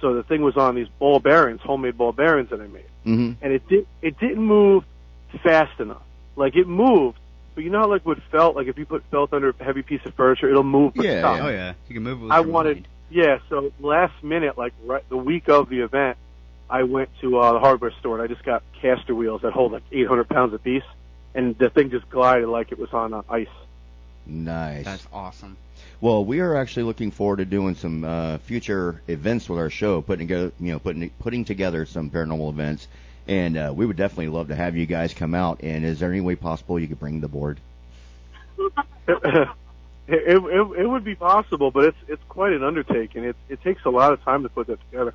So 0.01 0.15
the 0.15 0.23
thing 0.23 0.41
was 0.41 0.57
on 0.57 0.75
these 0.75 0.87
ball 0.99 1.19
bearings, 1.19 1.61
homemade 1.61 1.97
ball 1.97 2.11
bearings 2.11 2.49
that 2.49 2.59
I 2.59 2.67
made 2.67 2.85
hmm 3.03 3.31
and 3.41 3.53
it 3.53 3.67
did 3.67 3.85
it 4.01 4.17
didn't 4.19 4.43
move 4.43 4.83
fast 5.43 5.79
enough. 5.79 6.01
Like 6.35 6.55
it 6.55 6.67
moved, 6.67 7.17
but 7.55 7.63
you 7.63 7.69
know 7.69 7.79
how 7.79 7.89
like 7.89 8.05
with 8.05 8.19
felt, 8.31 8.55
like 8.55 8.67
if 8.67 8.77
you 8.77 8.85
put 8.85 9.03
felt 9.11 9.33
under 9.33 9.49
a 9.57 9.63
heavy 9.63 9.81
piece 9.83 10.01
of 10.05 10.13
furniture, 10.15 10.49
it'll 10.49 10.63
move 10.63 10.93
but 10.95 11.05
Yeah, 11.05 11.19
stop. 11.19 11.41
Oh 11.43 11.49
yeah, 11.49 11.73
you 11.87 11.93
can 11.93 12.03
move 12.03 12.19
it 12.19 12.23
with 12.23 12.31
I 12.31 12.39
your 12.39 12.47
wanted, 12.47 12.75
mind. 12.77 12.87
yeah. 13.11 13.39
So 13.49 13.71
last 13.79 14.23
minute, 14.23 14.57
like 14.57 14.73
right 14.85 15.07
the 15.09 15.17
week 15.17 15.47
of 15.49 15.69
the 15.69 15.81
event, 15.81 16.17
I 16.69 16.83
went 16.83 17.09
to 17.21 17.37
uh, 17.39 17.53
the 17.53 17.59
hardware 17.59 17.91
store 17.99 18.15
and 18.19 18.23
I 18.23 18.33
just 18.33 18.43
got 18.45 18.63
caster 18.81 19.13
wheels 19.13 19.41
that 19.43 19.53
hold 19.53 19.73
like 19.73 19.83
800 19.91 20.27
pounds 20.29 20.53
a 20.53 20.57
piece, 20.59 20.83
and 21.35 21.55
the 21.57 21.69
thing 21.69 21.91
just 21.91 22.09
glided 22.09 22.47
like 22.49 22.71
it 22.71 22.79
was 22.79 22.91
on 22.93 23.13
uh, 23.13 23.21
ice. 23.29 23.47
Nice. 24.25 24.85
That's 24.85 25.07
awesome. 25.11 25.57
Well, 26.01 26.25
we 26.25 26.39
are 26.39 26.55
actually 26.55 26.83
looking 26.83 27.11
forward 27.11 27.37
to 27.37 27.45
doing 27.45 27.75
some 27.75 28.03
uh, 28.03 28.37
future 28.39 29.01
events 29.07 29.47
with 29.49 29.59
our 29.59 29.69
show, 29.69 30.01
putting 30.01 30.27
together, 30.27 30.51
you 30.59 30.71
know, 30.73 30.79
putting 30.79 31.09
putting 31.19 31.45
together 31.45 31.85
some 31.85 32.09
paranormal 32.09 32.49
events, 32.49 32.87
and 33.27 33.57
uh, 33.57 33.73
we 33.75 33.85
would 33.85 33.97
definitely 33.97 34.27
love 34.29 34.49
to 34.49 34.55
have 34.55 34.75
you 34.75 34.85
guys 34.85 35.13
come 35.13 35.33
out. 35.33 35.61
And 35.63 35.85
is 35.85 35.99
there 35.99 36.09
any 36.09 36.21
way 36.21 36.35
possible 36.35 36.79
you 36.79 36.87
could 36.87 36.99
bring 36.99 37.21
the 37.21 37.27
board? 37.27 37.59
it, 39.07 39.49
it, 40.07 40.37
it, 40.37 40.79
it 40.79 40.87
would 40.87 41.03
be 41.03 41.15
possible, 41.15 41.71
but 41.71 41.85
it's 41.85 41.97
it's 42.07 42.23
quite 42.29 42.53
an 42.53 42.63
undertaking. 42.63 43.23
It 43.23 43.35
it 43.49 43.61
takes 43.61 43.85
a 43.85 43.89
lot 43.89 44.13
of 44.13 44.21
time 44.23 44.43
to 44.43 44.49
put 44.49 44.67
that 44.67 44.79
together. 44.91 45.13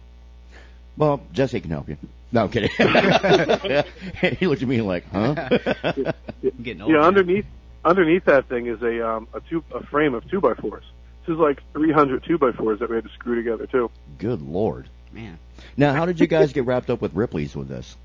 Well, 0.97 1.21
Jesse 1.33 1.61
can 1.61 1.71
help 1.71 1.89
you. 1.89 1.97
No, 2.33 2.43
I'm 2.45 2.49
kidding. 2.51 2.71
he 4.39 4.47
looked 4.47 4.63
at 4.63 4.69
me 4.69 4.81
like, 4.83 5.09
huh? 5.11 5.35
I'm 5.83 6.13
getting 6.63 6.83
old. 6.83 6.91
Yeah, 6.91 6.99
man. 6.99 7.07
underneath 7.07 7.47
underneath 7.85 8.25
that 8.25 8.49
thing 8.49 8.67
is 8.67 8.83
a 8.83 9.09
um 9.09 9.29
a 9.33 9.41
two 9.41 9.63
a 9.75 9.83
frame 9.85 10.15
of 10.15 10.29
two 10.29 10.41
by 10.41 10.55
fours. 10.55 10.85
This 11.27 11.35
is 11.35 11.41
like 11.41 11.61
300 11.75 12.25
two 12.25 12.39
by 12.39 12.53
fours 12.53 12.81
that 12.81 12.89
we 12.89 12.97
had 12.97 13.05
to 13.05 13.11
screw 13.11 13.37
together 13.37 13.67
too. 13.67 13.91
Good 14.19 14.43
lord. 14.43 14.89
man. 15.13 15.39
Now, 15.79 15.95
how 15.95 16.07
did 16.07 16.19
you 16.19 16.27
guys 16.27 16.53
get 16.53 16.67
wrapped 16.67 16.91
up 16.91 17.01
with 17.01 17.15
Ripley's 17.15 17.55
with 17.55 17.69
this? 17.69 17.97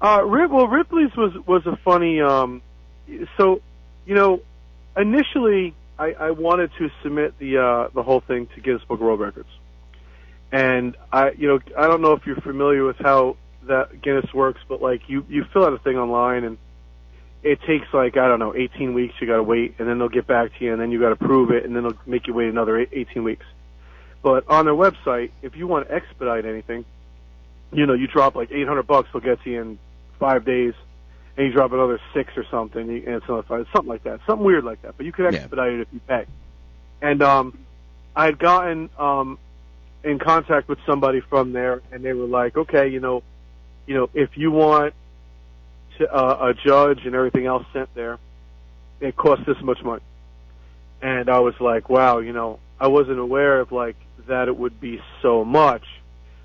Uh, 0.00 0.22
well, 0.26 0.66
Ripley's 0.66 1.16
was 1.16 1.32
was 1.46 1.64
a 1.64 1.76
funny. 1.76 2.20
Um, 2.20 2.60
so, 3.36 3.62
you 4.04 4.16
know, 4.16 4.42
initially 4.96 5.74
I, 5.96 6.12
I 6.18 6.30
wanted 6.32 6.72
to 6.78 6.90
submit 7.04 7.38
the 7.38 7.58
uh, 7.58 7.88
the 7.94 8.02
whole 8.02 8.20
thing 8.20 8.48
to 8.56 8.60
Guinness 8.60 8.82
Book 8.82 8.98
of 8.98 9.06
World 9.06 9.20
Records, 9.20 9.48
and 10.50 10.96
I, 11.12 11.30
you 11.30 11.46
know, 11.46 11.60
I 11.78 11.86
don't 11.86 12.02
know 12.02 12.14
if 12.14 12.26
you're 12.26 12.40
familiar 12.40 12.84
with 12.84 12.98
how 12.98 13.36
that 13.68 14.02
Guinness 14.02 14.34
works, 14.34 14.60
but 14.68 14.82
like 14.82 15.08
you 15.08 15.24
you 15.28 15.44
fill 15.52 15.64
out 15.64 15.72
a 15.72 15.78
thing 15.78 15.98
online 15.98 16.42
and 16.42 16.58
it 17.44 17.60
takes 17.62 17.86
like 17.92 18.16
I 18.16 18.26
don't 18.26 18.40
know 18.40 18.56
18 18.56 18.92
weeks. 18.92 19.14
You 19.20 19.28
got 19.28 19.36
to 19.36 19.42
wait, 19.44 19.76
and 19.78 19.88
then 19.88 20.00
they'll 20.00 20.08
get 20.08 20.26
back 20.26 20.58
to 20.58 20.64
you, 20.64 20.72
and 20.72 20.82
then 20.82 20.90
you 20.90 20.98
got 20.98 21.10
to 21.10 21.16
prove 21.16 21.52
it, 21.52 21.64
and 21.64 21.76
then 21.76 21.84
they'll 21.84 21.98
make 22.06 22.26
you 22.26 22.34
wait 22.34 22.48
another 22.48 22.76
18 22.76 23.22
weeks. 23.22 23.46
But 24.22 24.48
on 24.48 24.64
their 24.64 24.74
website, 24.74 25.30
if 25.42 25.56
you 25.56 25.66
want 25.66 25.88
to 25.88 25.94
expedite 25.94 26.44
anything, 26.44 26.84
you 27.72 27.86
know, 27.86 27.94
you 27.94 28.06
drop 28.06 28.34
like 28.34 28.50
800 28.50 28.86
bucks, 28.86 29.08
they'll 29.12 29.22
get 29.22 29.42
to 29.44 29.50
you 29.50 29.60
in 29.60 29.78
five 30.18 30.44
days, 30.44 30.74
and 31.36 31.46
you 31.46 31.52
drop 31.52 31.72
another 31.72 32.00
six 32.14 32.32
or 32.36 32.44
something, 32.50 32.82
and 32.88 33.06
it's 33.06 33.26
another 33.28 33.44
five, 33.44 33.66
something 33.72 33.88
like 33.88 34.02
that, 34.04 34.20
something 34.26 34.44
weird 34.44 34.64
like 34.64 34.82
that. 34.82 34.96
But 34.96 35.06
you 35.06 35.12
Yeah. 35.18 35.26
expedite 35.26 35.72
it 35.74 35.80
if 35.82 35.88
you 35.92 36.00
pay. 36.00 36.26
And 37.00 37.22
um, 37.22 37.58
I 38.16 38.24
had 38.24 38.38
gotten 38.38 38.90
um, 38.98 39.38
in 40.02 40.18
contact 40.18 40.68
with 40.68 40.78
somebody 40.84 41.20
from 41.20 41.52
there, 41.52 41.80
and 41.92 42.04
they 42.04 42.12
were 42.12 42.26
like, 42.26 42.56
okay, 42.56 42.88
you 42.88 43.00
know, 43.00 43.22
you 43.86 43.94
know, 43.94 44.10
if 44.14 44.36
you 44.36 44.50
want 44.50 44.94
to, 45.98 46.12
uh, 46.12 46.48
a 46.48 46.54
judge 46.54 47.06
and 47.06 47.14
everything 47.14 47.46
else 47.46 47.64
sent 47.72 47.94
there, 47.94 48.18
it 49.00 49.16
costs 49.16 49.46
this 49.46 49.56
much 49.62 49.82
money. 49.84 50.02
And 51.00 51.30
I 51.30 51.38
was 51.38 51.54
like, 51.60 51.88
wow, 51.88 52.18
you 52.18 52.32
know, 52.32 52.58
I 52.80 52.88
wasn't 52.88 53.18
aware 53.18 53.60
of 53.60 53.70
like 53.70 53.96
that 54.28 54.48
it 54.48 54.56
would 54.56 54.80
be 54.80 55.00
so 55.22 55.44
much, 55.44 55.84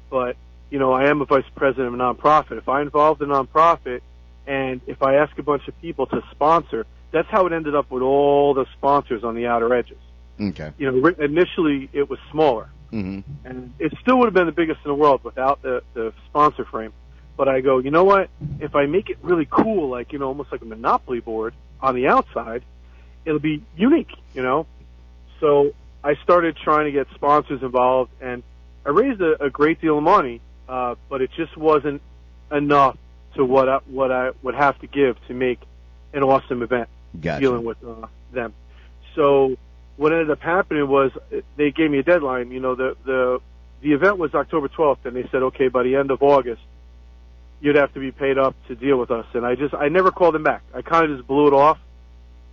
but 0.09 0.35
you 0.69 0.79
know, 0.79 0.91
I 0.91 1.07
am 1.09 1.21
a 1.21 1.25
vice 1.25 1.45
president 1.55 1.87
of 1.87 1.93
a 1.93 1.97
nonprofit. 1.97 2.57
If 2.57 2.67
I 2.67 2.81
involved 2.81 3.21
a 3.21 3.25
nonprofit 3.25 4.01
and 4.47 4.81
if 4.87 5.03
I 5.03 5.15
ask 5.15 5.37
a 5.37 5.43
bunch 5.43 5.67
of 5.67 5.79
people 5.81 6.07
to 6.07 6.23
sponsor, 6.31 6.85
that's 7.11 7.29
how 7.29 7.45
it 7.45 7.53
ended 7.53 7.75
up 7.75 7.91
with 7.91 8.01
all 8.01 8.55
the 8.55 8.65
sponsors 8.73 9.23
on 9.23 9.35
the 9.35 9.45
outer 9.45 9.73
edges. 9.73 9.99
Okay. 10.41 10.71
You 10.79 10.91
know, 10.91 11.07
initially 11.19 11.89
it 11.93 12.09
was 12.09 12.19
smaller 12.31 12.69
hmm 12.93 13.21
and 13.43 13.73
it 13.79 13.91
still 14.01 14.19
would 14.19 14.25
have 14.25 14.35
been 14.35 14.45
the 14.45 14.51
biggest 14.51 14.79
in 14.85 14.89
the 14.89 14.95
world 14.95 15.23
without 15.23 15.61
the, 15.63 15.81
the 15.95 16.13
sponsor 16.27 16.63
frame. 16.63 16.93
But 17.35 17.49
I 17.49 17.61
go, 17.61 17.79
you 17.79 17.89
know 17.89 18.03
what? 18.03 18.29
If 18.59 18.75
I 18.75 18.85
make 18.85 19.09
it 19.09 19.17
really 19.23 19.47
cool, 19.49 19.89
like, 19.89 20.13
you 20.13 20.19
know, 20.19 20.27
almost 20.27 20.51
like 20.51 20.61
a 20.61 20.65
monopoly 20.65 21.19
board 21.19 21.55
on 21.81 21.95
the 21.95 22.07
outside, 22.07 22.63
it'll 23.25 23.39
be 23.39 23.63
unique, 23.75 24.11
you 24.35 24.43
know? 24.43 24.67
So 25.39 25.73
I 26.03 26.15
started 26.23 26.57
trying 26.57 26.85
to 26.85 26.91
get 26.91 27.07
sponsors 27.15 27.61
involved 27.61 28.11
and 28.21 28.43
I 28.85 28.89
raised 28.89 29.21
a, 29.21 29.43
a 29.45 29.49
great 29.49 29.79
deal 29.79 29.97
of 29.97 30.03
money, 30.03 30.41
uh, 30.67 30.95
but 31.09 31.21
it 31.21 31.31
just 31.35 31.55
wasn't 31.55 32.01
enough 32.51 32.97
to 33.35 33.45
what 33.45 33.69
I, 33.69 33.77
what 33.89 34.11
I 34.11 34.31
would 34.41 34.55
have 34.55 34.77
to 34.79 34.87
give 34.87 35.15
to 35.27 35.33
make 35.33 35.59
an 36.13 36.23
awesome 36.23 36.61
event 36.61 36.89
Gotcha. 37.19 37.41
dealing 37.41 37.63
with 37.63 37.77
uh, 37.83 38.07
them. 38.31 38.53
So 39.15 39.57
what 39.97 40.11
ended 40.11 40.31
up 40.31 40.41
happening 40.41 40.87
was 40.87 41.11
they 41.55 41.71
gave 41.71 41.89
me 41.89 41.99
a 41.99 42.03
deadline. 42.03 42.51
You 42.51 42.59
know, 42.59 42.75
the 42.75 42.97
the 43.05 43.39
the 43.81 43.93
event 43.93 44.17
was 44.17 44.33
October 44.33 44.69
12th, 44.69 45.05
and 45.05 45.15
they 45.15 45.27
said, 45.29 45.43
okay, 45.43 45.67
by 45.67 45.83
the 45.83 45.95
end 45.95 46.09
of 46.09 46.23
August, 46.23 46.61
you'd 47.59 47.75
have 47.75 47.93
to 47.93 47.99
be 47.99 48.11
paid 48.11 48.37
up 48.37 48.55
to 48.67 48.75
deal 48.75 48.97
with 48.97 49.11
us. 49.11 49.25
And 49.33 49.45
I 49.45 49.55
just 49.55 49.73
I 49.73 49.89
never 49.89 50.11
called 50.11 50.35
them 50.35 50.43
back. 50.43 50.63
I 50.73 50.81
kind 50.81 51.09
of 51.09 51.17
just 51.17 51.27
blew 51.27 51.47
it 51.47 51.53
off 51.53 51.79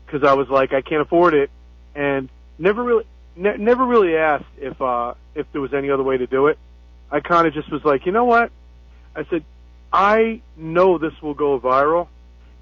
because 0.06 0.26
I 0.26 0.34
was 0.34 0.48
like, 0.48 0.72
I 0.72 0.82
can't 0.82 1.02
afford 1.02 1.34
it, 1.34 1.50
and 1.94 2.28
never 2.58 2.82
really 2.82 3.04
ne- 3.36 3.56
never 3.56 3.84
really 3.84 4.16
asked 4.16 4.44
if 4.58 4.80
uh 4.80 5.14
if 5.34 5.50
there 5.52 5.60
was 5.60 5.74
any 5.74 5.90
other 5.90 6.02
way 6.02 6.18
to 6.18 6.26
do 6.26 6.48
it. 6.48 6.58
I 7.10 7.20
kind 7.20 7.46
of 7.46 7.54
just 7.54 7.70
was 7.70 7.84
like, 7.84 8.06
you 8.06 8.12
know 8.12 8.24
what? 8.24 8.52
I 9.16 9.24
said, 9.24 9.44
I 9.92 10.40
know 10.56 10.98
this 10.98 11.20
will 11.20 11.34
go 11.34 11.58
viral, 11.58 12.06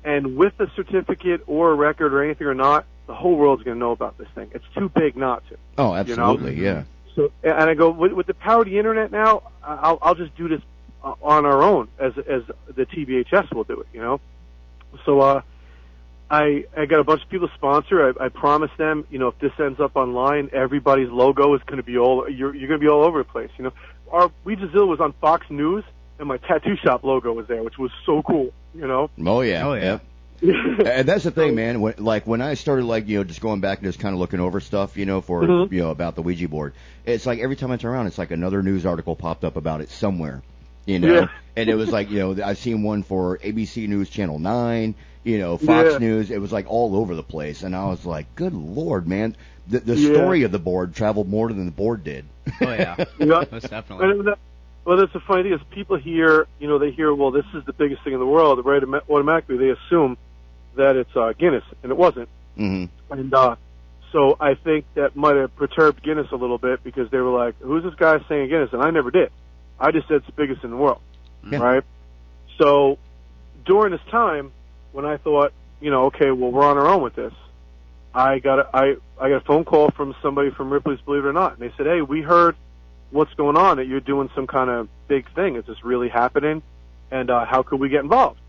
and 0.03 0.37
with 0.37 0.59
a 0.61 0.71
certificate 0.75 1.43
or 1.47 1.73
a 1.73 1.75
record 1.75 2.15
or 2.15 2.23
anything 2.23 2.47
or 2.47 2.55
not, 2.55 2.87
the 3.07 3.15
whole 3.15 3.37
world's 3.37 3.63
going 3.63 3.77
to 3.77 3.79
know 3.79 3.91
about 3.91 4.17
this 4.17 4.29
thing. 4.35 4.51
It's 4.55 4.65
too 4.75 4.89
big 4.89 5.17
not 5.17 5.47
to. 5.49 5.57
Oh, 5.77 5.89
you 6.03 6.17
know? 6.17 6.31
absolutely. 6.31 6.63
Yeah. 6.63 6.85
So, 7.15 7.31
and 7.43 7.69
I 7.69 7.75
go 7.75 7.91
with, 7.91 8.13
with 8.13 8.27
the 8.27 8.35
power 8.35 8.63
of 8.63 8.67
the 8.67 8.79
internet 8.79 9.11
now. 9.11 9.43
I'll 9.63 9.99
I'll 10.01 10.15
just 10.15 10.35
do 10.37 10.49
this 10.49 10.63
uh, 11.05 11.15
on 11.23 11.45
our 11.45 11.63
own 11.63 11.89
as 11.99 12.17
as 12.19 12.43
the 12.75 12.87
TBHS 12.87 13.53
will 13.53 13.65
do 13.65 13.81
it. 13.81 13.89
You 13.93 14.01
know. 14.01 14.21
So 15.05 15.21
uh, 15.21 15.43
I 16.31 16.65
I 16.77 16.87
got 16.87 17.01
a 17.01 17.05
bunch 17.05 17.23
of 17.23 17.29
people 17.31 17.49
to 17.49 17.55
sponsor. 17.55 18.15
I, 18.21 18.27
I 18.27 18.29
promised 18.29 18.77
them, 18.77 19.07
you 19.11 19.19
know, 19.19 19.29
if 19.29 19.39
this 19.39 19.53
ends 19.59 19.81
up 19.81 19.97
online, 19.97 20.51
everybody's 20.53 21.09
logo 21.11 21.55
is 21.55 21.63
going 21.65 21.79
to 21.79 21.83
be 21.83 21.97
all 21.99 22.29
you're 22.29 22.55
you're 22.55 22.69
going 22.69 22.81
to 22.81 22.85
be 22.85 22.89
all 22.91 23.03
over 23.05 23.19
the 23.19 23.25
place. 23.29 23.51
You 23.57 23.65
know, 23.65 23.73
our 24.11 24.31
Ouijazilla 24.45 24.87
was 24.87 25.01
on 25.01 25.13
Fox 25.15 25.49
News, 25.51 25.85
and 26.19 26.29
my 26.29 26.37
tattoo 26.37 26.77
shop 26.77 27.03
logo 27.05 27.33
was 27.33 27.47
there, 27.47 27.63
which 27.63 27.79
was 27.79 27.91
so 28.05 28.23
cool. 28.23 28.53
You 28.75 28.87
know. 28.87 29.11
Oh 29.25 29.41
yeah. 29.41 29.67
Oh, 29.67 29.75
yeah. 29.75 29.99
And 30.87 31.09
that's 31.09 31.25
the 31.25 31.33
thing, 31.33 31.57
man. 31.57 31.81
When, 31.81 31.95
like 31.99 32.25
when 32.27 32.41
I 32.41 32.55
started, 32.55 32.85
like 32.85 33.09
you 33.09 33.19
know, 33.19 33.25
just 33.25 33.41
going 33.41 33.61
back 33.61 33.79
and 33.79 33.87
just 33.89 33.99
kind 33.99 34.15
of 34.15 34.21
looking 34.21 34.39
over 34.39 34.61
stuff, 34.61 34.97
you 34.97 35.05
know, 35.07 35.21
for 35.21 35.43
Mhm. 35.43 35.73
you 35.73 35.81
know 35.81 35.91
about 35.91 36.15
the 36.15 36.23
Ouija 36.23 36.47
board. 36.49 36.75
It's 37.07 37.27
like 37.27 37.41
every 37.41 37.57
time 37.57 37.73
I 37.73 37.77
turn 37.77 37.93
around, 37.93 38.07
it's 38.07 38.19
like 38.19 38.31
another 38.31 38.63
news 38.63 38.87
article 38.87 39.17
popped 39.17 39.43
up 39.45 39.57
about 39.57 39.81
it 39.81 39.91
somewhere, 39.91 40.43
you 40.87 41.01
know. 41.01 41.13
Yeah. 41.13 41.27
And 41.57 41.69
it 41.69 41.75
was 41.75 41.91
like 41.91 42.11
you 42.11 42.19
know, 42.21 42.45
I've 42.45 42.59
seen 42.59 42.85
one 42.85 43.03
for 43.03 43.39
ABC 43.39 43.89
News 43.89 44.11
Channel 44.11 44.39
Nine, 44.39 44.95
you 45.29 45.39
know, 45.39 45.59
Fox 45.59 45.93
Yeah. 45.93 45.99
News. 45.99 46.31
It 46.31 46.41
was 46.41 46.51
like 46.53 46.67
all 46.69 46.97
over 46.97 47.15
the 47.15 47.23
place, 47.23 47.63
and 47.63 47.77
I 47.77 47.87
was 47.87 48.07
like, 48.07 48.35
good 48.35 48.55
lord, 48.55 49.07
man. 49.07 49.37
The, 49.67 49.81
the 49.81 49.97
Yeah. 49.97 50.13
story 50.13 50.43
of 50.45 50.53
the 50.53 50.59
board 50.59 50.95
traveled 50.95 51.29
more 51.29 51.49
than 51.49 51.67
the 51.67 51.71
board 51.71 52.03
did. 52.03 52.25
Oh 52.63 52.73
yeah, 52.73 52.97
Yeah. 53.19 53.45
most 53.53 53.69
definitely. 53.69 54.09
And 54.11 54.35
well, 54.87 54.97
that's 54.97 55.13
the 55.13 55.21
funny 55.21 55.43
thing 55.43 55.53
is 55.53 55.61
people 55.71 55.99
hear, 55.99 56.47
you 56.59 56.67
know, 56.67 56.79
they 56.79 56.93
hear, 56.93 57.15
well, 57.15 57.31
this 57.31 57.45
is 57.53 57.63
the 57.67 57.75
biggest 57.75 58.03
thing 58.05 58.15
in 58.15 58.19
the 58.21 58.27
world, 58.27 58.65
right? 58.65 58.83
Automatically, 59.11 59.59
they 59.59 59.69
assume 59.69 60.17
that 60.77 60.97
it's 60.97 61.15
uh, 61.15 61.35
Guinness, 61.39 61.65
and 61.83 61.93
it 61.93 61.99
wasn't. 61.99 62.31
hmm 62.57 62.87
And 63.11 63.35
uh, 63.35 63.57
so 64.13 64.39
I 64.41 64.55
think 64.55 64.87
that 64.95 65.15
might 65.15 65.37
have 65.37 65.55
perturbed 65.57 66.03
Guinness 66.03 66.29
a 66.33 66.37
little 66.37 66.57
bit 66.57 66.83
because 66.83 67.11
they 67.11 67.19
were 67.19 67.37
like, 67.39 67.55
"Who's 67.61 67.85
this 67.85 67.95
guy 67.97 68.19
saying 68.31 68.49
Guinness?" 68.49 68.71
And 68.73 68.81
I 68.83 68.91
never 68.91 69.11
did. 69.11 69.31
I 69.79 69.91
just 69.91 70.09
said 70.09 70.19
it's 70.19 70.27
the 70.27 70.33
biggest 70.33 70.65
in 70.65 70.71
the 70.71 70.77
world, 70.79 71.03
Yeah. 71.51 71.59
right? 71.59 71.83
So 72.57 72.97
during 73.67 73.93
this 73.93 74.01
time, 74.11 74.53
when 74.99 75.07
I 75.07 75.17
thought, 75.17 75.53
you 75.81 75.93
know, 75.93 76.07
okay, 76.07 76.33
well, 76.33 76.51
we're 76.51 76.65
on 76.65 76.77
our 76.77 76.89
own 76.89 77.03
with 77.03 77.15
this, 77.15 77.33
I 78.13 78.41
got 78.41 78.59
a, 78.59 78.69
I 78.75 78.97
I 79.21 79.29
got 79.29 79.37
a 79.37 79.45
phone 79.45 79.65
call 79.65 79.93
from 79.93 80.13
somebody 80.21 80.51
from 80.51 80.71
Ripley's 80.71 81.01
Believe 81.03 81.25
It 81.25 81.29
or 81.29 81.33
Not, 81.33 81.53
and 81.53 81.61
they 81.61 81.73
said, 81.77 81.87
"Hey, 81.87 82.03
we 82.03 82.21
heard 82.21 82.57
what's 83.13 83.33
going 83.35 83.57
on 83.57 83.77
that 83.77 83.87
you're 83.87 84.01
doing 84.01 84.29
some 84.35 84.49
kind 84.49 84.69
of 84.69 84.89
big 85.07 85.33
thing. 85.37 85.55
Is 85.55 85.65
this 85.67 85.85
really 85.85 86.09
happening? 86.09 86.63
And 87.13 87.31
uh, 87.31 87.45
how 87.45 87.63
could 87.63 87.79
we 87.79 87.91
get 87.91 88.01
involved?" 88.01 88.41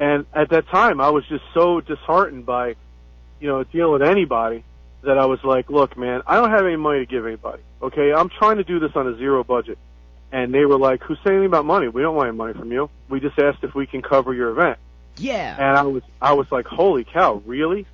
And 0.00 0.26
at 0.34 0.48
that 0.50 0.66
time, 0.66 1.00
I 1.00 1.10
was 1.10 1.24
just 1.28 1.44
so 1.54 1.80
disheartened 1.80 2.44
by, 2.44 2.74
you 3.38 3.46
know, 3.46 3.62
dealing 3.62 3.92
with 3.92 4.02
anybody 4.02 4.64
that 5.02 5.16
I 5.16 5.26
was 5.26 5.44
like, 5.44 5.70
look, 5.70 5.96
man, 5.96 6.22
I 6.26 6.34
don't 6.40 6.50
have 6.50 6.66
any 6.66 6.74
money 6.74 7.00
to 7.00 7.06
give 7.06 7.24
anybody. 7.24 7.62
Okay, 7.80 8.12
I'm 8.12 8.30
trying 8.30 8.56
to 8.56 8.64
do 8.64 8.80
this 8.80 8.90
on 8.96 9.06
a 9.06 9.16
zero 9.16 9.44
budget. 9.44 9.78
And 10.32 10.52
they 10.52 10.64
were 10.64 10.78
like, 10.78 11.04
who's 11.04 11.18
saying 11.22 11.36
anything 11.36 11.50
about 11.50 11.66
money? 11.66 11.86
We 11.86 12.02
don't 12.02 12.16
want 12.16 12.28
any 12.28 12.36
money 12.36 12.54
from 12.54 12.72
you. 12.72 12.90
We 13.08 13.20
just 13.20 13.38
asked 13.38 13.62
if 13.62 13.76
we 13.76 13.86
can 13.86 14.02
cover 14.02 14.34
your 14.34 14.50
event. 14.50 14.78
Yeah. 15.18 15.54
And 15.58 15.78
I 15.78 15.82
was, 15.82 16.02
I 16.20 16.32
was 16.32 16.50
like, 16.50 16.66
holy 16.66 17.04
cow, 17.04 17.42
really? 17.46 17.86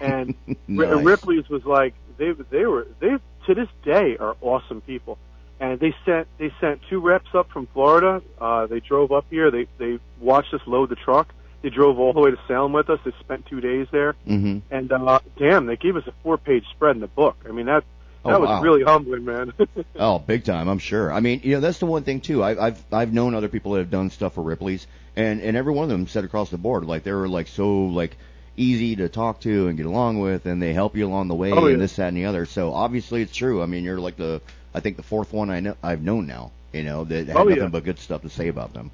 And 0.00 0.34
Nice. 0.68 1.04
Ripley's 1.04 1.48
was 1.48 1.64
like, 1.64 1.94
they, 2.16 2.32
they 2.50 2.66
were, 2.66 2.86
they 3.00 3.16
to 3.46 3.54
this 3.54 3.68
day 3.84 4.16
are 4.18 4.36
awesome 4.40 4.80
people. 4.82 5.18
And 5.58 5.78
they 5.78 5.94
sent, 6.06 6.26
they 6.38 6.52
sent 6.60 6.80
two 6.88 7.00
reps 7.00 7.34
up 7.34 7.50
from 7.50 7.66
Florida. 7.68 8.22
Uh, 8.40 8.66
they 8.66 8.80
drove 8.80 9.12
up 9.12 9.26
here. 9.28 9.50
They, 9.50 9.66
they 9.78 9.98
watched 10.18 10.54
us 10.54 10.62
load 10.66 10.88
the 10.88 10.96
truck. 10.96 11.34
They 11.62 11.68
drove 11.68 11.98
all 11.98 12.14
the 12.14 12.20
way 12.20 12.30
to 12.30 12.38
Salem 12.48 12.72
with 12.72 12.88
us. 12.88 12.98
They 13.04 13.12
spent 13.20 13.44
two 13.46 13.60
days 13.60 13.86
there. 13.92 14.14
hmm 14.26 14.58
And 14.70 14.90
uh, 14.90 15.20
damn, 15.38 15.66
they 15.66 15.76
gave 15.76 15.96
us 15.96 16.06
a 16.06 16.12
four-page 16.22 16.64
spread 16.70 16.96
in 16.96 17.00
the 17.00 17.08
book. 17.08 17.36
I 17.46 17.52
mean, 17.52 17.66
that 17.66 17.84
that 18.24 18.36
Oh, 18.36 18.40
was 18.40 18.48
wow. 18.48 18.62
really 18.62 18.82
humbling, 18.82 19.24
man. 19.24 19.52
Oh, 19.98 20.18
big 20.18 20.44
time! 20.44 20.68
I'm 20.68 20.78
sure. 20.78 21.12
I 21.12 21.20
mean, 21.20 21.40
you 21.42 21.54
know, 21.54 21.60
that's 21.60 21.78
the 21.78 21.86
one 21.86 22.04
thing 22.04 22.20
too. 22.20 22.42
I, 22.42 22.66
I've 22.68 22.84
I've 22.92 23.12
known 23.12 23.34
other 23.34 23.48
people 23.48 23.72
that 23.72 23.80
have 23.80 23.90
done 23.90 24.10
stuff 24.10 24.34
for 24.34 24.42
Ripley's, 24.42 24.86
and 25.16 25.40
and 25.40 25.56
every 25.56 25.72
one 25.72 25.84
of 25.84 25.90
them 25.90 26.06
said 26.06 26.24
across 26.24 26.50
the 26.50 26.58
board, 26.58 26.84
like 26.84 27.02
they 27.02 27.12
were 27.12 27.28
like 27.28 27.48
so 27.48 27.86
like 27.86 28.16
easy 28.56 28.96
to 28.96 29.08
talk 29.08 29.40
to 29.40 29.68
and 29.68 29.76
get 29.76 29.86
along 29.86 30.20
with, 30.20 30.46
and 30.46 30.60
they 30.62 30.72
help 30.72 30.96
you 30.96 31.06
along 31.06 31.28
the 31.28 31.34
way, 31.34 31.50
Oh, 31.52 31.66
yeah. 31.66 31.72
and 31.72 31.80
this, 31.82 31.96
that, 31.96 32.08
and 32.08 32.16
the 32.16 32.24
other. 32.26 32.46
So 32.46 32.72
obviously, 32.72 33.22
it's 33.22 33.34
true. 33.34 33.62
I 33.62 33.66
mean, 33.66 33.84
you're 33.84 34.00
like 34.00 34.16
the 34.16 34.40
I 34.74 34.80
think 34.80 34.96
the 34.96 35.02
fourth 35.02 35.32
one 35.32 35.50
I 35.50 35.60
know 35.60 35.76
I've 35.82 36.02
known 36.02 36.26
now. 36.26 36.52
You 36.72 36.84
know, 36.84 37.04
that 37.04 37.26
had 37.26 37.36
Oh, 37.36 37.44
nothing 37.44 37.56
yeah. 37.56 37.68
but 37.68 37.84
good 37.84 37.98
stuff 37.98 38.22
to 38.22 38.28
say 38.30 38.48
about 38.48 38.72
them. 38.72 38.90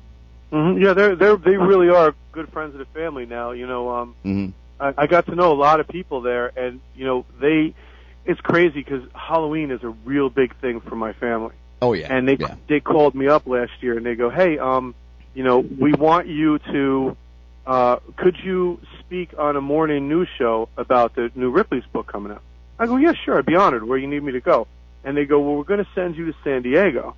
hmm 0.50 0.78
Yeah, 0.78 0.94
they're 0.94 1.16
they're 1.16 1.36
they 1.36 1.56
really 1.56 1.88
are 1.90 2.14
good 2.32 2.48
friends 2.52 2.74
of 2.74 2.78
the 2.78 2.86
family 2.86 3.26
now. 3.26 3.50
You 3.52 3.66
know, 3.66 3.90
um, 3.90 4.14
hmm 4.22 4.48
I, 4.80 4.94
I 4.96 5.06
got 5.06 5.26
to 5.26 5.34
know 5.34 5.52
a 5.52 5.54
lot 5.54 5.80
of 5.80 5.88
people 5.88 6.20
there, 6.22 6.52
and 6.56 6.80
you 6.94 7.04
know, 7.04 7.24
they. 7.40 7.74
It's 8.26 8.40
crazy 8.40 8.82
because 8.82 9.02
Halloween 9.14 9.70
is 9.70 9.82
a 9.84 9.88
real 9.88 10.28
big 10.28 10.56
thing 10.56 10.80
for 10.80 10.96
my 10.96 11.12
family. 11.12 11.54
Oh 11.80 11.92
yeah, 11.92 12.12
and 12.12 12.28
they 12.28 12.36
yeah. 12.36 12.56
they 12.68 12.80
called 12.80 13.14
me 13.14 13.28
up 13.28 13.46
last 13.46 13.72
year 13.80 13.96
and 13.96 14.04
they 14.04 14.14
go, 14.14 14.30
"Hey, 14.30 14.58
um, 14.58 14.94
you 15.34 15.44
know, 15.44 15.60
we 15.60 15.92
want 15.92 16.26
you 16.26 16.58
to 16.58 17.16
uh 17.66 17.96
could 18.16 18.36
you 18.42 18.80
speak 19.00 19.38
on 19.38 19.56
a 19.56 19.60
morning 19.60 20.08
news 20.08 20.28
show 20.38 20.68
about 20.76 21.14
the 21.14 21.30
new 21.34 21.50
Ripley's 21.50 21.84
book 21.92 22.06
coming 22.06 22.32
out?" 22.32 22.42
I 22.78 22.86
go, 22.86 22.96
"Yeah, 22.96 23.12
sure, 23.12 23.38
I'd 23.38 23.46
be 23.46 23.56
honored. 23.56 23.84
Where 23.84 23.98
you 23.98 24.06
need 24.06 24.22
me 24.22 24.32
to 24.32 24.40
go?" 24.40 24.66
And 25.04 25.16
they 25.16 25.24
go, 25.24 25.38
"Well, 25.38 25.56
we're 25.56 25.64
going 25.64 25.84
to 25.84 25.90
send 25.94 26.16
you 26.16 26.26
to 26.26 26.34
San 26.42 26.62
Diego." 26.62 27.14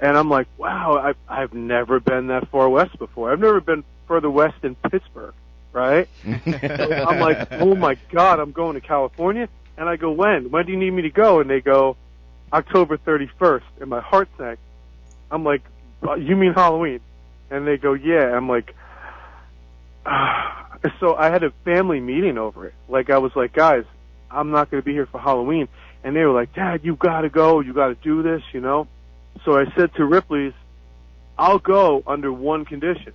And 0.00 0.16
I'm 0.16 0.30
like, 0.30 0.48
"Wow, 0.56 0.98
I've, 0.98 1.16
I've 1.28 1.54
never 1.54 2.00
been 2.00 2.28
that 2.28 2.48
far 2.48 2.68
west 2.68 2.98
before. 2.98 3.30
I've 3.30 3.40
never 3.40 3.60
been 3.60 3.84
further 4.06 4.30
west 4.30 4.56
than 4.62 4.74
Pittsburgh, 4.74 5.34
right?" 5.72 6.08
I'm 6.26 7.20
like, 7.20 7.52
oh 7.52 7.74
my 7.74 7.96
god, 8.10 8.40
I'm 8.40 8.52
going 8.52 8.74
to 8.74 8.80
California. 8.80 9.48
And 9.78 9.88
I 9.88 9.96
go, 9.96 10.10
when? 10.10 10.50
When 10.50 10.66
do 10.66 10.72
you 10.72 10.78
need 10.78 10.90
me 10.90 11.02
to 11.02 11.10
go? 11.10 11.40
And 11.40 11.48
they 11.48 11.60
go, 11.60 11.96
October 12.52 12.98
31st. 12.98 13.62
And 13.80 13.88
my 13.88 14.00
heart 14.00 14.28
sank. 14.36 14.58
I'm 15.30 15.44
like, 15.44 15.62
"Uh, 16.02 16.14
you 16.14 16.36
mean 16.36 16.52
Halloween? 16.52 17.00
And 17.50 17.66
they 17.66 17.76
go, 17.76 17.94
yeah. 17.94 18.36
I'm 18.36 18.48
like, 18.48 18.74
ah. 20.04 20.78
so 21.00 21.14
I 21.14 21.30
had 21.30 21.44
a 21.44 21.50
family 21.64 22.00
meeting 22.00 22.38
over 22.38 22.66
it. 22.66 22.74
Like 22.88 23.10
I 23.10 23.18
was 23.18 23.32
like, 23.36 23.52
guys, 23.52 23.84
I'm 24.30 24.50
not 24.50 24.70
going 24.70 24.82
to 24.82 24.84
be 24.84 24.92
here 24.92 25.06
for 25.06 25.20
Halloween. 25.20 25.68
And 26.04 26.14
they 26.14 26.24
were 26.24 26.34
like, 26.34 26.54
Dad, 26.54 26.80
you 26.84 26.96
got 26.96 27.22
to 27.22 27.28
go. 27.28 27.60
You 27.60 27.72
got 27.72 27.88
to 27.88 27.94
do 27.94 28.22
this, 28.22 28.42
you 28.52 28.60
know. 28.60 28.88
So 29.44 29.58
I 29.58 29.64
said 29.76 29.94
to 29.94 30.04
Ripley's, 30.04 30.54
I'll 31.38 31.58
go 31.58 32.02
under 32.06 32.32
one 32.32 32.64
condition. 32.64 33.12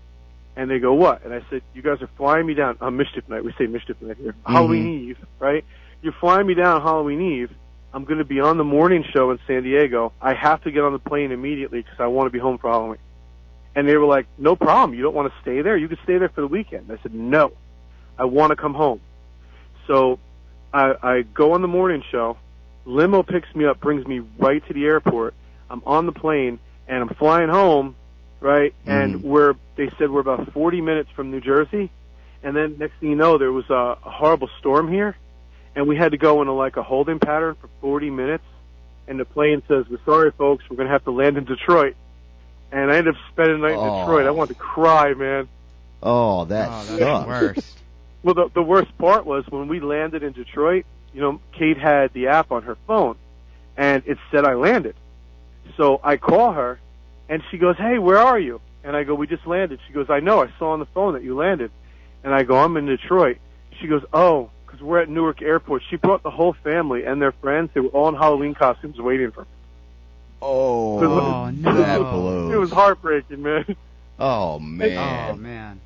And 0.56 0.70
they 0.70 0.80
go, 0.80 0.94
what? 0.94 1.26
And 1.26 1.34
I 1.34 1.44
said, 1.50 1.64
you 1.74 1.82
guys 1.82 2.02
are 2.02 2.10
flying 2.16 2.46
me 2.46 2.54
down 2.54 2.78
on 2.80 2.96
Mischief 2.96 3.28
Night. 3.28 3.44
We 3.44 3.54
say 3.58 3.66
Mischief 3.66 4.00
Night 4.02 4.18
here. 4.18 4.36
Halloween 4.46 5.10
Eve, 5.10 5.18
right? 5.40 5.66
You're 6.04 6.14
flying 6.20 6.46
me 6.46 6.54
down 6.54 6.82
Halloween 6.82 7.22
Eve. 7.22 7.50
I'm 7.94 8.04
going 8.04 8.18
to 8.18 8.26
be 8.26 8.42
on 8.42 8.58
the 8.58 8.64
morning 8.66 9.06
show 9.14 9.32
in 9.32 9.40
San 9.48 9.64
Diego. 9.64 10.12
I 10.22 10.34
have 10.34 10.62
to 10.64 10.72
get 10.72 10.84
on 10.84 10.92
the 10.92 11.00
plane 11.00 11.32
immediately 11.32 11.82
because 11.82 11.98
I 12.00 12.08
want 12.08 12.28
to 12.28 12.30
be 12.30 12.40
home 12.40 12.58
for 12.58 12.70
Halloween. 12.70 12.98
And 13.74 13.88
they 13.88 13.96
were 13.96 14.06
like, 14.06 14.28
no 14.38 14.56
problem. 14.58 14.98
You 14.98 15.04
don't 15.04 15.16
want 15.16 15.32
to 15.32 15.42
stay 15.42 15.62
there? 15.62 15.78
You 15.78 15.88
can 15.88 15.98
stay 16.04 16.18
there 16.18 16.28
for 16.28 16.42
the 16.42 16.48
weekend. 16.48 16.92
I 16.92 17.02
said, 17.02 17.14
no. 17.14 17.54
I 18.18 18.26
want 18.26 18.50
to 18.50 18.58
come 18.58 18.74
home. 18.74 19.00
So 19.88 20.20
I, 20.74 20.94
I 21.02 21.22
go 21.22 21.54
on 21.54 21.62
the 21.62 21.68
morning 21.70 22.04
show. 22.12 22.38
Limo 22.86 23.24
picks 23.24 23.54
me 23.56 23.66
up, 23.66 23.80
brings 23.80 24.06
me 24.06 24.20
right 24.38 24.66
to 24.68 24.74
the 24.74 24.84
airport. 24.86 25.34
I'm 25.70 25.82
on 25.86 26.06
the 26.06 26.12
plane 26.12 26.60
and 26.88 27.02
I'm 27.02 27.16
flying 27.16 27.50
home, 27.50 27.96
right? 28.42 28.74
And 28.86 29.16
Mhm. 29.16 29.24
we're 29.24 29.54
they 29.78 29.90
said 29.98 30.12
we're 30.12 30.20
about 30.20 30.52
40 30.52 30.82
minutes 30.82 31.10
from 31.16 31.32
New 31.32 31.40
Jersey, 31.40 31.90
and 32.44 32.56
then 32.56 32.76
next 32.78 32.94
thing 33.00 33.10
you 33.10 33.16
know, 33.16 33.38
there 33.38 33.52
was 33.52 33.68
a, 33.70 33.98
a 34.06 34.10
horrible 34.12 34.50
storm 34.60 34.92
here, 34.92 35.16
and 35.76 35.88
we 35.88 35.96
had 35.98 36.12
to 36.12 36.18
go 36.18 36.42
into 36.42 36.54
like 36.54 36.78
a 36.78 36.84
holding 36.84 37.20
pattern 37.20 37.56
for 37.60 37.70
40 37.82 38.10
minutes. 38.10 38.44
And 39.08 39.20
the 39.20 39.26
plane 39.26 39.62
says, 39.68 39.86
"We're 39.90 40.00
sorry, 40.06 40.32
folks, 40.32 40.64
we're 40.70 40.78
gonna 40.78 40.90
have 40.90 41.04
to 41.06 41.12
land 41.12 41.38
in 41.38 41.44
Detroit." 41.44 41.96
And 42.72 42.90
I 42.92 42.98
ended 42.98 43.16
up 43.16 43.22
spending 43.32 43.60
the 43.62 43.68
night 43.68 43.74
in 43.74 43.80
Oh. 43.80 44.00
Detroit. 44.00 44.26
I 44.26 44.32
wanted 44.32 44.54
to 44.54 44.60
cry, 44.60 45.14
man. 45.14 45.48
Oh, 46.02 46.46
that 46.46 46.70
oh, 46.72 46.86
that's 46.86 47.00
sucks. 47.00 47.28
worst. 47.28 47.80
Well, 48.24 48.34
the, 48.36 48.50
the 48.54 48.62
worst 48.64 48.98
part 48.98 49.26
was 49.26 49.46
when 49.50 49.68
we 49.68 49.80
landed 49.82 50.24
in 50.24 50.32
Detroit. 50.32 50.86
You 51.14 51.22
know, 51.22 51.40
Kate 51.52 51.78
had 51.78 52.14
the 52.14 52.28
app 52.28 52.52
on 52.52 52.64
her 52.64 52.78
phone, 52.88 53.16
and 53.78 54.02
it 54.06 54.18
said 54.32 54.46
I 54.46 54.54
landed. 54.56 54.96
So 55.78 56.00
I 56.04 56.16
call 56.18 56.54
her, 56.54 56.80
and 57.30 57.44
she 57.52 57.58
goes, 57.58 57.76
"Hey, 57.78 58.00
where 58.00 58.18
are 58.18 58.40
you?" 58.40 58.62
And 58.86 58.96
I 58.96 59.04
go, 59.04 59.14
"We 59.16 59.28
just 59.28 59.46
landed." 59.46 59.80
She 59.88 59.94
goes, 59.94 60.10
"I 60.10 60.22
know. 60.22 60.42
I 60.42 60.48
saw 60.60 60.72
on 60.72 60.80
the 60.80 60.86
phone 60.88 61.14
that 61.14 61.24
you 61.24 61.36
landed." 61.36 61.72
And 62.24 62.34
I 62.34 62.44
go, 62.44 62.58
"I'm 62.58 62.78
in 62.78 62.86
Detroit." 62.86 63.38
She 63.82 63.88
goes, 63.88 64.04
"Oh, 64.14 64.50
because 64.74 64.84
we're 64.84 65.00
at 65.00 65.10
Newark 65.10 65.42
Airport." 65.42 65.84
She 65.90 65.96
brought 65.96 66.24
the 66.24 66.32
whole 66.32 66.54
family 66.54 67.04
and 67.06 67.22
their 67.22 67.32
friends. 67.32 67.70
They 67.74 67.80
were 67.82 67.90
all 67.90 68.10
in 68.10 68.16
Halloween 68.16 68.54
costumes 68.56 68.98
waiting 69.00 69.32
for 69.32 69.42
me. 69.42 69.48
Oh, 70.42 71.00
Oh, 71.00 71.50
no. 71.52 71.74
that 71.76 72.00
blows. 72.00 72.54
It 72.54 72.58
was 72.58 72.72
heartbreaking, 72.72 73.42
man. 73.42 73.76
Oh 74.20 74.60
man. 74.80 75.30
Oh 75.32 75.36
man. 75.36 75.80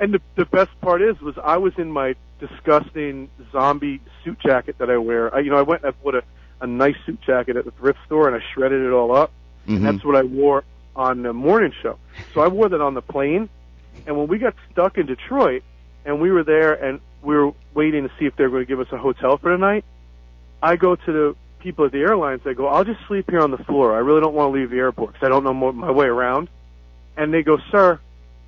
And 0.00 0.12
the, 0.14 0.20
the 0.34 0.46
best 0.46 0.70
part 0.80 1.00
is, 1.00 1.20
was 1.20 1.36
I 1.38 1.58
was 1.58 1.74
in 1.78 1.92
my 1.92 2.16
disgusting 2.40 3.30
zombie 3.52 4.00
suit 4.24 4.38
jacket 4.40 4.76
that 4.78 4.90
I 4.90 4.96
wear. 4.98 5.32
I, 5.32 5.38
you 5.40 5.50
know, 5.50 5.56
I 5.58 5.62
went 5.62 5.84
and 5.84 5.94
I 5.94 6.02
bought 6.02 6.16
a, 6.16 6.24
a 6.60 6.66
nice 6.66 6.96
suit 7.06 7.20
jacket 7.20 7.56
at 7.56 7.64
the 7.64 7.70
thrift 7.70 8.00
store 8.06 8.26
and 8.26 8.34
I 8.36 8.44
shredded 8.52 8.82
it 8.84 8.90
all 8.90 9.14
up. 9.14 9.30
Mhm. 9.68 9.76
And 9.76 9.86
that's 9.86 10.04
what 10.04 10.16
I 10.16 10.22
wore 10.22 10.64
on 10.96 11.22
the 11.22 11.32
morning 11.32 11.72
show. 11.82 11.98
So 12.34 12.40
I 12.40 12.48
wore 12.48 12.68
that 12.68 12.80
on 12.80 12.94
the 12.94 13.02
plane. 13.02 13.48
And 14.06 14.18
when 14.18 14.26
we 14.26 14.38
got 14.38 14.54
stuck 14.72 14.98
in 14.98 15.06
Detroit 15.06 15.62
and 16.04 16.20
we 16.20 16.32
were 16.32 16.42
there 16.42 16.72
and 16.72 16.98
we 17.22 17.34
were 17.36 17.52
waiting 17.74 18.04
to 18.04 18.10
see 18.18 18.26
if 18.26 18.36
they 18.36 18.44
were 18.44 18.50
going 18.50 18.62
to 18.64 18.68
give 18.68 18.80
us 18.80 18.92
a 18.92 18.98
hotel 18.98 19.38
for 19.38 19.52
the 19.52 19.58
night, 19.58 19.84
I 20.62 20.76
go 20.76 20.96
to 20.96 21.12
the 21.12 21.36
people 21.60 21.84
at 21.84 21.92
the 21.92 22.00
airlines. 22.00 22.42
I 22.44 22.52
go, 22.52 22.66
I'll 22.66 22.84
just 22.84 23.00
sleep 23.06 23.30
here 23.30 23.40
on 23.40 23.50
the 23.50 23.58
floor. 23.58 23.94
I 23.94 23.98
really 23.98 24.20
don't 24.20 24.34
want 24.34 24.52
to 24.52 24.58
leave 24.58 24.70
the 24.70 24.78
airport 24.78 25.12
because 25.12 25.26
I 25.26 25.28
don't 25.30 25.44
know 25.44 25.54
my 25.54 25.90
way 25.90 26.06
around. 26.06 26.48
And 27.16 27.32
they 27.32 27.42
go, 27.42 27.58
sir, 27.70 28.00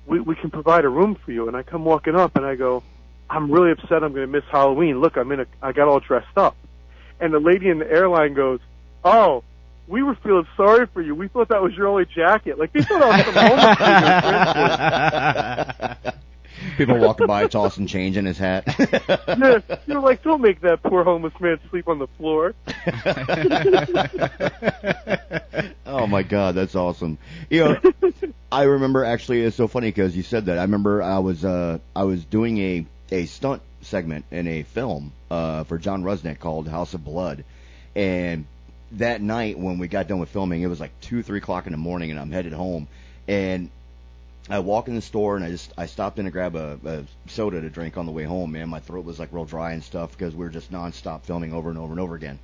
we, 0.05 0.19
we 0.19 0.35
can 0.35 0.51
provide 0.51 0.85
a 0.85 0.89
room 0.89 1.15
for 1.23 1.31
you. 1.31 1.47
And 1.47 1.55
I 1.57 1.63
come 1.63 1.85
walking 1.85 2.15
up 2.15 2.35
and 2.35 2.45
I 2.45 2.55
go, 2.55 2.83
I'm 3.29 3.51
really 3.51 3.71
upset. 3.71 4.03
I'm 4.03 4.13
going 4.13 4.27
to 4.27 4.27
miss 4.27 4.43
Halloween. 4.51 4.99
Look, 4.99 5.17
I'm 5.17 5.31
in 5.31 5.39
a, 5.41 5.45
I 5.61 5.71
got 5.71 5.87
all 5.87 5.99
dressed 5.99 6.37
up. 6.37 6.55
And 7.19 7.33
the 7.33 7.39
lady 7.39 7.69
in 7.69 7.79
the 7.79 7.89
airline 7.89 8.33
goes, 8.33 8.59
oh, 9.03 9.43
we 9.87 10.03
were 10.03 10.15
feeling 10.15 10.47
sorry 10.57 10.87
for 10.87 11.01
you. 11.01 11.15
We 11.15 11.27
thought 11.27 11.49
that 11.49 11.61
was 11.61 11.73
your 11.75 11.87
only 11.87 12.05
jacket. 12.05 12.57
Like 12.59 12.73
they 12.73 12.81
thought 12.81 13.01
I 13.01 13.07
was 13.07 13.25
some 13.25 13.35
homeless. 16.03 16.15
People 16.77 16.97
walking 16.97 17.27
by 17.27 17.47
tossing 17.47 17.87
change 17.87 18.17
in 18.17 18.25
his 18.25 18.37
hat. 18.37 18.63
yeah, 19.27 19.59
you're 19.85 19.99
like, 19.99 20.23
don't 20.23 20.41
make 20.41 20.61
that 20.61 20.81
poor 20.83 21.03
homeless 21.03 21.33
man 21.39 21.59
sleep 21.69 21.87
on 21.87 21.99
the 21.99 22.07
floor. 22.07 22.53
oh 25.85 26.07
my 26.07 26.23
god, 26.23 26.55
that's 26.55 26.75
awesome. 26.75 27.17
You 27.49 27.65
know, 27.65 27.93
I 28.51 28.63
remember 28.63 29.03
actually 29.03 29.41
it's 29.41 29.55
so 29.55 29.67
funny 29.67 29.87
because 29.87 30.15
you 30.15 30.23
said 30.23 30.45
that. 30.45 30.57
I 30.57 30.63
remember 30.63 31.01
I 31.01 31.19
was 31.19 31.43
uh 31.43 31.79
I 31.95 32.03
was 32.03 32.23
doing 32.25 32.57
a 32.57 32.85
a 33.11 33.25
stunt 33.25 33.61
segment 33.81 34.25
in 34.31 34.47
a 34.47 34.63
film 34.63 35.11
uh 35.29 35.63
for 35.65 35.77
John 35.77 36.03
Rusnick 36.03 36.39
called 36.39 36.67
House 36.67 36.93
of 36.93 37.03
Blood, 37.03 37.43
and 37.95 38.45
that 38.93 39.21
night 39.21 39.57
when 39.57 39.77
we 39.77 39.87
got 39.87 40.07
done 40.07 40.19
with 40.19 40.29
filming, 40.29 40.61
it 40.61 40.67
was 40.67 40.79
like 40.79 40.99
two 41.01 41.23
three 41.23 41.39
o'clock 41.39 41.65
in 41.65 41.71
the 41.71 41.77
morning, 41.77 42.11
and 42.11 42.19
I'm 42.19 42.31
headed 42.31 42.53
home, 42.53 42.87
and 43.27 43.69
I 44.49 44.59
walk 44.59 44.87
in 44.87 44.95
the 44.95 45.01
store 45.01 45.35
and 45.35 45.43
I 45.43 45.49
just 45.49 45.73
I 45.77 45.87
stopped 45.87 46.19
in 46.19 46.25
to 46.25 46.31
grab 46.31 46.55
a, 46.55 46.79
a 46.85 47.03
soda 47.29 47.61
to 47.61 47.69
drink 47.69 47.97
on 47.97 48.05
the 48.05 48.11
way 48.11 48.23
home. 48.23 48.51
Man, 48.51 48.69
my 48.69 48.79
throat 48.79 49.05
was 49.05 49.19
like 49.19 49.29
real 49.31 49.45
dry 49.45 49.71
and 49.71 49.83
stuff 49.83 50.11
because 50.11 50.35
we 50.35 50.45
were 50.45 50.51
just 50.51 50.71
nonstop 50.71 51.23
filming 51.23 51.51
over 51.53 51.69
and 51.69 51.79
over 51.79 51.91
and 51.91 51.99
over 51.99 52.15
again. 52.15 52.37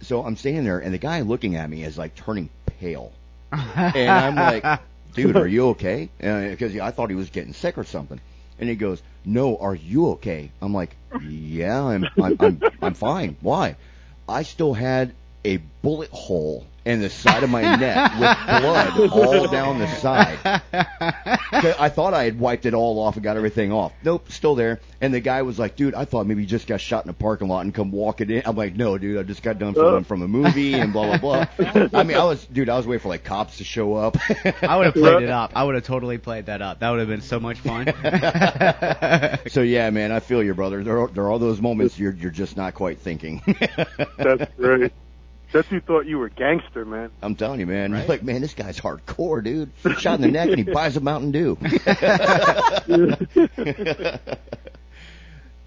So 0.00 0.24
I'm 0.24 0.36
standing 0.36 0.64
there 0.64 0.80
and 0.80 0.92
the 0.92 0.98
guy 0.98 1.20
looking 1.20 1.56
at 1.56 1.70
me 1.70 1.84
is 1.84 1.96
like 1.96 2.14
turning 2.16 2.50
pale, 2.66 3.12
and 3.52 4.10
I'm 4.10 4.34
like, 4.34 4.80
"Dude, 5.14 5.36
are 5.36 5.46
you 5.46 5.68
okay?" 5.68 6.08
Because 6.18 6.76
uh, 6.76 6.82
I 6.82 6.90
thought 6.90 7.10
he 7.10 7.16
was 7.16 7.30
getting 7.30 7.52
sick 7.52 7.78
or 7.78 7.84
something. 7.84 8.20
And 8.58 8.68
he 8.68 8.74
goes, 8.74 9.00
"No, 9.24 9.56
are 9.58 9.74
you 9.74 10.10
okay?" 10.12 10.50
I'm 10.60 10.74
like, 10.74 10.96
"Yeah, 11.20 11.82
I'm 11.84 12.08
I'm 12.18 12.36
I'm, 12.40 12.60
I'm 12.82 12.94
fine. 12.94 13.36
Why?" 13.40 13.76
I 14.28 14.42
still 14.42 14.74
had 14.74 15.14
a 15.44 15.58
bullet 15.82 16.10
hole 16.10 16.66
in 16.86 17.00
the 17.00 17.10
side 17.10 17.42
of 17.42 17.50
my 17.50 17.62
neck 17.62 18.12
with 18.14 18.62
blood 18.62 19.10
all 19.10 19.48
down 19.48 19.80
the 19.80 19.88
side. 19.96 20.38
I 21.52 21.88
thought 21.88 22.14
I 22.14 22.24
had 22.24 22.38
wiped 22.38 22.64
it 22.64 22.74
all 22.74 23.00
off 23.00 23.16
and 23.16 23.24
got 23.24 23.36
everything 23.36 23.72
off. 23.72 23.92
Nope, 24.04 24.30
still 24.30 24.54
there. 24.54 24.80
And 25.00 25.12
the 25.12 25.20
guy 25.20 25.42
was 25.42 25.58
like, 25.58 25.74
"Dude, 25.74 25.94
I 25.94 26.04
thought 26.04 26.26
maybe 26.26 26.42
you 26.42 26.46
just 26.46 26.68
got 26.68 26.80
shot 26.80 27.04
in 27.04 27.10
a 27.10 27.12
parking 27.12 27.48
lot 27.48 27.64
and 27.64 27.74
come 27.74 27.90
walking 27.90 28.30
in." 28.30 28.42
I'm 28.46 28.56
like, 28.56 28.76
"No, 28.76 28.96
dude, 28.98 29.18
I 29.18 29.24
just 29.24 29.42
got 29.42 29.58
done 29.58 29.74
filming 29.74 30.00
uh. 30.00 30.04
from 30.04 30.22
a 30.22 30.28
movie 30.28 30.74
and 30.74 30.92
blah 30.92 31.18
blah 31.18 31.46
blah." 31.58 31.88
I 31.92 32.04
mean, 32.04 32.16
I 32.16 32.24
was, 32.24 32.46
dude, 32.46 32.68
I 32.68 32.76
was 32.76 32.86
waiting 32.86 33.02
for 33.02 33.08
like 33.08 33.24
cops 33.24 33.58
to 33.58 33.64
show 33.64 33.94
up. 33.94 34.16
I 34.62 34.76
would 34.76 34.86
have 34.86 34.94
played 34.94 35.24
it 35.24 35.30
up. 35.30 35.52
I 35.56 35.64
would 35.64 35.74
have 35.74 35.84
totally 35.84 36.18
played 36.18 36.46
that 36.46 36.62
up. 36.62 36.80
That 36.80 36.90
would 36.90 37.00
have 37.00 37.08
been 37.08 37.20
so 37.20 37.40
much 37.40 37.58
fun. 37.58 37.86
so 39.48 39.62
yeah, 39.62 39.90
man, 39.90 40.12
I 40.12 40.20
feel 40.20 40.42
you, 40.42 40.54
brother. 40.54 40.84
There 40.84 41.00
are, 41.00 41.08
there 41.08 41.24
are 41.24 41.30
all 41.30 41.40
those 41.40 41.60
moments 41.60 41.98
you're 41.98 42.14
you're 42.14 42.30
just 42.30 42.56
not 42.56 42.74
quite 42.74 43.00
thinking. 43.00 43.42
That's 44.18 44.54
great. 44.56 44.92
That 45.56 45.70
dude 45.70 45.86
thought 45.86 46.04
you 46.04 46.18
were 46.18 46.28
gangster, 46.28 46.84
man. 46.84 47.10
I'm 47.22 47.34
telling 47.34 47.60
you, 47.60 47.66
man. 47.66 47.90
Right? 47.90 48.06
Like, 48.06 48.22
man, 48.22 48.42
this 48.42 48.52
guy's 48.52 48.78
hardcore, 48.78 49.42
dude. 49.42 49.70
Shot 49.98 50.16
in 50.16 50.20
the 50.20 50.28
neck 50.28 50.50
and 50.50 50.58
he 50.58 50.64
buys 50.72 50.98
a 50.98 51.00
Mountain 51.00 51.32
Dew. 51.32 51.56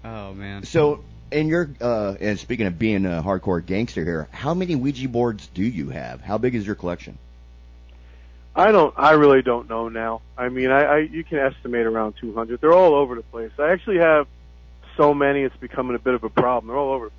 oh 0.04 0.32
man. 0.32 0.62
So, 0.62 1.02
in 1.32 1.48
your 1.48 1.70
uh, 1.80 2.14
and 2.20 2.38
speaking 2.38 2.66
of 2.66 2.78
being 2.78 3.04
a 3.04 3.20
hardcore 3.20 3.66
gangster 3.66 4.04
here, 4.04 4.28
how 4.30 4.54
many 4.54 4.76
Ouija 4.76 5.08
boards 5.08 5.48
do 5.48 5.64
you 5.64 5.90
have? 5.90 6.20
How 6.20 6.38
big 6.38 6.54
is 6.54 6.64
your 6.64 6.76
collection? 6.76 7.18
I 8.54 8.70
don't. 8.70 8.94
I 8.96 9.10
really 9.12 9.42
don't 9.42 9.68
know 9.68 9.88
now. 9.88 10.20
I 10.38 10.50
mean, 10.50 10.70
I, 10.70 10.82
I 10.82 10.98
you 10.98 11.24
can 11.24 11.38
estimate 11.38 11.86
around 11.86 12.14
200. 12.20 12.60
They're 12.60 12.72
all 12.72 12.94
over 12.94 13.16
the 13.16 13.22
place. 13.22 13.50
I 13.58 13.72
actually 13.72 13.98
have 13.98 14.28
so 14.96 15.14
many, 15.14 15.42
it's 15.42 15.56
becoming 15.56 15.96
a 15.96 15.98
bit 15.98 16.14
of 16.14 16.22
a 16.22 16.30
problem. 16.30 16.68
They're 16.68 16.76
all 16.76 16.92
over. 16.92 17.10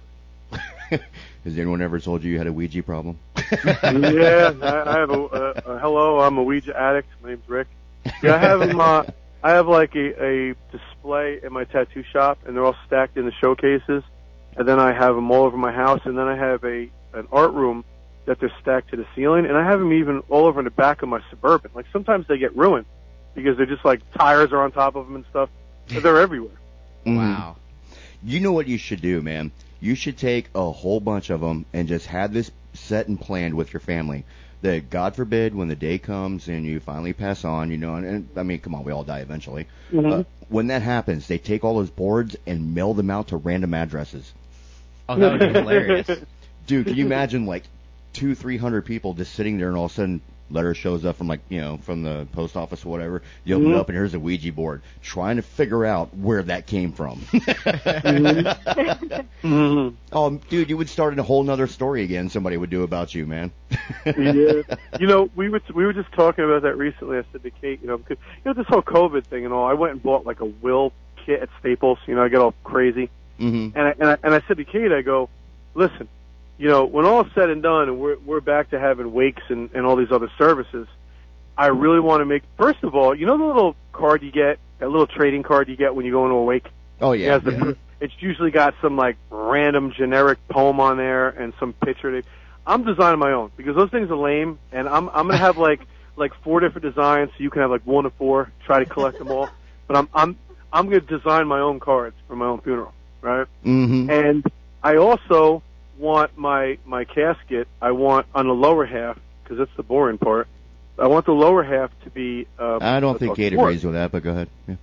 Has 1.43 1.57
anyone 1.57 1.81
ever 1.81 1.99
told 1.99 2.23
you 2.23 2.31
you 2.31 2.37
had 2.37 2.47
a 2.47 2.53
Ouija 2.53 2.83
problem? 2.83 3.17
yeah, 3.51 4.53
I, 4.61 4.83
I 4.85 4.99
have 4.99 5.09
a, 5.09 5.13
a, 5.13 5.51
a 5.73 5.79
hello. 5.79 6.19
I'm 6.19 6.37
a 6.37 6.43
Ouija 6.43 6.79
addict. 6.79 7.09
My 7.23 7.29
name's 7.29 7.49
Rick. 7.49 7.67
Yeah, 8.21 8.35
I 8.35 8.37
have 8.37 8.59
them. 8.59 8.79
Uh, 8.79 9.03
I 9.43 9.51
have 9.51 9.67
like 9.67 9.95
a, 9.95 10.23
a 10.23 10.55
display 10.71 11.39
in 11.43 11.51
my 11.51 11.63
tattoo 11.63 12.03
shop, 12.03 12.39
and 12.45 12.55
they're 12.55 12.63
all 12.63 12.75
stacked 12.85 13.17
in 13.17 13.25
the 13.25 13.31
showcases. 13.31 14.03
And 14.55 14.67
then 14.67 14.79
I 14.79 14.91
have 14.91 15.15
them 15.15 15.31
all 15.31 15.45
over 15.45 15.57
my 15.57 15.71
house, 15.71 16.01
and 16.05 16.17
then 16.17 16.27
I 16.27 16.35
have 16.35 16.63
a 16.63 16.89
an 17.13 17.27
art 17.31 17.53
room 17.53 17.83
that 18.25 18.39
they're 18.39 18.53
stacked 18.61 18.91
to 18.91 18.97
the 18.97 19.07
ceiling, 19.15 19.45
and 19.45 19.57
I 19.57 19.63
have 19.63 19.79
them 19.79 19.93
even 19.93 20.19
all 20.29 20.45
over 20.45 20.59
in 20.59 20.65
the 20.65 20.71
back 20.71 21.01
of 21.01 21.09
my 21.09 21.21
suburban. 21.31 21.71
Like 21.73 21.87
sometimes 21.91 22.27
they 22.27 22.37
get 22.37 22.55
ruined 22.55 22.85
because 23.33 23.57
they're 23.57 23.65
just 23.65 23.83
like 23.83 24.01
tires 24.13 24.51
are 24.51 24.61
on 24.61 24.71
top 24.71 24.95
of 24.95 25.07
them 25.07 25.15
and 25.15 25.25
stuff. 25.31 25.49
But 25.91 26.03
they're 26.03 26.19
everywhere. 26.19 26.53
Mm-hmm. 27.05 27.17
Wow. 27.17 27.55
You 28.23 28.39
know 28.39 28.51
what 28.51 28.67
you 28.67 28.77
should 28.77 29.01
do, 29.01 29.21
man? 29.21 29.51
You 29.82 29.95
should 29.95 30.17
take 30.17 30.49
a 30.55 30.71
whole 30.71 30.99
bunch 30.99 31.29
of 31.29 31.41
them 31.41 31.65
and 31.73 31.88
just 31.88 32.05
have 32.05 32.32
this 32.32 32.51
set 32.73 33.07
and 33.07 33.19
planned 33.19 33.55
with 33.55 33.73
your 33.73 33.79
family. 33.79 34.23
That 34.61 34.91
God 34.91 35.15
forbid, 35.15 35.55
when 35.55 35.69
the 35.69 35.75
day 35.75 35.97
comes 35.97 36.47
and 36.47 36.63
you 36.63 36.79
finally 36.79 37.13
pass 37.13 37.43
on, 37.43 37.71
you 37.71 37.77
know, 37.77 37.95
and, 37.95 38.05
and 38.05 38.29
I 38.36 38.43
mean, 38.43 38.59
come 38.59 38.75
on, 38.75 38.84
we 38.84 38.91
all 38.91 39.03
die 39.03 39.21
eventually. 39.21 39.67
Mhm. 39.91 40.19
Uh, 40.19 40.23
when 40.49 40.67
that 40.67 40.84
happens, 40.84 41.27
they 41.27 41.39
take 41.39 41.63
all 41.63 41.75
those 41.77 41.89
boards 41.89 42.36
and 42.45 42.75
mail 42.75 42.93
them 42.93 43.09
out 43.09 43.29
to 43.29 43.38
random 43.38 43.73
addresses. 43.73 44.32
Oh, 45.09 45.15
that 45.17 45.32
would 45.32 45.39
be 45.53 45.59
hilarious. 45.59 46.07
Dude, 46.67 46.86
can 46.86 46.95
you 46.95 47.07
imagine 47.07 47.47
like 47.47 47.63
two, 48.13 48.36
three 48.36 48.57
hundred 48.57 48.86
people 48.86 49.15
just 49.15 49.34
sitting 49.34 49.57
there 49.57 49.69
and 49.69 49.77
all 49.77 49.86
of 49.86 49.91
a 49.91 49.93
sudden 49.95 50.21
letter 50.51 50.73
shows 50.73 51.05
up 51.05 51.15
from 51.17 51.27
like, 51.27 51.41
you 51.49 51.61
know, 51.61 51.77
from 51.77 52.03
the 52.03 52.27
post 52.33 52.55
office 52.57 52.85
or 52.85 52.89
whatever. 52.89 53.21
You 53.43 53.55
open 53.55 53.67
it 53.71 53.75
Mhm. 53.75 53.79
up 53.79 53.89
and 53.89 53.95
here's 53.95 54.13
a 54.13 54.19
Ouija 54.19 54.51
board 54.51 54.81
trying 55.01 55.37
to 55.37 55.41
figure 55.41 55.85
out 55.85 56.15
where 56.15 56.43
that 56.43 56.67
came 56.67 56.91
from. 56.91 57.21
Mhm. 59.43 59.95
Oh, 60.11 60.29
dude, 60.49 60.69
you 60.69 60.77
would 60.77 60.89
start 60.89 61.17
a 61.17 61.23
whole 61.23 61.43
nother 61.43 61.67
story 61.67 62.03
again. 62.03 62.29
Somebody 62.29 62.57
would 62.57 62.69
do 62.69 62.83
about 62.83 63.13
you, 63.15 63.25
man. 63.25 63.51
yeah. 64.05 64.61
You 64.99 65.07
know, 65.07 65.29
we 65.35 65.49
were 65.49 65.61
we 65.73 65.85
were 65.85 65.93
just 65.93 66.11
talking 66.13 66.43
about 66.45 66.63
that 66.63 66.77
recently. 66.77 67.17
I 67.17 67.23
said 67.31 67.43
to 67.43 67.49
Kate, 67.51 67.81
you 67.81 67.87
know, 67.87 67.97
because 67.97 68.17
you 68.43 68.49
know 68.49 68.53
this 68.53 68.67
whole 68.67 68.81
COVID 68.81 69.25
thing 69.25 69.45
and 69.45 69.53
all. 69.53 69.65
I 69.65 69.73
went 69.73 69.93
and 69.93 70.03
bought 70.03 70.25
like 70.25 70.39
a 70.41 70.45
will 70.45 70.93
kit 71.25 71.41
at 71.41 71.49
Staples. 71.59 71.99
You 72.07 72.15
know, 72.15 72.23
I 72.23 72.29
get 72.29 72.39
all 72.39 72.53
crazy, 72.63 73.09
hmm 73.37 73.69
and 73.75 73.87
I, 73.87 73.91
and 73.99 74.09
I 74.09 74.17
and 74.23 74.33
I 74.35 74.41
said 74.47 74.57
to 74.57 74.65
Kate, 74.65 74.91
I 74.91 75.01
go, 75.01 75.29
listen, 75.73 76.07
you 76.62 76.68
know, 76.68 76.86
when 76.86 77.05
all's 77.05 77.26
said 77.34 77.49
and 77.49 77.64
done, 77.64 77.89
and 77.89 77.99
we're 77.99 78.18
we're 78.20 78.39
back 78.39 78.70
to 78.70 78.80
having 78.80 79.12
wakes 79.12 79.41
and 79.49 79.72
and 79.74 79.84
all 79.84 79.95
these 79.95 80.12
other 80.12 80.30
services, 80.38 80.88
I 81.57 81.68
really 81.68 81.99
want 81.99 82.22
to 82.22 82.26
make. 82.26 82.43
First 82.55 82.84
of 82.84 82.93
all, 82.93 83.16
you 83.16 83.26
know 83.26 83.36
the 83.36 83.43
little 83.45 83.76
card 83.93 84.22
you 84.22 84.32
get, 84.32 84.59
that 84.78 84.88
little 84.89 85.07
trading 85.07 85.41
card 85.41 85.70
you 85.70 85.76
get 85.76 85.95
when 85.95 86.05
you 86.05 86.12
go 86.12 86.24
into 86.26 86.36
a 86.36 86.43
wake. 86.43 86.68
Oh 87.01 87.14
yeah. 87.14 87.32
has 87.34 87.41
the- 87.43 87.76
It's 87.99 88.14
usually 88.20 88.51
got 88.51 88.76
some 88.80 88.95
like 88.95 89.18
random 89.32 89.91
generic 89.91 90.38
poem 90.49 90.80
on 90.80 90.97
there 90.97 91.30
and 91.30 91.51
some 91.59 91.74
picture. 91.74 92.22
I'm 92.68 92.84
designing 92.84 93.18
my 93.20 93.32
own 93.32 93.51
because 93.57 93.76
those 93.76 93.89
things 93.89 94.12
are 94.12 94.16
lame, 94.16 94.59
and 94.72 94.88
I'm 94.88 95.09
I'm 95.09 95.26
gonna 95.28 95.38
have 95.38 95.57
like 95.57 95.82
like 96.16 96.32
four 96.43 96.59
different 96.59 96.84
designs, 96.84 97.32
so 97.36 97.43
you 97.43 97.49
can 97.49 97.64
have 97.64 97.72
like 97.72 97.88
one 97.88 98.05
of 98.05 98.14
four. 98.20 98.51
Try 98.68 98.78
to 98.84 98.86
collect 98.86 99.18
them 99.18 99.32
all, 99.32 99.49
but 99.88 99.97
I'm 99.97 100.07
I'm 100.14 100.38
I'm 100.72 100.86
gonna 100.86 100.99
design 101.01 101.47
my 101.47 101.59
own 101.59 101.80
cards 101.80 102.16
for 102.28 102.36
my 102.36 102.45
own 102.45 102.62
funeral, 102.62 102.93
right? 103.22 103.47
hmm 103.64 104.12
And 104.12 104.43
I 104.84 104.97
also 104.97 105.64
want 106.01 106.37
my 106.37 106.77
my 106.85 107.05
casket. 107.05 107.67
I 107.81 107.91
want 107.91 108.25
on 108.35 108.47
the 108.47 108.53
lower 108.53 108.85
half 108.85 109.17
because 109.43 109.59
that's 109.59 109.75
the 109.77 109.83
boring 109.83 110.17
part. 110.17 110.47
I 110.97 111.07
want 111.07 111.25
the 111.25 111.31
lower 111.33 111.63
half 111.63 111.91
to 112.03 112.09
be. 112.09 112.47
Uh, 112.59 112.79
I 112.81 112.99
don't 112.99 113.17
think 113.17 113.31
talking 113.31 113.49
Kate 113.49 113.55
board. 113.55 113.69
agrees 113.69 113.83
with 113.83 113.93
that, 113.93 114.11
but 114.11 114.23
go 114.23 114.31
ahead. 114.31 114.49
Yeah. 114.67 114.75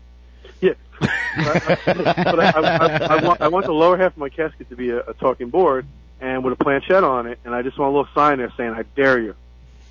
Yeah. 0.61 0.75
but 1.01 2.41
I, 2.41 2.51
I, 2.51 2.61
I, 2.61 3.17
I, 3.19 3.25
want, 3.25 3.41
I 3.41 3.49
want 3.49 3.67
the 3.67 3.73
lower 3.73 3.97
half 3.97 4.13
of 4.13 4.19
my 4.19 4.29
casket 4.29 4.69
to 4.71 4.77
be 4.77 4.91
a, 4.91 5.01
a 5.01 5.15
talking 5.15 5.51
board 5.51 5.87
and 6.21 6.43
with 6.43 6.53
a 6.55 6.65
planchette 6.65 7.05
on 7.05 7.27
it, 7.27 7.39
and 7.45 7.55
I 7.55 7.63
just 7.63 7.79
want 7.79 7.95
a 7.95 7.97
little 7.97 8.13
sign 8.15 8.39
there 8.39 8.53
saying, 8.57 8.73
I 8.73 8.83
dare 8.97 9.21
you. 9.21 9.35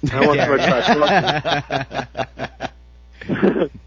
And 0.02 0.12
I 0.12 0.28
want 0.28 0.40
somebody 0.40 0.64
to 0.64 2.08
try 3.28 3.68
to 3.68 3.72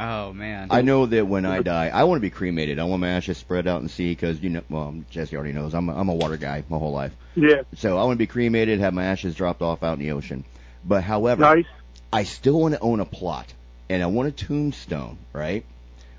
oh 0.00 0.32
man. 0.32 0.68
I 0.70 0.82
know 0.82 1.06
that 1.06 1.26
when 1.26 1.44
I 1.46 1.60
die, 1.62 1.88
I 1.92 2.04
want 2.04 2.16
to 2.18 2.22
be 2.22 2.30
cremated. 2.30 2.78
I 2.78 2.84
want 2.84 3.00
my 3.00 3.10
ashes 3.10 3.38
spread 3.38 3.66
out 3.68 3.78
in 3.78 3.84
the 3.84 3.88
sea 3.92 4.10
because 4.12 4.40
you 4.40 4.50
know, 4.50 4.62
well, 4.68 4.94
Jesse 5.10 5.36
already 5.36 5.52
knows 5.52 5.74
I'm 5.74 5.88
a, 5.88 5.94
I'm 5.94 6.08
a 6.08 6.14
water 6.14 6.36
guy 6.36 6.64
my 6.68 6.78
whole 6.78 6.92
life. 6.92 7.12
Yeah. 7.36 7.62
So 7.76 7.98
I 7.98 8.04
want 8.04 8.14
to 8.16 8.18
be 8.18 8.26
cremated, 8.26 8.80
have 8.80 8.94
my 8.94 9.04
ashes 9.04 9.34
dropped 9.34 9.62
off 9.62 9.82
out 9.82 9.98
in 9.98 10.04
the 10.04 10.12
ocean. 10.12 10.44
But 10.84 11.04
however, 11.04 11.42
Nice. 11.42 11.66
I 12.12 12.24
still 12.24 12.60
want 12.60 12.74
to 12.74 12.80
own 12.80 13.00
a 13.00 13.04
plot, 13.04 13.52
and 13.88 14.02
I 14.02 14.06
want 14.06 14.28
a 14.28 14.32
tombstone, 14.32 15.18
right, 15.32 15.64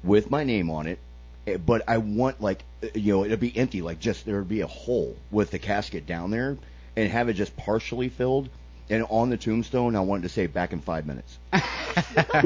with 0.04 0.30
my 0.32 0.44
name 0.44 0.70
on 0.70 0.88
it. 0.88 1.00
eh, 1.48 1.58
But 1.58 1.84
I 1.88 1.98
want 1.98 2.40
like 2.42 2.64
uh, 2.84 2.88
you 2.96 3.14
know 3.14 3.26
it'll 3.26 3.38
be 3.38 3.56
empty, 3.58 3.82
like 3.82 4.00
just 4.00 4.26
there 4.26 4.38
would 4.38 4.48
be 4.50 4.62
a 4.62 4.68
hole 4.68 5.18
with 5.32 5.52
the 5.52 5.60
casket 5.60 6.06
down 6.06 6.32
there, 6.32 6.58
and 6.96 7.12
have 7.12 7.30
it 7.30 7.34
just 7.34 7.58
partially 7.58 8.10
filled. 8.10 8.50
And 8.92 9.06
on 9.10 9.30
the 9.30 9.38
tombstone, 9.38 9.96
I 9.96 10.02
wanted 10.02 10.24
to 10.24 10.30
say 10.30 10.48
back 10.48 10.74
in 10.74 10.82
five 10.82 11.06
minutes. 11.08 11.40
That's 11.52 12.44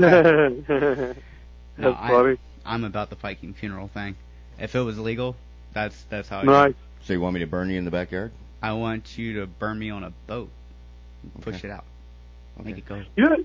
No, 1.78 1.92
I- 1.92 2.10
funny. 2.10 2.38
I'm 2.66 2.84
about 2.84 3.10
the 3.10 3.16
Viking 3.16 3.54
funeral 3.54 3.88
thing. 3.90 4.16
If 4.60 4.74
it 4.76 4.80
was 4.82 4.98
legal, 4.98 5.36
that's 5.74 6.02
that's 6.10 6.30
how 6.30 6.40
I 6.40 6.42
do 6.44 6.48
Nice. 6.48 6.70
it. 6.72 6.76
So 7.04 7.14
you 7.14 7.22
want 7.22 7.34
me 7.34 7.42
to 7.42 7.46
burn 7.48 7.70
you 7.70 7.78
in 7.78 7.86
the 7.86 7.92
backyard? 7.92 8.32
I 8.62 8.74
want 8.74 9.18
you 9.18 9.42
to 9.42 9.46
burn 9.48 9.78
me 9.78 9.90
on 9.92 10.04
a 10.04 10.12
boat. 10.28 10.50
Push 11.42 11.64
it 11.64 11.70
out. 11.72 11.84
Okay. 12.60 12.70
Make 12.70 12.78
it 12.80 12.86
go. 12.86 13.02
You 13.16 13.30
know, 13.30 13.36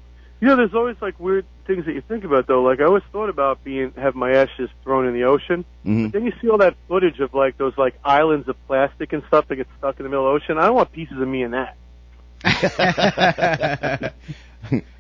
You 0.41 0.49
know, 0.49 0.57
there's 0.57 0.73
always 0.75 0.97
like 1.03 1.19
weird 1.21 1.45
things 1.67 1.85
that 1.87 1.93
you 1.95 2.01
think 2.03 2.25
about 2.25 2.47
though. 2.47 2.63
Like 2.63 2.81
I 2.81 2.85
always 2.85 3.03
thought 3.13 3.29
about 3.29 3.63
being 3.65 3.93
have 3.97 4.15
my 4.15 4.31
ashes 4.33 4.71
thrown 4.85 5.07
in 5.07 5.13
the 5.15 5.25
ocean. 5.25 5.65
hmm 5.83 6.09
Then 6.09 6.25
you 6.25 6.33
see 6.41 6.49
all 6.49 6.59
that 6.59 6.77
footage 6.89 7.19
of 7.21 7.35
like 7.35 7.59
those 7.59 7.77
like 7.77 7.99
islands 8.05 8.49
of 8.49 8.57
plastic 8.67 9.13
and 9.13 9.23
stuff 9.29 9.49
that 9.49 9.57
get 9.57 9.67
stuck 9.79 9.99
in 9.99 10.05
the 10.05 10.09
middle 10.11 10.27
of 10.27 10.33
the 10.41 10.45
ocean. 10.45 10.59
I 10.59 10.67
don't 10.67 10.77
want 10.77 10.93
pieces 10.93 11.19
of 11.21 11.27
me 11.29 11.43
in 11.43 11.51
that. 11.51 11.77
I 12.45 14.13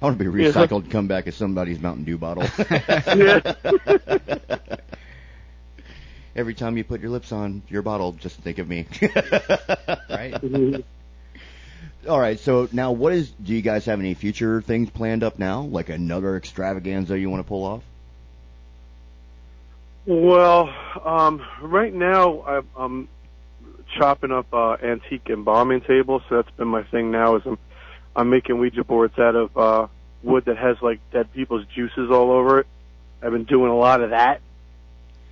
want 0.01 0.19
to 0.19 0.25
be 0.25 0.25
recycled 0.45 0.83
and 0.83 0.91
come 0.91 1.07
back 1.07 1.27
as 1.27 1.37
somebody's 1.37 1.81
Mountain 1.81 2.05
Dew 2.05 2.19
bottle. 2.19 2.43
Every 6.37 6.55
time 6.55 6.77
you 6.77 6.85
put 6.85 7.01
your 7.01 7.11
lips 7.11 7.33
on 7.33 7.63
your 7.69 7.83
bottle, 7.83 8.13
just 8.13 8.39
think 8.41 8.59
of 8.59 8.69
me. 8.69 8.87
right? 10.11 10.85
All 12.09 12.21
right, 12.21 12.39
so 12.39 12.69
now 12.73 12.93
what 12.93 13.13
is? 13.13 13.31
Do 13.31 13.53
you 13.53 13.63
guys 13.63 13.85
have 13.87 13.99
any 13.99 14.15
future 14.15 14.63
things 14.63 14.89
planned 14.91 15.23
up 15.23 15.39
now? 15.39 15.63
Like 15.63 15.89
another 15.89 16.37
extravaganza 16.37 17.19
you 17.19 17.29
want 17.29 17.41
to 17.41 17.49
pull 17.49 17.65
off? 17.65 17.83
Well, 20.07 20.73
um, 21.05 21.43
right 21.61 21.93
now 21.93 22.43
I'm, 22.43 22.69
I'm 22.77 23.09
chopping 23.97 24.33
up 24.33 24.53
uh, 24.53 24.77
antique 24.83 25.29
embalming 25.29 25.81
tables, 25.83 26.23
so 26.29 26.37
that's 26.37 26.51
been 26.57 26.69
my 26.69 26.83
thing 26.85 27.11
now. 27.11 27.37
Is 27.37 27.43
I'm 27.47 27.59
I'm 28.15 28.31
making 28.31 28.59
Ouija 28.59 28.85
boards 28.85 29.19
out 29.19 29.37
of 29.37 29.57
uh, 29.57 29.87
wood 30.23 30.45
that 30.47 30.57
has 30.57 30.81
like 30.83 31.01
dead 31.13 31.33
people's 31.33 31.67
juices 31.67 32.11
all 32.11 32.31
over 32.31 32.61
it. 32.61 32.67
I've 33.23 33.33
been 33.33 33.45
doing 33.45 33.71
a 33.71 33.77
lot 33.77 34.01
of 34.01 34.11
that, 34.11 34.41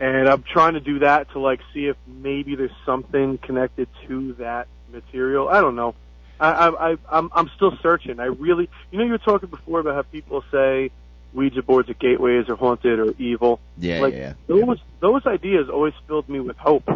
and 0.01 0.29
I'm 0.29 0.43
trying 0.43 0.75
to 0.75 0.81
do 0.81 1.01
that 1.01 1.31
to 1.33 1.41
like 1.41 1.61
see 1.73 1.87
if 1.87 1.97
maybe 2.07 2.55
there's 2.55 2.71
something 2.85 3.39
connected 3.39 3.89
to 4.07 4.35
that 4.35 4.69
material. 4.93 5.49
I 5.49 5.61
don't 5.61 5.77
know. 5.77 5.95
I, 6.41 6.51
I, 6.51 6.91
I 6.93 6.97
I'm 7.11 7.31
I'm 7.35 7.51
still 7.57 7.77
searching. 7.83 8.21
I 8.21 8.27
really, 8.27 8.69
you 8.91 8.99
know, 8.99 9.05
you 9.05 9.13
were 9.13 9.19
talking 9.19 9.49
before 9.49 9.81
about 9.81 9.95
how 9.95 10.03
people 10.03 10.45
say 10.53 10.91
Ouija 11.33 11.63
boards 11.63 11.91
are 11.91 11.95
gateways 11.95 12.49
or 12.49 12.57
haunted 12.57 12.99
or 12.99 13.15
evil 13.19 13.61
Yeah, 13.77 14.01
like 14.01 14.15
yeah. 14.15 14.35
those 14.47 14.79
those 15.01 15.27
ideas 15.27 15.69
always 15.69 15.95
filled 16.07 16.29
me 16.29 16.41
with 16.41 16.57
hope 16.57 16.89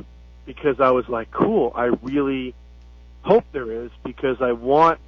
because 0.47 0.80
I 0.80 0.90
was 0.90 1.09
like, 1.09 1.30
cool. 1.30 1.72
I 1.74 1.86
really 2.03 2.55
hope 3.22 3.45
there 3.53 3.70
is 3.70 3.90
because 4.05 4.40
I 4.40 4.53
want 4.53 4.99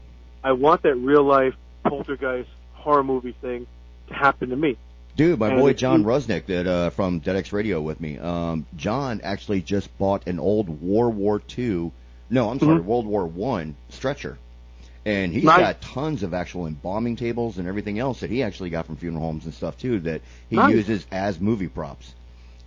I 0.43 0.53
want 0.53 0.83
that 0.83 0.95
real 0.97 1.25
life 1.25 1.55
poltergeist 1.85 2.51
horror 2.75 3.03
movie 3.03 3.35
thing 3.41 3.67
to 4.09 4.15
happen 4.15 4.51
to 4.51 4.57
me. 4.57 4.77
Dude, 5.17 5.39
my 5.39 5.51
And 5.51 5.61
boy 5.61 5.73
John 5.75 6.01
you- 6.01 6.07
Rusnick 6.07 6.47
that 6.47 6.67
uh, 6.67 6.91
from 6.91 7.21
DeadX 7.21 7.53
Radio 7.53 7.81
with 7.81 8.01
me. 8.01 8.19
Um, 8.19 8.67
John 8.77 9.21
actually 9.23 9.63
just 9.63 9.97
bought 9.99 10.27
an 10.27 10.39
old 10.39 10.69
World 10.83 11.15
War 11.17 11.41
II, 11.57 11.93
no, 12.31 12.51
I'm 12.51 12.59
sorry, 12.59 12.81
Mhm. 12.81 12.85
World 12.85 13.07
War 13.07 13.25
One 13.27 13.77
stretcher, 13.91 14.39
and 15.07 15.33
he's 15.33 15.45
Nice. 15.45 15.59
got 15.61 15.81
tons 15.81 16.23
of 16.25 16.35
actual 16.35 16.67
embalming 16.67 17.17
tables 17.17 17.59
and 17.59 17.69
everything 17.69 17.99
else 17.99 18.21
that 18.21 18.31
he 18.31 18.43
actually 18.43 18.71
got 18.71 18.87
from 18.87 18.97
funeral 18.97 19.23
homes 19.25 19.45
and 19.45 19.55
stuff 19.55 19.79
too 19.79 20.01
that 20.01 20.21
he 20.51 20.57
Nice. 20.57 20.75
uses 20.75 21.07
as 21.13 21.41
movie 21.41 21.69
props. 21.69 22.15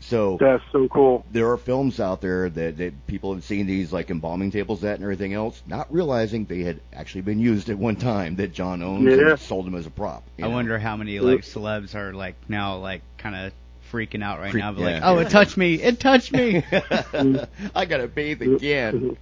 So 0.10 0.38
That's 0.39 0.64
so 0.72 0.88
cool. 0.88 1.26
there 1.32 1.51
are 1.51 1.58
films 1.58 1.99
out 1.99 2.22
there 2.22 2.49
that, 2.49 2.78
that 2.78 3.08
people 3.08 3.34
have 3.34 3.43
seen 3.43 3.68
these 3.68 3.91
like 3.91 4.10
embalming 4.10 4.51
tables 4.51 4.82
at 4.86 4.95
and 4.95 5.03
everything 5.03 5.34
else, 5.34 5.62
not 5.68 5.91
realizing 5.93 6.45
they 6.45 6.62
had 6.62 6.80
actually 6.93 7.22
been 7.22 7.39
used 7.39 7.70
at 7.70 7.78
one 7.78 7.97
time 7.97 8.38
that 8.38 8.53
John 8.53 8.82
owns 8.82 9.03
Yeah. 9.05 9.32
and 9.32 9.39
sold 9.39 9.66
them 9.66 9.76
as 9.76 9.86
a 9.86 9.89
prop. 9.89 10.24
I 10.39 10.43
know? 10.43 10.51
wonder 10.51 10.80
how 10.80 10.95
many 10.95 11.20
like 11.20 11.41
celebs 11.41 11.93
are 11.93 12.14
like 12.14 12.36
now 12.47 12.78
like 12.78 13.01
kind 13.18 13.36
of 13.36 13.53
freaking 13.91 14.24
out 14.24 14.39
right 14.39 14.51
Freak- 14.51 14.64
now. 14.64 14.72
But 14.72 14.82
like, 14.82 15.01
oh, 15.03 15.18
it 15.20 15.30
touched 15.30 15.58
me! 15.58 15.76
It 15.76 15.99
touched 15.99 16.32
me! 16.32 16.64
I 17.76 17.86
gotta 17.86 18.08
bathe 18.08 18.41
again. 18.41 19.18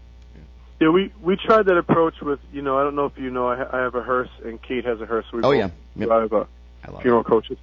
Yeah, 0.80 0.90
we 0.90 1.12
we 1.22 1.36
tried 1.38 1.66
that 1.68 1.78
approach 1.78 2.22
with 2.22 2.40
you 2.54 2.62
know 2.62 2.78
I 2.78 2.84
don't 2.84 2.96
know 2.96 3.06
if 3.06 3.18
you 3.18 3.32
know 3.32 3.48
I, 3.48 3.56
ha- 3.58 3.70
I 3.74 3.80
have 3.80 3.96
a 3.96 4.04
hearse 4.04 4.30
and 4.44 4.62
Kate 4.62 4.86
has 4.86 5.02
a 5.02 5.06
hearse. 5.08 5.26
We 5.34 5.42
Oh, 5.42 5.52
yeah. 5.52 5.70
Yep. 5.96 6.08
drive 6.10 6.32
a 6.34 6.48
I 6.84 6.92
love 6.92 7.02
funeral 7.02 7.24
coaches. 7.24 7.58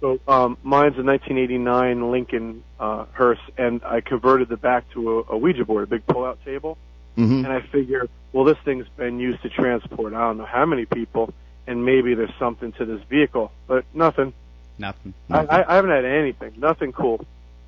So 0.00 0.20
um, 0.28 0.56
mine's 0.62 0.96
a 0.96 1.02
1989 1.02 2.10
Lincoln 2.10 2.62
uh, 2.78 3.06
hearse, 3.12 3.40
and 3.56 3.82
I 3.84 4.00
converted 4.00 4.48
the 4.48 4.56
back 4.56 4.88
to 4.92 5.20
a, 5.20 5.34
a 5.34 5.38
Ouija 5.38 5.64
board, 5.64 5.84
a 5.84 5.86
big 5.86 6.06
pull-out 6.06 6.38
table. 6.44 6.78
hmm 7.16 7.44
And 7.44 7.48
I 7.48 7.60
figure, 7.60 8.08
well, 8.32 8.44
this 8.44 8.58
thing's 8.64 8.86
been 8.96 9.18
used 9.18 9.42
to 9.42 9.48
transport 9.48 10.14
I 10.14 10.20
don't 10.20 10.38
know 10.38 10.44
how 10.44 10.66
many 10.66 10.86
people, 10.86 11.32
and 11.66 11.84
maybe 11.84 12.14
there's 12.14 12.34
something 12.38 12.72
to 12.72 12.84
this 12.84 13.02
vehicle, 13.08 13.50
but 13.66 13.84
nothing. 13.92 14.28
it. 14.28 14.34
Nothing. 14.78 15.14
I, 15.30 15.38
I, 15.44 15.72
I 15.72 15.74
haven't 15.74 15.90
had 15.90 16.04
anything, 16.04 16.54
nothing 16.56 16.92
cool. 16.92 17.24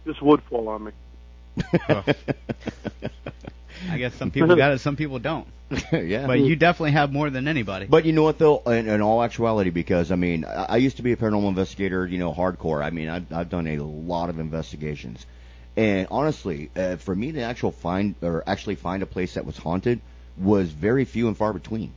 Just 0.07 0.23
wood 0.23 0.43
fall 0.49 0.69
on 0.69 0.85
me. 0.85 0.93
I 3.89 3.99
guess 3.99 4.15
some 4.15 4.31
people 4.31 4.57
got 4.57 4.73
it, 4.73 4.79
some 4.81 4.97
people 4.97 5.19
don't. 5.19 5.47
yeah. 5.93 6.27
But 6.27 6.41
you 6.41 6.57
definitely 6.57 6.93
have 6.93 7.13
more 7.13 7.31
than 7.31 7.47
anybody. 7.47 7.87
But 7.87 8.05
you 8.05 8.13
know 8.13 8.25
what 8.25 8.39
though, 8.39 8.59
in, 8.67 8.89
in 8.89 9.01
all 9.01 9.23
actuality, 9.23 9.71
because 9.71 10.11
I 10.11 10.17
mean, 10.17 10.45
I, 10.45 10.65
I 10.65 10.77
used 10.79 10.97
to 10.97 11.03
be 11.03 11.13
a 11.13 11.17
paranormal 11.17 11.49
investigator, 11.49 12.07
you 12.07 12.19
know, 12.19 12.33
hardcore. 12.33 12.83
I 12.85 12.91
mean, 12.91 13.09
I've, 13.09 13.33
I've 13.33 13.51
done 13.51 13.69
a 13.69 13.79
lot 13.79 14.31
of 14.31 14.41
investigations, 14.41 15.25
and 15.77 16.09
honestly, 16.11 16.71
uh, 16.77 16.97
for 16.97 17.15
me 17.15 17.33
to 17.33 17.41
actual 17.43 17.71
find 17.71 18.17
or 18.23 18.43
actually 18.47 18.75
find 18.75 19.03
a 19.03 19.07
place 19.07 19.35
that 19.35 19.47
was 19.47 19.57
haunted 19.57 20.01
was 20.37 20.71
very 20.71 21.05
few 21.05 21.29
and 21.29 21.37
far 21.37 21.53
between. 21.53 21.93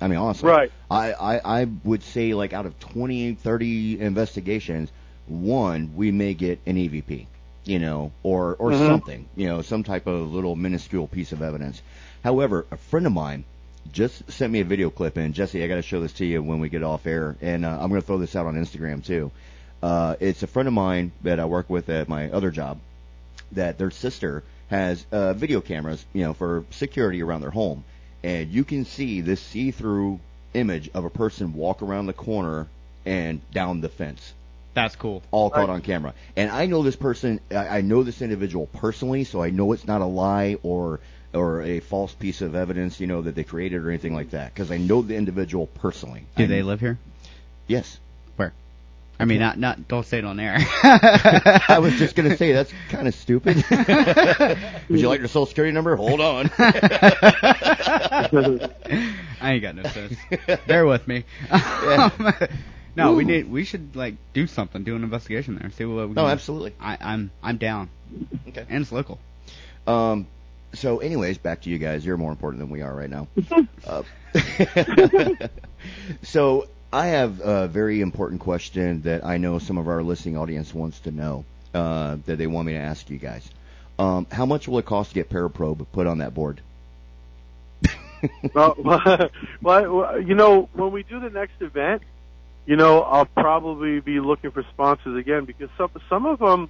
I 0.00 0.08
mean, 0.08 0.18
honestly, 0.18 0.48
Right. 0.48 0.70
I, 0.90 1.12
I, 1.12 1.60
I 1.62 1.64
would 1.84 2.02
say 2.02 2.34
like 2.34 2.52
out 2.52 2.66
of 2.66 2.78
20, 2.80 3.34
30 3.34 4.00
investigations, 4.00 4.90
one 5.26 5.96
we 5.96 6.10
may 6.12 6.34
get 6.34 6.60
an 6.66 6.76
EVP, 6.76 7.26
you 7.66 7.78
know, 7.78 8.12
or 8.22 8.56
or 8.58 8.70
Mhm. 8.70 8.86
something, 8.86 9.26
you 9.36 9.46
know, 9.48 9.60
some 9.62 9.82
type 9.82 10.06
of 10.06 10.32
little 10.32 10.56
minuscule 10.56 11.06
piece 11.06 11.32
of 11.32 11.42
evidence. 11.42 11.82
However, 12.22 12.64
a 12.70 12.76
friend 12.76 13.06
of 13.06 13.12
mine 13.12 13.44
just 13.92 14.30
sent 14.30 14.52
me 14.52 14.60
a 14.60 14.64
video 14.64 14.90
clip, 14.90 15.16
and 15.16 15.34
Jesse, 15.34 15.62
I 15.62 15.68
got 15.68 15.76
to 15.76 15.82
show 15.82 16.00
this 16.00 16.14
to 16.14 16.24
you 16.24 16.42
when 16.42 16.60
we 16.60 16.68
get 16.68 16.82
off 16.82 17.06
air, 17.06 17.36
and 17.42 17.64
uh, 17.64 17.78
I'm 17.80 17.88
going 17.88 18.00
to 18.00 18.06
throw 18.06 18.18
this 18.18 18.34
out 18.36 18.46
on 18.46 18.54
Instagram 18.54 19.04
too. 19.04 19.30
Uh, 19.82 20.16
it's 20.20 20.42
a 20.42 20.46
friend 20.46 20.66
of 20.66 20.74
mine 20.74 21.12
that 21.22 21.38
I 21.38 21.44
work 21.44 21.68
with 21.68 21.88
at 21.88 22.08
my 22.08 22.30
other 22.30 22.50
job. 22.50 22.78
That 23.52 23.78
their 23.78 23.90
sister 23.90 24.42
has 24.68 25.04
uh, 25.12 25.34
video 25.34 25.60
cameras, 25.60 26.04
you 26.12 26.22
know, 26.22 26.34
for 26.34 26.64
security 26.70 27.22
around 27.22 27.42
their 27.42 27.50
home, 27.50 27.84
and 28.24 28.50
you 28.50 28.64
can 28.64 28.84
see 28.84 29.20
this 29.20 29.40
see-through 29.40 30.18
image 30.54 30.90
of 30.94 31.04
a 31.04 31.10
person 31.10 31.52
walk 31.54 31.82
around 31.82 32.06
the 32.06 32.12
corner 32.12 32.66
and 33.04 33.40
down 33.52 33.80
the 33.80 33.88
fence 33.88 34.32
That's 34.76 34.94
cool. 34.94 35.22
all 35.32 35.48
caught 35.50 35.70
on 35.70 35.80
camera. 35.80 36.12
And 36.36 36.50
I 36.50 36.66
know 36.66 36.82
this 36.82 36.96
person, 36.96 37.40
I 37.50 37.78
I 37.78 37.80
know 37.80 38.02
this 38.02 38.20
individual 38.20 38.66
personally, 38.74 39.24
so 39.24 39.42
I 39.42 39.48
know 39.50 39.72
it's 39.72 39.86
not 39.86 40.02
a 40.02 40.06
lie 40.06 40.58
or 40.62 41.00
or 41.32 41.62
a 41.62 41.80
false 41.80 42.12
piece 42.12 42.42
of 42.42 42.54
evidence, 42.54 43.00
you 43.00 43.06
know, 43.06 43.22
that 43.22 43.34
they 43.34 43.42
created 43.44 43.82
or 43.82 43.88
anything 43.88 44.14
like 44.14 44.30
that, 44.30 44.52
because 44.54 44.70
I 44.70 44.76
know 44.76 45.00
the 45.02 45.16
individual 45.16 45.66
personally. 45.66 46.26
Do 46.36 46.44
I- 46.44 46.46
they 46.46 46.62
live 46.62 46.80
here? 46.80 46.98
Yes. 47.66 47.98
Where? 48.36 48.52
I 49.18 49.24
mean, 49.24 49.40
not 49.40 49.58
not. 49.58 49.88
Don't 49.88 50.04
say 50.04 50.18
it 50.18 50.26
on 50.26 50.38
air. 50.38 50.56
I 50.82 51.78
was 51.80 51.94
just 51.98 52.14
gonna 52.14 52.36
say 52.36 52.52
that's 52.52 52.70
kind 52.90 53.08
of 53.08 53.14
stupid. 53.14 53.56
Would 54.90 55.00
you 55.00 55.08
like 55.08 55.20
your 55.20 55.28
social 55.28 55.46
security 55.46 55.72
number? 55.72 55.96
Hold 55.96 56.20
on. 56.20 56.50
I 59.40 59.52
ain't 59.52 59.62
got 59.62 59.74
no 59.74 59.84
sense. 59.84 60.16
Bear 60.66 60.84
with 60.86 61.08
me. 61.08 61.24
Um, 61.50 62.12
no, 62.96 63.12
we 63.12 63.24
need. 63.24 63.50
We 63.50 63.64
should 63.64 63.94
like 63.94 64.14
do 64.32 64.46
something. 64.46 64.84
Do 64.84 64.96
an 64.96 65.04
investigation 65.04 65.58
there. 65.60 65.70
See 65.70 65.84
what 65.84 66.08
we 66.08 66.14
no, 66.14 66.22
can. 66.22 66.30
absolutely. 66.30 66.74
I, 66.80 66.96
I'm 67.00 67.30
I'm 67.42 67.58
down, 67.58 67.90
Okay. 68.48 68.64
and 68.68 68.82
it's 68.82 68.92
local. 68.92 69.18
Um, 69.86 70.26
so, 70.74 70.98
anyways, 70.98 71.38
back 71.38 71.62
to 71.62 71.70
you 71.70 71.78
guys. 71.78 72.04
You're 72.04 72.16
more 72.16 72.30
important 72.30 72.60
than 72.60 72.70
we 72.70 72.82
are 72.82 72.94
right 72.94 73.10
now. 73.10 73.28
uh, 73.86 74.02
so, 76.22 76.68
I 76.92 77.06
have 77.06 77.40
a 77.40 77.68
very 77.68 78.00
important 78.00 78.40
question 78.40 79.02
that 79.02 79.24
I 79.24 79.36
know 79.38 79.58
some 79.58 79.78
of 79.78 79.88
our 79.88 80.02
listening 80.02 80.36
audience 80.36 80.74
wants 80.74 81.00
to 81.00 81.10
know 81.10 81.44
uh, 81.74 82.16
that 82.26 82.36
they 82.36 82.46
want 82.46 82.66
me 82.66 82.72
to 82.72 82.78
ask 82.78 83.08
you 83.10 83.18
guys. 83.18 83.48
Um, 83.98 84.26
how 84.30 84.44
much 84.46 84.68
will 84.68 84.78
it 84.78 84.86
cost 84.86 85.10
to 85.10 85.14
get 85.14 85.30
Paraprobe 85.30 85.86
put 85.92 86.06
on 86.06 86.18
that 86.18 86.34
board? 86.34 86.60
well, 88.54 88.76
well, 89.62 90.20
you 90.20 90.34
know, 90.34 90.68
when 90.72 90.92
we 90.92 91.02
do 91.02 91.20
the 91.20 91.30
next 91.30 91.60
event, 91.60 92.02
you 92.66 92.76
know, 92.76 93.02
I'll 93.02 93.26
probably 93.26 94.00
be 94.00 94.20
looking 94.20 94.50
for 94.50 94.64
sponsors 94.72 95.16
again 95.16 95.44
because 95.44 95.70
some 95.78 95.90
some 96.08 96.26
of 96.26 96.38
them, 96.38 96.68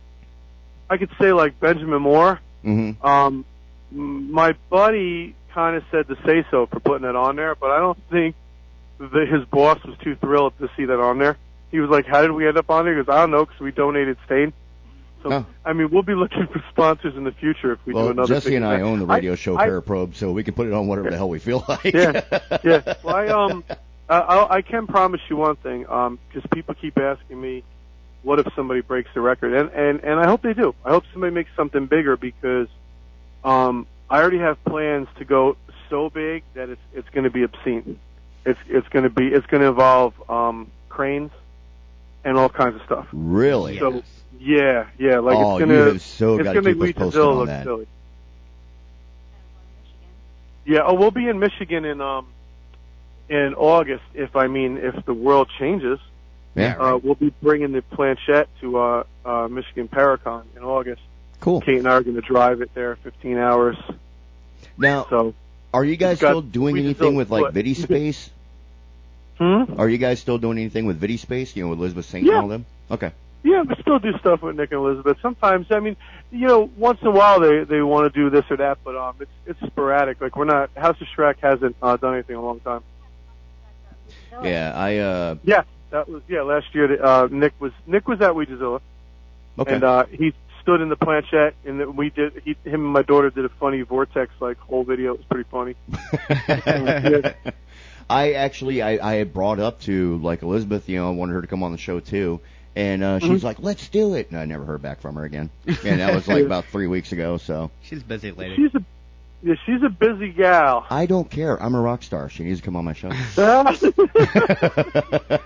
I 0.90 0.97
could 0.99 1.11
say 1.18 1.32
like 1.32 1.59
Benjamin 1.59 2.03
Moore. 2.03 2.40
Mm-hmm. 2.64 3.05
Um, 3.07 3.44
my 3.90 4.53
buddy 4.70 5.34
kind 5.55 5.76
of 5.76 5.84
said 5.90 6.09
to 6.09 6.16
say 6.26 6.44
so 6.51 6.66
for 6.66 6.80
putting 6.80 7.09
it 7.09 7.16
on 7.16 7.36
there, 7.36 7.55
but 7.55 7.70
I 7.70 7.78
don't 7.78 7.99
think 8.11 8.34
that 8.99 9.28
his 9.28 9.44
boss 9.47 9.82
was 9.84 9.97
too 9.99 10.16
thrilled 10.16 10.53
to 10.59 10.68
see 10.76 10.84
that 10.84 11.01
on 11.01 11.18
there. 11.18 11.36
He 11.70 11.80
was 11.80 11.90
like, 11.90 12.07
"How 12.07 12.22
did 12.22 12.32
we 12.32 12.47
end 12.47 12.59
up 12.59 12.70
on 12.70 12.84
there?" 12.84 12.94
Because 12.94 13.12
I 13.14 13.20
don't 13.20 13.30
know, 13.30 13.44
because 13.44 13.61
we 13.61 13.72
donated 13.72 14.18
Stain. 14.26 14.53
So 15.22 15.32
Oh. 15.32 15.47
I 15.64 15.72
mean, 15.72 15.90
we'll 15.90 16.03
be 16.03 16.14
looking 16.14 16.47
for 16.47 16.62
sponsors 16.70 17.16
in 17.16 17.24
the 17.24 17.32
future 17.32 17.72
if 17.72 17.78
we 17.86 17.94
do 17.94 18.09
another. 18.09 18.34
Jesse 18.34 18.51
big 18.51 18.57
and 18.57 18.66
I 18.66 18.82
own 18.82 18.99
the 18.99 19.07
radio 19.07 19.34
show 19.34 19.57
I- 19.57 19.66
Paraprobe, 19.66 20.14
so 20.14 20.30
we 20.32 20.44
can 20.44 20.55
put 20.55 20.66
it 20.66 20.72
on 20.72 20.86
whatever 20.86 21.11
the 21.11 21.16
hell 21.16 21.28
we 21.28 21.38
feel 21.38 21.64
like. 21.68 21.84
yeah, 21.92 22.20
yeah. 22.62 22.94
Well, 23.03 23.16
I 23.16 23.26
um, 23.28 23.64
I, 24.09 24.18
I 24.18 24.54
I 24.57 24.62
can 24.62 24.86
promise 24.86 25.20
you 25.28 25.36
one 25.36 25.57
thing, 25.57 25.88
um, 25.88 26.18
because 26.28 26.48
people 26.52 26.74
keep 26.74 26.98
asking 26.98 27.40
me, 27.40 27.64
what 28.22 28.38
if 28.38 28.46
somebody 28.54 28.80
breaks 28.80 29.11
the 29.14 29.20
record, 29.20 29.52
and 29.54 29.70
and 29.70 30.00
and 30.04 30.20
I 30.20 30.26
hope 30.26 30.42
they 30.42 30.54
do. 30.54 30.74
I 30.84 30.90
hope 30.90 31.04
somebody 31.12 31.34
makes 31.34 31.50
something 31.57 31.86
bigger 31.86 32.16
because, 32.16 32.68
um, 33.44 33.86
I 34.09 34.20
already 34.20 34.38
have 34.38 34.62
plans 34.64 35.09
to 35.18 35.24
go 35.24 35.57
so 35.90 36.11
big 36.11 36.44
that 36.54 36.68
it's 36.68 36.80
it's 36.92 37.09
going 37.11 37.24
to 37.24 37.30
be 37.30 37.42
obscene. 37.42 37.98
It's 38.44 38.61
it's 38.68 38.88
going 38.88 39.02
to 39.02 39.11
be 39.11 39.28
it's 39.28 39.46
going 39.46 39.62
to 39.62 39.68
involve 39.68 40.14
um 40.30 40.70
cranes 40.88 41.32
and 42.24 42.36
all 42.36 42.48
kinds 42.48 42.76
of 42.76 42.82
stuff. 42.82 43.07
Really? 43.12 43.78
So 43.78 44.02
yeah, 44.38 44.86
yeah, 44.98 45.18
like 45.18 45.36
oh, 45.36 45.59
it's 45.59 45.61
gonna 45.61 45.74
you 45.74 45.92
have 45.92 46.02
so 46.02 46.38
got 46.42 46.52
to 46.54 46.62
keep 46.62 46.76
make 46.78 46.96
us 46.96 47.02
posted 47.02 47.22
on 47.22 47.46
that. 47.46 47.64
silly. 47.64 47.86
Yeah, 50.64 50.80
oh, 50.84 50.94
we'll 50.94 51.12
be 51.12 51.28
in 51.28 51.38
Michigan 51.38 51.84
in 51.84 52.00
um 52.00 52.26
in 53.28 53.54
August. 53.56 54.04
If 54.14 54.36
I 54.36 54.46
mean, 54.46 54.78
if 54.78 55.04
the 55.04 55.14
world 55.14 55.48
changes, 55.58 55.98
Yeah. 56.54 56.76
uh, 56.78 56.96
we'll 57.02 57.14
be 57.16 57.32
bringing 57.42 57.72
the 57.72 57.82
planchette 57.82 58.48
to 58.60 58.78
uh, 58.78 59.04
uh, 59.24 59.48
Michigan 59.48 59.88
Paracon 59.88 60.44
in 60.56 60.62
August. 60.62 61.02
Cool. 61.40 61.60
Kate 61.60 61.78
and 61.78 61.86
I 61.88 61.92
are 61.92 62.02
going 62.02 62.16
to 62.16 62.22
drive 62.22 62.60
it 62.62 62.70
there 62.74 62.96
15 62.96 63.36
hours. 63.38 63.76
Now, 64.78 65.06
So, 65.10 65.34
are 65.74 65.84
you 65.84 65.96
guys 65.96 66.18
got- 66.20 66.30
still 66.30 66.42
doing 66.42 66.78
anything 66.78 67.08
don't 67.08 67.14
with 67.16 67.30
like 67.30 67.46
put- 67.46 67.54
VidiSpace? 67.54 68.30
hmm? 69.38 69.78
Are 69.78 69.88
you 69.88 69.98
guys 69.98 70.20
still 70.20 70.38
doing 70.38 70.58
anything 70.58 70.86
with 70.86 71.00
VidiSpace? 71.00 71.54
You 71.56 71.64
know, 71.64 71.70
with 71.70 71.78
Elizabeth 71.78 72.06
Saint 72.06 72.24
Yeah. 72.24 72.32
and 72.34 72.40
all 72.42 72.48
them? 72.48 72.66
Okay. 72.90 73.10
Yeah, 73.42 73.62
we 73.62 73.74
still 73.80 73.98
do 74.00 74.16
stuff 74.18 74.42
with 74.42 74.56
Nick 74.56 74.72
and 74.72 74.80
Elizabeth. 74.80 75.18
Sometimes, 75.22 75.66
I 75.70 75.78
mean, 75.78 75.96
you 76.32 76.48
know, 76.48 76.68
once 76.76 77.00
in 77.00 77.06
a 77.06 77.10
while 77.12 77.38
they 77.38 77.62
they 77.62 77.80
want 77.80 78.12
to 78.12 78.18
do 78.20 78.28
this 78.28 78.44
or 78.50 78.56
that, 78.56 78.78
but 78.82 78.96
um, 78.96 79.14
it's 79.20 79.30
it's 79.46 79.60
sporadic. 79.72 80.20
Like 80.20 80.36
we're 80.36 80.46
not 80.46 80.70
House 80.76 81.00
of 81.00 81.06
Schreck 81.16 81.36
hasn't 81.40 81.76
uh, 81.80 81.96
done 81.96 82.14
anything 82.14 82.34
in 82.34 82.40
a 82.40 82.44
long 82.44 82.58
time. 82.60 82.80
Yeah, 84.43 84.72
I 84.74 84.97
uh 84.99 85.37
Yeah, 85.45 85.62
that 85.91 86.09
was 86.09 86.22
yeah 86.28 86.43
last 86.43 86.74
year. 86.74 87.03
Uh, 87.03 87.28
Nick 87.30 87.55
was 87.61 87.72
Nick 87.87 88.07
was 88.09 88.20
at 88.20 88.32
Ouijazilla, 88.32 88.80
okay. 89.59 89.74
and 89.74 89.84
uh, 89.84 90.05
he 90.07 90.32
stood 90.62 90.80
in 90.80 90.89
the 90.89 90.97
planchette, 90.97 91.55
and 91.64 91.78
then 91.80 91.97
we 91.97 92.11
did. 92.11 92.43
He, 92.45 92.57
him 92.64 92.84
and 92.84 92.93
my 92.93 93.03
daughter 93.03 93.30
did 93.30 93.45
a 93.45 93.49
funny 93.49 93.82
vortex 93.82 94.32
like 94.41 94.59
whole 94.59 94.84
video. 94.84 95.14
It 95.14 95.18
was 95.18 95.26
pretty 95.26 95.49
funny. 95.51 95.74
I 98.09 98.32
actually 98.34 98.82
I, 98.82 99.12
I 99.12 99.14
had 99.16 99.32
brought 99.32 99.59
up 99.59 99.80
to 99.82 100.18
like 100.18 100.43
Elizabeth, 100.43 100.89
you 100.89 100.97
know, 100.97 101.09
I 101.09 101.11
wanted 101.11 101.32
her 101.34 101.41
to 101.43 101.47
come 101.49 101.62
on 101.62 101.72
the 101.72 101.78
show 101.78 102.01
too. 102.01 102.41
And 102.76 103.03
uh 103.03 103.18
she's 103.18 103.28
Mm-hmm. 103.30 103.47
like, 103.47 103.59
Let's 103.59 103.89
do 103.89 104.14
it 104.14 104.30
and 104.30 104.39
I 104.39 104.45
never 104.45 104.64
heard 104.64 104.82
back 104.82 105.01
from 105.01 105.16
her 105.16 105.24
again. 105.24 105.51
And 105.66 106.01
that 106.01 106.14
was 106.14 106.28
like 106.28 106.45
about 106.47 106.66
three 106.66 106.87
weeks 106.87 107.12
ago, 107.12 107.39
so 107.39 107.70
She's 107.82 108.03
busy 108.03 108.30
lady. 108.30 108.57
She's 108.57 108.74
a 108.74 108.84
yeah, 109.43 109.55
she's 109.64 109.82
a 109.82 109.89
busy 109.89 110.30
gal. 110.30 110.87
I 110.91 111.07
don't 111.07 111.30
care. 111.30 111.61
I'm 111.62 111.74
a 111.74 111.80
rock 111.80 112.03
star. 112.03 112.28
She 112.28 112.45
needs 112.45 112.61
to 112.61 112.64
come 112.64 112.76
on 112.76 112.84
my 112.84 112.93
show. 112.95 113.11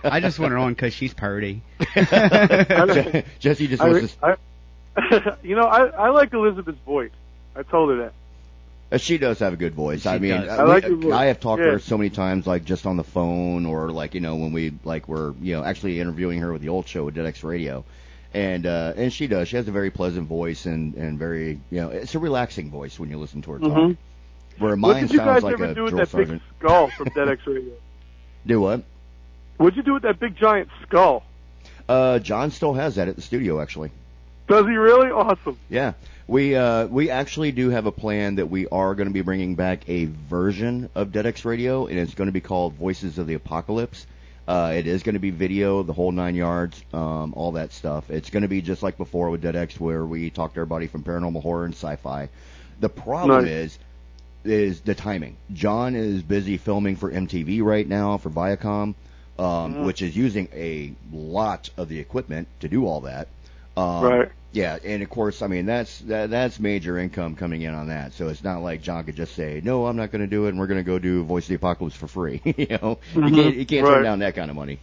I 0.04 0.20
just 0.20 0.38
want 0.38 0.52
her 0.52 0.58
on 0.58 0.72
because 0.74 0.94
she's 0.94 1.12
purdy. 1.14 1.62
Jesse 3.40 3.66
just 3.66 3.82
I, 3.82 3.88
wants 3.88 4.14
to 4.16 4.38
I, 4.96 5.36
you 5.42 5.56
know, 5.56 5.64
I 5.66 5.86
I 5.86 6.10
like 6.10 6.32
Elizabeth's 6.32 6.78
voice. 6.84 7.10
I 7.56 7.62
told 7.62 7.90
her 7.90 7.96
that. 7.96 8.12
Uh, 8.92 8.98
She 8.98 9.18
does 9.18 9.38
have 9.38 9.52
a 9.52 9.56
good 9.56 9.74
voice. 9.74 10.02
She 10.02 10.08
I 10.08 10.18
mean, 10.18 10.32
uh, 10.32 10.46
I 10.46 10.62
like 10.64 10.84
we- 10.86 11.12
I 11.12 11.26
have 11.26 11.40
talked 11.40 11.62
to 11.62 11.70
her 11.72 11.78
so 11.78 11.96
many 11.98 12.10
times, 12.10 12.46
like 12.46 12.64
just 12.64 12.86
on 12.86 12.96
the 12.96 13.04
phone, 13.04 13.66
or 13.66 13.90
like 13.90 14.14
you 14.14 14.20
know 14.20 14.36
when 14.36 14.52
we 14.52 14.72
like 14.84 15.08
were 15.08 15.34
you 15.40 15.54
know 15.56 15.64
actually 15.64 16.00
interviewing 16.00 16.40
her 16.40 16.52
with 16.52 16.62
the 16.62 16.68
old 16.70 16.88
show 16.88 17.04
with 17.04 17.14
Dead 17.14 17.26
X 17.26 17.44
Radio, 17.44 17.84
and 18.34 18.66
uh, 18.66 18.92
and 18.96 19.12
she 19.12 19.26
does. 19.26 19.48
She 19.48 19.56
has 19.56 19.66
a 19.68 19.72
very 19.72 19.90
pleasant 19.90 20.26
voice 20.28 20.66
and 20.66 20.94
and 20.94 21.18
very 21.18 21.60
you 21.70 21.80
know 21.80 21.90
it's 21.90 22.14
a 22.14 22.18
relaxing 22.18 22.70
voice 22.70 22.98
when 22.98 23.10
you 23.10 23.18
listen 23.18 23.42
to 23.42 23.52
her 23.52 23.58
talk. 23.58 23.70
Mhm. 23.70 23.96
Where 24.58 24.70
What 24.70 24.78
mine 24.78 25.02
did 25.02 25.12
you 25.12 25.18
sounds 25.18 25.28
guys 25.28 25.42
like 25.42 25.54
ever 25.54 25.64
a 25.64 25.74
do 25.74 25.84
with 25.84 25.92
drill 25.94 26.04
that 26.06 26.28
big 26.28 26.40
skull 26.58 26.88
from 26.90 27.08
Dead 27.14 27.28
X 27.28 27.46
Radio? 27.46 27.72
Do 28.46 28.60
what? 28.60 28.82
What'd 29.56 29.76
you 29.76 29.82
do 29.82 29.94
with 29.94 30.02
that 30.02 30.18
big 30.20 30.36
giant 30.36 30.68
skull? 30.82 31.24
Uh, 31.88 32.18
John 32.18 32.50
still 32.50 32.74
has 32.74 32.96
that 32.96 33.08
at 33.08 33.16
the 33.16 33.22
studio 33.22 33.60
actually. 33.60 33.90
Does 34.48 34.66
he 34.66 34.72
really? 34.72 35.10
Awesome. 35.10 35.56
Yeah, 35.68 35.92
we 36.26 36.56
uh, 36.56 36.86
we 36.86 37.10
actually 37.10 37.52
do 37.52 37.70
have 37.70 37.86
a 37.86 37.92
plan 37.92 38.36
that 38.36 38.46
we 38.50 38.66
are 38.68 38.94
going 38.94 39.08
to 39.08 39.14
be 39.14 39.22
bringing 39.22 39.54
back 39.54 39.88
a 39.88 40.06
version 40.06 40.88
of 40.94 41.12
Dead 41.12 41.26
X 41.26 41.44
Radio, 41.44 41.86
and 41.86 41.98
it's 41.98 42.14
going 42.14 42.26
to 42.26 42.32
be 42.32 42.40
called 42.40 42.74
Voices 42.74 43.18
of 43.18 43.26
the 43.26 43.34
Apocalypse. 43.34 44.06
Uh, 44.50 44.72
it 44.72 44.88
is 44.88 45.04
going 45.04 45.12
to 45.12 45.20
be 45.20 45.30
video, 45.30 45.84
the 45.84 45.92
whole 45.92 46.10
nine 46.10 46.34
yards, 46.34 46.82
um, 46.92 47.32
all 47.36 47.52
that 47.52 47.70
stuff. 47.72 48.10
It's 48.10 48.30
going 48.30 48.42
to 48.42 48.48
be 48.48 48.60
just 48.60 48.82
like 48.82 48.98
before 48.98 49.30
with 49.30 49.42
Dead 49.42 49.54
X, 49.54 49.78
where 49.78 50.04
we 50.04 50.28
talk 50.28 50.54
to 50.54 50.58
everybody 50.58 50.88
from 50.88 51.04
paranormal 51.04 51.40
horror 51.40 51.66
and 51.66 51.72
sci-fi. 51.72 52.28
The 52.80 52.88
problem 52.88 53.44
Nice. 53.44 53.48
is 53.48 53.78
is 54.42 54.80
the 54.80 54.96
timing. 54.96 55.36
John 55.52 55.94
is 55.94 56.22
busy 56.22 56.56
filming 56.56 56.96
for 56.96 57.12
MTV 57.12 57.62
right 57.62 57.86
now 57.86 58.16
for 58.16 58.28
Viacom, 58.28 58.96
um, 59.38 59.84
which 59.84 60.02
is 60.02 60.16
using 60.16 60.48
a 60.52 60.94
lot 61.12 61.70
of 61.76 61.88
the 61.88 62.00
equipment 62.00 62.48
to 62.58 62.68
do 62.68 62.86
all 62.86 63.02
that. 63.02 63.28
Um, 63.80 64.04
Right. 64.04 64.28
Yeah, 64.52 64.78
and 64.84 65.02
of 65.02 65.08
course, 65.10 65.42
I 65.42 65.46
mean 65.46 65.66
that's 65.66 65.98
that, 66.00 66.30
that's 66.30 66.58
major 66.58 66.98
income 66.98 67.36
coming 67.36 67.62
in 67.62 67.72
on 67.74 67.88
that. 67.88 68.14
So 68.14 68.28
it's 68.28 68.42
not 68.42 68.62
like 68.62 68.82
John 68.82 69.04
could 69.04 69.14
just 69.16 69.34
say, 69.34 69.60
"No, 69.62 69.86
I'm 69.86 69.96
not 69.96 70.10
going 70.10 70.22
to 70.22 70.26
do 70.26 70.46
it, 70.46 70.50
and 70.50 70.58
we're 70.58 70.66
going 70.66 70.80
to 70.80 70.84
go 70.84 70.98
do 70.98 71.22
Voice 71.24 71.44
of 71.44 71.48
the 71.50 71.54
Apocalypse 71.54 71.96
for 71.96 72.08
free." 72.08 72.40
you 72.56 72.66
know, 72.82 72.98
you 73.24 73.30
Mhm. 73.30 73.32
can't 73.32 73.56
you 73.56 73.66
can't 73.66 73.86
Right. 73.86 73.88
turn 73.88 74.02
down 74.02 74.18
that 74.20 74.34
kind 74.34 74.50
of 74.50 74.56
money. 74.56 74.80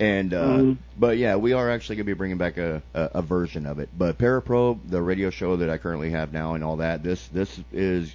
And 0.00 0.34
uh, 0.34 0.64
Mhm. 0.64 0.78
but 0.96 1.18
yeah, 1.18 1.36
we 1.36 1.52
are 1.52 1.70
actually 1.70 1.96
going 1.96 2.06
to 2.06 2.12
be 2.14 2.18
bringing 2.18 2.38
back 2.38 2.58
a, 2.58 2.82
a, 2.94 3.10
a 3.16 3.22
version 3.22 3.66
of 3.66 3.78
it. 3.78 3.90
But 3.96 4.18
Paraprobe, 4.18 4.80
the 4.88 5.00
radio 5.02 5.30
show 5.30 5.56
that 5.56 5.70
I 5.70 5.78
currently 5.78 6.10
have 6.10 6.32
now, 6.32 6.54
and 6.54 6.64
all 6.64 6.76
that, 6.78 7.02
this 7.02 7.26
this 7.28 7.60
is 7.72 8.14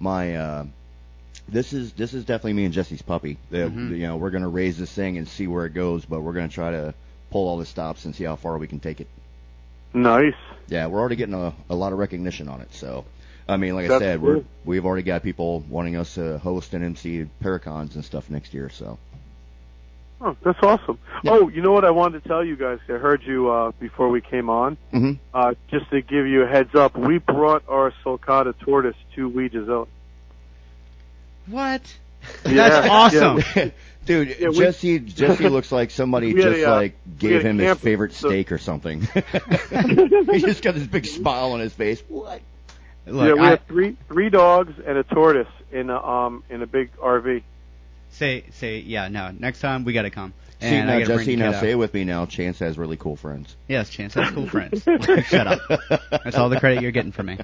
my 0.00 0.36
uh, 0.36 0.64
this 1.48 1.72
is 1.72 1.92
this 1.92 2.14
is 2.14 2.24
definitely 2.24 2.54
me 2.54 2.64
and 2.64 2.74
Jesse's 2.74 3.02
puppy. 3.02 3.38
That 3.50 3.72
Mhm. 3.72 3.90
you 3.90 4.06
know 4.06 4.16
we're 4.16 4.30
going 4.30 4.42
to 4.42 4.48
raise 4.48 4.78
this 4.78 4.92
thing 4.92 5.18
and 5.18 5.28
see 5.28 5.46
where 5.46 5.66
it 5.66 5.74
goes, 5.74 6.04
but 6.04 6.20
we're 6.22 6.32
going 6.34 6.48
to 6.48 6.54
try 6.54 6.70
to 6.72 6.94
pull 7.30 7.48
all 7.48 7.58
the 7.58 7.66
stops 7.66 8.04
and 8.04 8.14
see 8.14 8.24
how 8.24 8.36
far 8.36 8.58
we 8.58 8.66
can 8.66 8.80
take 8.80 9.00
it. 9.00 9.08
Nice. 9.92 10.34
Yeah, 10.68 10.86
we're 10.86 11.00
already 11.00 11.16
getting 11.16 11.34
a, 11.34 11.52
a 11.68 11.74
lot 11.74 11.92
of 11.92 11.98
recognition 11.98 12.48
on 12.48 12.60
it. 12.60 12.72
So, 12.74 13.04
I 13.48 13.56
mean, 13.56 13.74
like 13.74 13.86
I 13.86 13.88
That's 13.88 14.02
said, 14.02 14.22
we're 14.22 14.34
cool. 14.34 14.44
we've 14.64 14.86
already 14.86 15.02
got 15.02 15.22
people 15.22 15.60
wanting 15.68 15.96
us 15.96 16.14
to 16.14 16.38
host 16.38 16.74
and 16.74 16.84
MC 16.84 17.26
Paracons 17.42 17.94
and 17.96 18.04
stuff 18.04 18.30
next 18.30 18.54
year. 18.54 18.68
So, 18.70 18.98
Oh, 20.22 20.36
that's 20.44 20.58
awesome. 20.62 20.98
Yeah. 21.24 21.30
Oh, 21.32 21.48
you 21.48 21.62
know 21.62 21.72
what 21.72 21.86
I 21.86 21.90
wanted 21.92 22.22
to 22.22 22.28
tell 22.28 22.44
you 22.44 22.54
guys? 22.54 22.78
I 22.90 22.92
heard 22.92 23.22
you 23.24 23.50
uh, 23.50 23.72
before 23.80 24.10
we 24.10 24.20
came 24.20 24.50
on. 24.50 24.76
hmm 24.90 25.12
Uh, 25.32 25.54
just 25.70 25.88
to 25.90 26.02
give 26.02 26.26
you 26.26 26.42
a 26.42 26.46
heads 26.46 26.74
up, 26.74 26.94
we 26.96 27.16
brought 27.18 27.62
our 27.68 27.90
sulcata 28.04 28.54
tortoise 28.58 28.96
to 29.16 29.30
Ouijazilla. 29.30 29.88
What? 31.46 31.82
Yeah, 32.44 32.68
That's 32.68 32.88
awesome. 32.90 33.42
dude, 34.10 34.36
Yeah, 34.40 34.48
we- 34.48 34.58
Jesse 34.58 34.98
Jesse 34.98 35.48
looks 35.48 35.72
like 35.72 35.90
somebody 35.90 36.34
We 36.34 36.42
just 36.42 36.58
a, 36.58 36.70
uh, 36.72 36.76
like 36.76 36.96
gave 37.18 37.42
had 37.42 37.46
a 37.46 37.48
him 37.50 37.58
his 37.58 37.78
favorite 37.78 38.12
so- 38.12 38.28
steak 38.28 38.52
or 38.52 38.58
something. 38.58 39.00
He's 40.30 40.42
just 40.42 40.62
got 40.62 40.74
this 40.74 40.86
big 40.86 41.06
smile 41.06 41.52
on 41.52 41.60
his 41.60 41.72
face. 41.72 42.02
What? 42.08 42.40
Look, 43.06 43.26
yeah, 43.28 43.34
we 43.34 43.40
I 43.40 43.50
have 43.50 43.62
three 43.66 43.96
three 44.08 44.30
dogs 44.30 44.74
and 44.86 44.98
a 44.98 45.02
tortoise 45.04 45.48
in 45.72 45.90
a 45.90 45.96
um 45.96 46.44
in 46.50 46.62
a 46.62 46.66
big 46.66 46.94
RV. 46.96 47.42
say 48.10 48.44
say 48.52 48.78
yeah. 48.78 49.08
No, 49.08 49.30
next 49.30 49.60
time 49.60 49.84
we 49.84 49.92
gotta 49.92 50.10
come. 50.10 50.32
See 50.60 50.70
now, 50.70 50.94
I 50.94 51.00
gotta 51.00 51.14
bring 51.14 51.18
Jesse, 51.20 51.36
now 51.36 51.52
say 51.58 51.70
it 51.70 51.76
with 51.76 51.94
me 51.94 52.04
now. 52.04 52.26
Chance 52.26 52.58
has 52.58 52.76
really 52.76 52.98
cool 52.98 53.16
friends. 53.16 53.56
Yes, 53.66 53.88
Chance 53.88 54.14
has 54.14 54.30
cool 54.30 54.46
friends. 54.46 54.82
Shut 54.84 55.46
up. 55.46 55.60
That's 56.10 56.36
all 56.36 56.50
the 56.50 56.60
credit 56.60 56.82
you're 56.82 56.90
getting 56.90 57.12
from 57.12 57.26
me. 57.26 57.38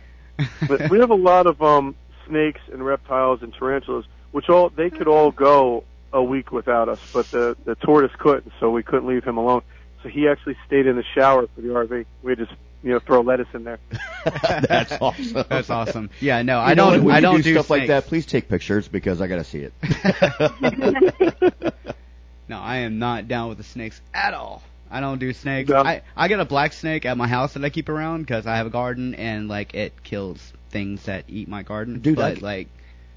But 0.68 0.90
we 0.90 0.98
have 0.98 1.10
a 1.10 1.14
lot 1.14 1.46
of 1.46 1.62
um 1.62 1.94
snakes 2.26 2.60
and 2.70 2.84
reptiles 2.84 3.42
and 3.42 3.54
tarantulas, 3.54 4.04
which 4.32 4.50
all 4.50 4.68
they 4.68 4.90
could 4.90 5.08
all 5.08 5.30
go 5.30 5.84
a 6.16 6.22
week 6.22 6.50
without 6.52 6.88
us, 6.88 6.98
but 7.12 7.30
the 7.30 7.56
the 7.64 7.74
tortoise 7.76 8.12
couldn't, 8.18 8.52
so 8.60 8.70
we 8.70 8.82
couldn't 8.82 9.06
leave 9.08 9.24
him 9.24 9.36
alone. 9.36 9.62
So 10.02 10.08
he 10.08 10.28
actually 10.28 10.56
stayed 10.66 10.86
in 10.86 10.96
the 10.96 11.04
shower 11.14 11.46
for 11.54 11.60
the 11.60 11.68
RV. 11.68 12.06
We 12.22 12.36
just 12.36 12.52
you 12.82 12.92
know 12.92 12.98
throw 13.00 13.20
lettuce 13.20 13.48
in 13.54 13.64
there. 13.64 13.78
That's 14.68 14.92
awesome. 15.00 15.44
That's 15.48 15.70
awesome. 15.70 16.10
Yeah, 16.20 16.42
no, 16.42 16.58
You 16.60 16.66
I 16.66 16.74
know, 16.74 16.90
don't. 16.92 17.04
when 17.04 17.14
I 17.14 17.18
you 17.18 17.22
don't 17.22 17.42
do 17.42 17.52
stuff 17.54 17.70
like 17.70 17.88
that. 17.88 18.06
Please 18.06 18.26
take 18.26 18.48
pictures 18.48 18.88
because 18.88 19.20
I 19.20 19.26
got 19.26 19.36
to 19.36 19.44
see 19.44 19.68
it. 19.68 19.72
No, 22.48 22.60
I 22.60 22.76
am 22.78 23.00
not 23.00 23.26
down 23.26 23.48
with 23.48 23.58
the 23.58 23.64
snakes 23.64 24.00
at 24.14 24.32
all. 24.32 24.62
I 24.88 25.00
don't 25.00 25.18
do 25.18 25.32
snakes. 25.32 25.68
No. 25.68 25.82
I 25.82 26.02
I 26.16 26.28
got 26.28 26.38
a 26.38 26.44
black 26.44 26.72
snake 26.74 27.04
at 27.04 27.16
my 27.16 27.26
house 27.26 27.54
that 27.54 27.64
I 27.64 27.70
keep 27.70 27.88
around 27.88 28.20
because 28.20 28.46
I 28.46 28.56
have 28.58 28.66
a 28.68 28.70
garden 28.70 29.16
and 29.16 29.48
like 29.48 29.74
it 29.74 30.04
kills 30.04 30.52
things 30.70 31.02
that 31.06 31.24
eat 31.26 31.48
my 31.48 31.64
garden. 31.64 31.98
Dude, 31.98 32.14
but 32.14 32.36
I- 32.38 32.40
like 32.40 32.68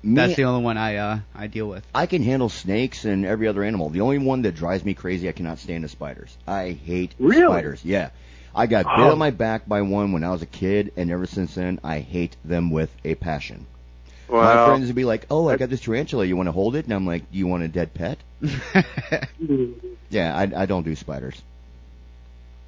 Me- 0.01 0.15
that's 0.15 0.35
the 0.35 0.45
only 0.45 0.63
one 0.63 0.77
I 0.77 0.95
uh 0.97 1.19
I 1.35 1.47
deal 1.47 1.67
with. 1.67 1.85
I 1.93 2.05
can 2.05 2.23
handle 2.23 2.49
snakes 2.49 3.05
and 3.05 3.25
every 3.25 3.47
other 3.47 3.63
animal. 3.63 3.89
The 3.89 4.01
only 4.01 4.17
one 4.19 4.43
that 4.43 4.55
drives 4.55 4.83
me 4.85 4.93
crazy, 4.93 5.27
I 5.27 5.33
cannot 5.33 5.59
stand 5.59 5.83
is 5.83 5.91
spiders. 5.91 6.37
I 6.47 6.71
hate 6.71 7.13
Really? 7.19 7.43
spiders. 7.47 7.83
Yeah. 7.83 8.09
I 8.55 8.65
got 8.65 8.85
bit 8.85 9.05
Oh. 9.05 9.11
on 9.11 9.17
my 9.19 9.29
back 9.31 9.67
by 9.67 9.81
one 9.83 10.11
when 10.11 10.23
I 10.23 10.31
was 10.31 10.41
a 10.41 10.45
kid, 10.47 10.91
and 10.97 11.11
ever 11.11 11.25
since 11.27 11.53
then, 11.55 11.79
I 11.83 11.99
hate 11.99 12.35
them 12.43 12.71
with 12.71 12.89
a 13.05 13.13
passion. 13.15 13.65
My 14.27 14.65
friends 14.67 14.87
would 14.87 14.95
be 14.95 15.05
like, 15.05 15.25
"Oh, 15.31 15.49
I 15.49 15.57
got 15.57 15.69
this 15.69 15.81
tarantula. 15.81 16.23
You 16.25 16.35
want 16.37 16.47
to 16.47 16.51
hold 16.51 16.75
it?" 16.75 16.85
And 16.85 16.93
I'm 16.93 17.05
like, 17.05 17.31
"Do 17.31 17.37
you 17.37 17.47
want 17.47 17.63
a 17.63 17.67
dead 17.67 17.93
pet?" 17.93 18.17
Yeah, 20.11 20.35
I, 20.35 20.63
I 20.63 20.65
don't 20.65 20.83
do 20.83 20.95
spiders. 20.95 21.39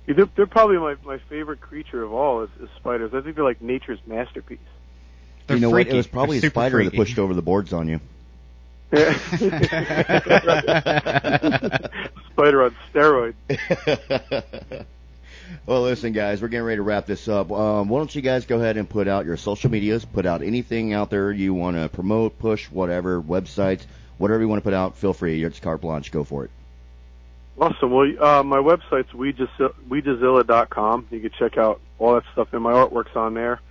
They're, 0.06 0.28
they're 0.36 0.46
probably 0.48 0.78
my 0.78 0.96
my 1.06 1.18
favorite 1.30 1.62
creature 1.62 2.04
of 2.04 2.14
all 2.14 2.44
is, 2.44 2.50
is 2.62 2.70
spiders. 2.78 3.14
I 3.14 3.22
think 3.22 3.36
they're 3.36 3.44
like 3.44 3.62
nature's 3.62 4.00
masterpiece. 4.06 4.60
They're 5.52 5.58
you 5.58 5.68
know 5.68 5.72
freaky. 5.72 5.90
what? 5.90 5.96
It 5.96 5.98
was 5.98 6.08
probably 6.08 6.40
They're 6.40 6.48
a 6.48 6.52
super 6.52 6.62
spider 6.62 6.84
that 6.86 6.96
pushed 6.96 7.20
over 7.20 7.34
the 7.34 7.42
boards 7.42 7.74
on 7.74 7.90
you. 7.90 8.00
Spider 8.92 9.10
on 12.64 12.76
steroids. 12.94 13.34
well, 15.66 15.84
listen, 15.84 16.14
guys, 16.14 16.42
we're 16.42 16.50
getting 16.50 16.66
ready 16.66 16.78
to 16.78 16.84
wrap 16.84 17.06
this 17.06 17.28
up. 17.28 17.52
Um, 17.52 17.90
why 17.90 18.00
don't 18.00 18.14
you 18.14 18.22
guys 18.22 18.46
go 18.46 18.58
ahead 18.58 18.78
and 18.78 18.90
put 18.90 19.08
out 19.08 19.26
your 19.26 19.38
social 19.38 19.70
medias, 19.70 20.06
put 20.06 20.26
out 20.26 20.42
anything 20.42 20.94
out 20.94 21.10
there 21.10 21.32
you 21.32 21.54
want 21.54 21.78
to 21.78 21.90
promote, 21.90 22.40
push, 22.40 22.70
whatever, 22.72 23.22
websites, 23.22 23.82
whatever 24.18 24.42
you 24.42 24.48
want 24.48 24.60
to 24.60 24.64
put 24.64 24.74
out. 24.74 24.98
Feel 24.98 25.14
free. 25.14 25.44
It's 25.44 25.60
carte 25.60 25.82
blanche. 25.82 26.12
Go 26.12 26.24
for 26.24 26.46
it. 26.46 26.52
Awesome. 27.60 27.92
Well, 27.92 28.24
uh, 28.24 28.44
my 28.44 28.58
website's 28.58 29.12
ouijazilla.com. 29.12 31.08
You 31.12 31.20
can 31.20 31.32
check 31.38 31.58
out 31.58 31.80
all 32.00 32.16
that 32.16 32.24
stuff, 32.34 32.50
and 32.54 32.62
my 32.62 32.72
artwork's 32.72 33.16
on 33.16 33.34
there. 33.34 33.62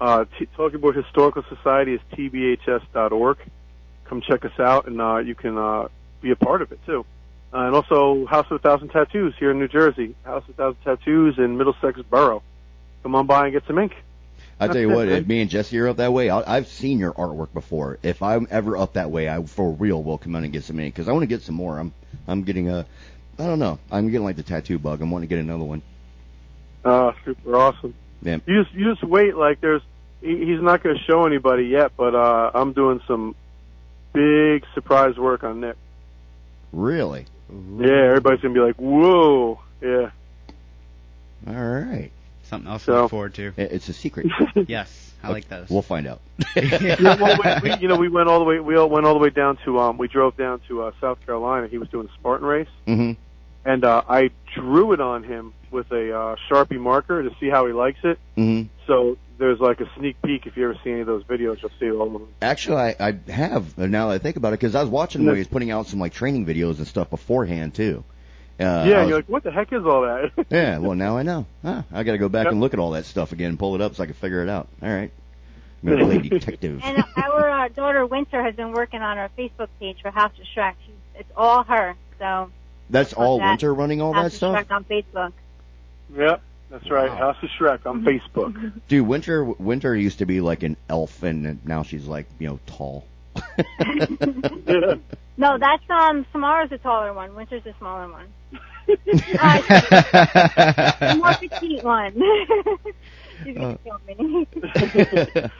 Uh, 0.00 0.24
T- 0.38 0.48
Talking 0.56 0.80
Board 0.80 0.96
Historical 0.96 1.44
Society 1.48 1.94
is 1.94 2.00
tbhs.org. 2.12 3.38
Come 4.04 4.20
check 4.20 4.44
us 4.44 4.58
out, 4.58 4.86
and 4.86 5.00
uh, 5.00 5.18
you 5.18 5.34
can 5.34 5.56
uh, 5.56 5.88
be 6.20 6.30
a 6.30 6.36
part 6.36 6.62
of 6.62 6.72
it 6.72 6.80
too. 6.84 7.04
Uh, 7.52 7.58
and 7.66 7.74
also 7.74 8.26
House 8.26 8.46
of 8.50 8.56
a 8.56 8.58
Thousand 8.58 8.88
Tattoos 8.88 9.34
here 9.38 9.52
in 9.52 9.58
New 9.58 9.68
Jersey. 9.68 10.14
House 10.24 10.42
of 10.44 10.50
a 10.50 10.52
Thousand 10.54 10.82
Tattoos 10.82 11.38
in 11.38 11.56
Middlesex 11.56 12.00
Borough. 12.02 12.42
Come 13.02 13.14
on 13.14 13.26
by 13.26 13.44
and 13.44 13.52
get 13.52 13.66
some 13.66 13.78
ink. 13.78 13.94
I 14.58 14.68
tell 14.68 14.78
you 14.78 14.88
what, 14.88 15.08
if 15.08 15.26
me 15.26 15.40
and 15.40 15.50
Jesse 15.50 15.78
are 15.78 15.88
up 15.88 15.96
that 15.96 16.12
way, 16.12 16.30
I, 16.30 16.56
I've 16.56 16.68
seen 16.68 16.98
your 16.98 17.12
artwork 17.12 17.52
before. 17.52 17.98
If 18.02 18.22
I'm 18.22 18.46
ever 18.50 18.76
up 18.76 18.94
that 18.94 19.10
way, 19.10 19.28
I 19.28 19.42
for 19.42 19.72
real 19.72 20.02
will 20.02 20.18
come 20.18 20.36
in 20.36 20.44
and 20.44 20.52
get 20.52 20.64
some 20.64 20.78
ink 20.78 20.94
because 20.94 21.08
I 21.08 21.12
want 21.12 21.22
to 21.22 21.26
get 21.26 21.42
some 21.42 21.54
more. 21.54 21.78
I'm 21.78 21.92
I'm 22.26 22.42
getting 22.44 22.68
a, 22.70 22.86
I 23.38 23.44
don't 23.44 23.58
know, 23.58 23.78
I'm 23.90 24.06
getting 24.06 24.24
like 24.24 24.36
the 24.36 24.42
tattoo 24.42 24.78
bug. 24.78 25.02
I'm 25.02 25.10
wanting 25.10 25.28
to 25.28 25.34
get 25.34 25.42
another 25.42 25.64
one. 25.64 25.82
Uh, 26.84 27.12
super 27.24 27.56
awesome. 27.56 27.94
Yeah. 28.24 28.38
You 28.46 28.64
just 28.64 28.74
you 28.74 28.90
just 28.90 29.04
wait. 29.04 29.36
Like 29.36 29.60
there's 29.60 29.82
he, 30.20 30.46
he's 30.46 30.60
not 30.60 30.82
going 30.82 30.96
to 30.96 31.04
show 31.04 31.26
anybody 31.26 31.66
yet, 31.66 31.92
but 31.96 32.14
uh, 32.14 32.50
I'm 32.54 32.72
doing 32.72 33.00
some 33.06 33.36
big 34.12 34.64
surprise 34.74 35.16
work 35.16 35.44
on 35.44 35.60
Nick. 35.60 35.76
Really? 36.72 37.26
Yeah, 37.50 38.06
everybody's 38.08 38.40
gonna 38.40 38.54
be 38.54 38.60
like, 38.60 38.76
"Whoa!" 38.76 39.60
Yeah. 39.80 40.10
All 41.46 41.54
right. 41.54 42.10
Something 42.44 42.70
else 42.70 42.86
to 42.86 43.02
look 43.02 43.10
forward 43.10 43.34
to. 43.34 43.52
It's 43.56 43.88
a 43.88 43.92
secret. 43.92 44.26
Yes, 44.66 45.12
I 45.22 45.30
like 45.30 45.48
those. 45.48 45.68
We'll 45.68 45.82
find 45.82 46.06
out. 46.06 46.20
yeah, 46.56 46.96
well, 47.20 47.38
we, 47.62 47.70
we, 47.70 47.76
you 47.78 47.88
know, 47.88 47.96
we 47.96 48.08
went 48.08 48.28
all 48.28 48.38
the 48.38 48.44
way. 48.44 48.60
We 48.60 48.76
all 48.76 48.88
went 48.88 49.04
all 49.06 49.14
the 49.14 49.20
way 49.20 49.30
down 49.30 49.58
to. 49.64 49.78
Um, 49.78 49.98
we 49.98 50.08
drove 50.08 50.36
down 50.36 50.60
to 50.68 50.84
uh, 50.84 50.92
South 51.00 51.24
Carolina. 51.26 51.68
He 51.68 51.78
was 51.78 51.88
doing 51.90 52.08
a 52.08 52.12
Spartan 52.14 52.46
race, 52.46 52.68
hmm 52.86 53.12
and 53.64 53.84
uh, 53.84 54.02
I 54.08 54.30
drew 54.54 54.92
it 54.92 55.00
on 55.00 55.22
him 55.22 55.52
with 55.74 55.90
a 55.92 56.16
uh, 56.18 56.36
Sharpie 56.48 56.78
marker 56.80 57.22
to 57.22 57.30
see 57.38 57.50
how 57.50 57.66
he 57.66 57.72
likes 57.74 57.98
it. 58.04 58.18
hmm 58.36 58.62
So 58.86 59.18
there's 59.36 59.60
like 59.60 59.80
a 59.80 59.90
sneak 59.98 60.20
peek. 60.22 60.46
If 60.46 60.56
you 60.56 60.64
ever 60.64 60.78
see 60.82 60.90
any 60.92 61.00
of 61.00 61.06
those 61.06 61.24
videos, 61.24 61.60
you'll 61.60 61.70
see 61.78 61.90
all 61.90 62.06
of 62.06 62.12
them. 62.14 62.28
Actually, 62.40 62.76
I, 62.78 62.96
I 63.28 63.30
have 63.30 63.78
uh, 63.78 63.86
now 63.86 64.08
that 64.08 64.14
I 64.14 64.18
think 64.18 64.36
about 64.36 64.54
it 64.54 64.60
because 64.60 64.74
I 64.74 64.80
was 64.80 64.88
watching 64.90 65.22
Yeah. 65.22 65.26
when 65.28 65.34
he 65.36 65.40
was 65.40 65.48
putting 65.48 65.70
out 65.70 65.86
some 65.88 65.98
like 66.00 66.14
training 66.14 66.46
videos 66.46 66.78
and 66.78 66.86
stuff 66.86 67.10
beforehand 67.10 67.74
too. 67.74 68.04
Uh, 68.58 68.62
yeah, 68.86 69.00
was- 69.00 69.08
you're 69.08 69.18
like, 69.18 69.28
"What 69.28 69.42
the 69.42 69.50
heck 69.50 69.72
is 69.72 69.84
all 69.84 70.02
that?" 70.02 70.30
yeah. 70.50 70.78
Well, 70.78 70.94
now 70.94 71.16
I 71.18 71.24
know. 71.24 71.44
Huh, 71.62 71.82
I 71.92 72.04
got 72.04 72.12
to 72.12 72.18
go 72.18 72.28
back 72.28 72.44
Yep. 72.44 72.52
and 72.52 72.60
look 72.60 72.72
at 72.72 72.78
all 72.78 72.92
that 72.92 73.04
stuff 73.04 73.32
again 73.32 73.50
and 73.50 73.58
pull 73.58 73.74
it 73.74 73.80
up 73.80 73.96
so 73.96 74.04
I 74.04 74.06
can 74.06 74.14
figure 74.14 74.42
it 74.44 74.48
out. 74.48 74.68
All 74.80 74.88
right. 74.88 75.10
I'm 75.82 75.90
gonna 75.90 76.04
play 76.06 76.18
detective. 76.28 76.80
And 76.82 77.02
our 77.16 77.50
uh, 77.50 77.68
daughter 77.68 78.06
Winter 78.06 78.42
has 78.42 78.54
been 78.54 78.72
working 78.72 79.02
on 79.02 79.18
our 79.18 79.28
Facebook 79.36 79.68
page 79.80 79.98
for 80.00 80.10
House 80.10 80.32
of 80.38 80.46
Schreck. 80.56 80.74
She's, 80.86 80.94
it's 81.16 81.30
all 81.36 81.64
her. 81.64 81.94
So 82.20 82.50
That's 82.88 83.12
all 83.12 83.38
that- 83.38 83.48
winter 83.50 83.74
running 83.74 84.00
all 84.00 84.12
House 84.14 84.22
that 84.22 84.26
of 84.26 84.32
stuff. 84.34 84.56
Schreck 84.56 84.70
on 84.74 84.84
Facebook. 84.84 85.32
Yeah, 86.12 86.36
that's 86.70 86.90
right. 86.90 87.08
Wow. 87.10 87.16
House 87.16 87.36
of 87.42 87.48
Schreck 87.58 87.86
on 87.86 88.02
Facebook. 88.04 88.72
Dude, 88.88 89.06
winter 89.06 89.44
winter 89.44 89.94
used 89.94 90.18
to 90.18 90.26
be 90.26 90.40
like 90.40 90.62
an 90.62 90.76
elf, 90.88 91.22
and 91.22 91.64
now 91.64 91.82
she's 91.84 92.06
like 92.06 92.26
you 92.38 92.48
know 92.48 92.60
tall. 92.66 93.06
yeah. 93.36 94.94
No, 95.36 95.58
that's 95.58 95.82
um 95.90 96.24
Samara's 96.30 96.70
the 96.70 96.78
taller 96.78 97.12
one. 97.12 97.34
Winter's 97.34 97.64
the 97.64 97.74
smaller 97.78 98.08
one. 98.10 98.26
Uh, 99.40 99.60
The 101.00 101.14
more 101.16 101.34
petite 101.34 101.82
one. 101.82 102.12
She's 103.44 103.54
gonna 103.56 103.74
Uh. 103.74 103.76
kill 103.84 104.00
me. 104.06 104.46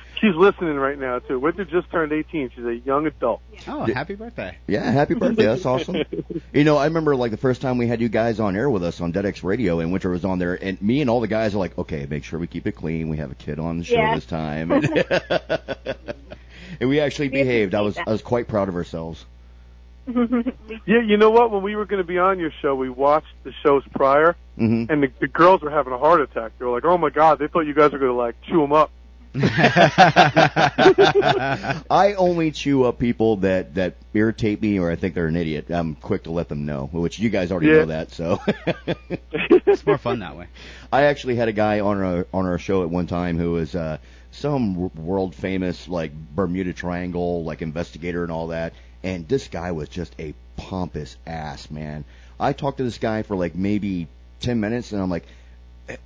She's 0.21 0.35
listening 0.35 0.77
right 0.77 0.99
now 0.99 1.19
too. 1.19 1.39
Winter 1.39 1.65
just 1.65 1.91
turned 1.91 2.13
18. 2.13 2.51
She's 2.55 2.65
a 2.65 2.77
young 2.77 3.07
adult. 3.07 3.43
oh, 3.69 3.85
happy 3.87 4.15
birthday. 4.15 4.57
Yeah, 4.67 4.91
happy 4.91 5.15
birthday. 5.15 5.45
That's 5.47 5.67
awesome. 5.67 5.97
You 6.53 6.63
know, 6.63 6.77
I 6.77 6.85
remember 6.87 7.17
like 7.17 7.33
the 7.33 7.37
first 7.37 7.61
time 7.63 7.79
we 7.79 7.89
had 7.89 8.01
you 8.01 8.09
guys 8.09 8.39
on 8.39 8.55
air 8.57 8.71
with 8.71 8.85
us 8.85 9.01
on 9.01 9.13
DeadX 9.13 9.43
Radio 9.43 9.81
and 9.81 9.93
Winter 9.93 10.11
was 10.11 10.25
on 10.25 10.39
there 10.39 10.55
and 10.55 10.81
me 10.81 11.01
and 11.01 11.11
all 11.11 11.21
the 11.21 11.27
guys 11.27 11.55
are 11.55 11.59
like, 11.59 11.77
okay, 11.77 12.07
make 12.09 12.23
sure 12.25 12.39
we 12.39 12.47
keep 12.47 12.67
it 12.69 12.73
clean. 12.73 13.09
We 13.09 13.17
have 13.17 13.33
a 13.33 13.35
kid 13.35 13.59
on 13.59 13.79
the 13.79 13.85
show 13.85 13.97
Yeah. 13.97 14.15
this 14.15 14.25
time. 14.25 14.71
And, 14.71 14.85
and 16.81 16.89
we 16.89 17.01
actually 17.01 17.29
We 17.29 17.39
behaved. 17.43 17.75
I 17.75 17.81
was 17.81 17.95
appreciate 17.95 18.09
I 18.09 18.13
was 18.13 18.23
quite 18.23 18.49
proud 18.49 18.69
of 18.69 18.77
ourselves. 18.77 19.25
Yeah, 20.87 21.01
you 21.01 21.17
know 21.17 21.31
what? 21.31 21.51
When 21.51 21.63
we 21.63 21.77
were 21.77 21.87
going 21.87 22.03
to 22.03 22.07
be 22.07 22.19
on 22.19 22.39
your 22.39 22.51
show, 22.61 22.75
we 22.75 22.91
watched 22.91 23.35
the 23.43 23.53
shows 23.63 23.83
prior, 23.95 24.37
hmm 24.57 24.85
and 24.89 25.03
the, 25.03 25.11
the 25.21 25.29
girls 25.29 25.63
were 25.63 25.71
having 25.71 25.93
a 25.93 25.99
heart 25.99 26.21
attack. 26.21 26.53
They 26.59 26.65
were 26.65 26.73
like, 26.73 26.85
"Oh 26.85 26.99
my 26.99 27.11
god!" 27.11 27.39
They 27.39 27.47
thought 27.49 27.61
you 27.61 27.75
guys 27.75 27.93
were 27.93 27.99
going 27.99 28.11
to 28.13 28.17
like 28.17 28.35
chew 28.43 28.61
them 28.61 28.73
up. 28.73 28.91
I 31.91 32.15
only 32.17 32.51
chew 32.53 32.85
up 32.85 32.99
people 32.99 33.37
that 33.39 33.75
that 33.75 33.97
irritate 34.13 34.61
me 34.63 34.79
or 34.79 34.91
I 34.91 34.97
think 34.97 35.15
they're 35.15 35.27
an 35.27 35.37
idiot. 35.37 35.71
I'm 35.71 35.95
quick 35.97 36.25
to 36.25 36.31
let 36.31 36.49
them 36.49 36.67
know, 36.67 36.89
which 36.93 37.19
you 37.19 37.31
guys 37.31 37.51
already 37.51 37.69
Yeah. 37.69 37.79
know 37.81 37.87
that. 37.87 38.13
So 38.13 38.41
it's 39.67 39.85
more 39.87 39.99
fun 39.99 40.21
that 40.21 40.37
way. 40.37 40.47
I 40.93 41.05
actually 41.05 41.37
had 41.37 41.49
a 41.49 41.53
guy 41.53 41.81
on 41.81 42.01
our 42.03 42.27
on 42.33 42.47
our 42.47 42.59
show 42.59 42.83
at 42.83 42.91
one 42.91 43.07
time 43.07 43.39
who 43.39 43.53
was 43.53 43.75
uh, 43.75 43.99
some 44.35 44.91
world 44.95 45.35
famous 45.35 45.89
like 45.89 46.13
Bermuda 46.35 46.73
Triangle 46.73 47.45
like 47.45 47.63
investigator 47.63 48.23
and 48.23 48.33
all 48.33 48.49
that, 48.49 48.73
and 49.03 49.27
this 49.29 49.49
guy 49.49 49.73
was 49.73 49.89
just 49.89 50.15
a 50.19 50.35
pompous 50.57 51.17
ass 51.27 51.71
man. 51.71 52.05
I 52.39 52.53
talked 52.53 52.79
to 52.79 52.85
this 52.85 52.99
guy 52.99 53.23
for 53.23 53.37
like 53.37 53.55
maybe 53.55 54.09
ten 54.41 54.61
minutes, 54.61 54.93
and 54.93 55.01
I'm 55.01 55.11
like, 55.11 55.27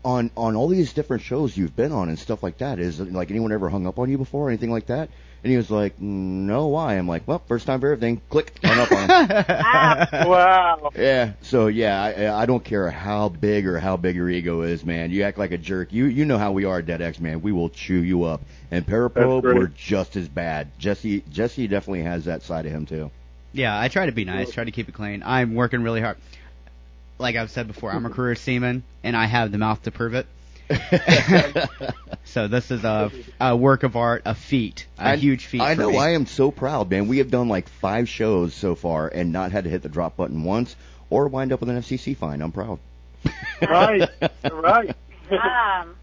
on 0.04 0.30
on 0.36 0.56
all 0.56 0.68
these 0.68 0.92
different 0.92 1.22
shows 1.22 1.56
you've 1.56 1.76
been 1.76 1.92
on 1.92 2.08
and 2.08 2.18
stuff 2.18 2.42
like 2.42 2.58
that, 2.58 2.78
is 2.78 3.00
like 3.00 3.30
anyone 3.30 3.52
ever 3.52 3.68
hung 3.68 3.86
up 3.86 3.98
on 3.98 4.10
you 4.10 4.18
before 4.18 4.46
or 4.46 4.48
anything 4.50 4.70
like 4.70 4.86
that? 4.86 5.08
And 5.44 5.52
he 5.52 5.56
was 5.56 5.70
like, 5.70 5.96
"Mm, 5.98 6.46
no, 6.46 6.66
why? 6.66 6.94
I'm 6.94 7.06
like, 7.06 7.26
well, 7.28 7.40
first 7.46 7.64
time 7.66 7.80
for 7.80 7.92
everything. 7.92 8.20
Click, 8.28 8.58
hung 8.64 8.78
up 8.80 8.90
on 8.90 9.08
him. 9.08 10.28
wow. 10.28 10.90
Yeah. 10.96 11.32
So 11.42 11.68
yeah, 11.68 12.02
I 12.02 12.42
I 12.42 12.46
don't 12.46 12.64
care 12.64 12.90
how 12.90 13.28
big 13.28 13.66
or 13.66 13.78
how 13.78 13.96
big 13.96 14.16
your 14.16 14.28
ego 14.28 14.62
is, 14.62 14.84
man. 14.84 15.10
You 15.12 15.22
act 15.22 15.38
like 15.38 15.52
a 15.52 15.58
jerk. 15.58 15.92
You 15.92 16.06
you 16.06 16.24
know 16.24 16.38
how 16.38 16.50
we 16.52 16.64
are 16.64 16.82
Dead 16.82 17.00
X, 17.00 17.20
man. 17.20 17.40
We 17.40 17.52
will 17.52 17.68
chew 17.68 18.02
you 18.02 18.24
up. 18.24 18.40
And 18.70 18.84
Paraprobe, 18.84 19.14
That's 19.14 19.40
great. 19.42 19.56
we're 19.56 19.66
just 19.68 20.16
as 20.16 20.28
bad. 20.28 20.68
Jesse 20.78 21.22
Jesse 21.30 21.68
definitely 21.68 22.02
has 22.02 22.24
that 22.24 22.42
side 22.42 22.66
of 22.66 22.72
him 22.72 22.84
too. 22.84 23.10
Yeah, 23.52 23.78
I 23.78 23.88
try 23.88 24.06
to 24.06 24.12
be 24.12 24.24
nice, 24.24 24.50
try 24.50 24.64
to 24.64 24.70
keep 24.70 24.88
it 24.88 24.92
clean. 24.92 25.22
I'm 25.24 25.54
working 25.54 25.82
really 25.82 26.00
hard. 26.00 26.18
Like 27.18 27.36
I've 27.36 27.50
said 27.50 27.66
before, 27.66 27.90
I'm 27.90 28.06
a 28.06 28.10
career 28.10 28.34
seaman, 28.34 28.82
and 29.02 29.16
I 29.16 29.26
have 29.26 29.50
the 29.52 29.58
mouth 29.58 29.82
to 29.84 29.90
prove 29.90 30.14
it. 30.14 30.26
So 32.24 32.46
this 32.46 32.70
is 32.70 32.84
a, 32.84 33.10
a 33.40 33.56
work 33.56 33.84
of 33.84 33.96
art, 33.96 34.22
a 34.26 34.34
feat, 34.34 34.86
a 34.98 35.08
I- 35.08 35.16
huge 35.16 35.46
feat. 35.46 35.62
I 35.62 35.74
for 35.74 35.80
know. 35.80 35.90
me. 35.92 35.98
I 35.98 36.10
am 36.10 36.26
so 36.26 36.50
proud, 36.50 36.90
man. 36.90 37.08
We 37.08 37.18
have 37.18 37.30
done 37.30 37.48
like 37.48 37.68
five 37.68 38.06
shows 38.08 38.52
so 38.52 38.74
far 38.74 39.08
and 39.08 39.32
not 39.32 39.50
had 39.50 39.64
to 39.64 39.70
hit 39.70 39.82
the 39.82 39.88
drop 39.88 40.16
button 40.16 40.44
once 40.44 40.76
or 41.08 41.28
wind 41.28 41.52
up 41.54 41.60
with 41.60 41.70
an 41.70 41.78
FCC 41.78 42.14
fine. 42.14 42.42
I'm 42.42 42.52
proud. 42.52 42.78
Right. 43.62 44.08
right. 44.52 44.94
Um, 45.30 45.96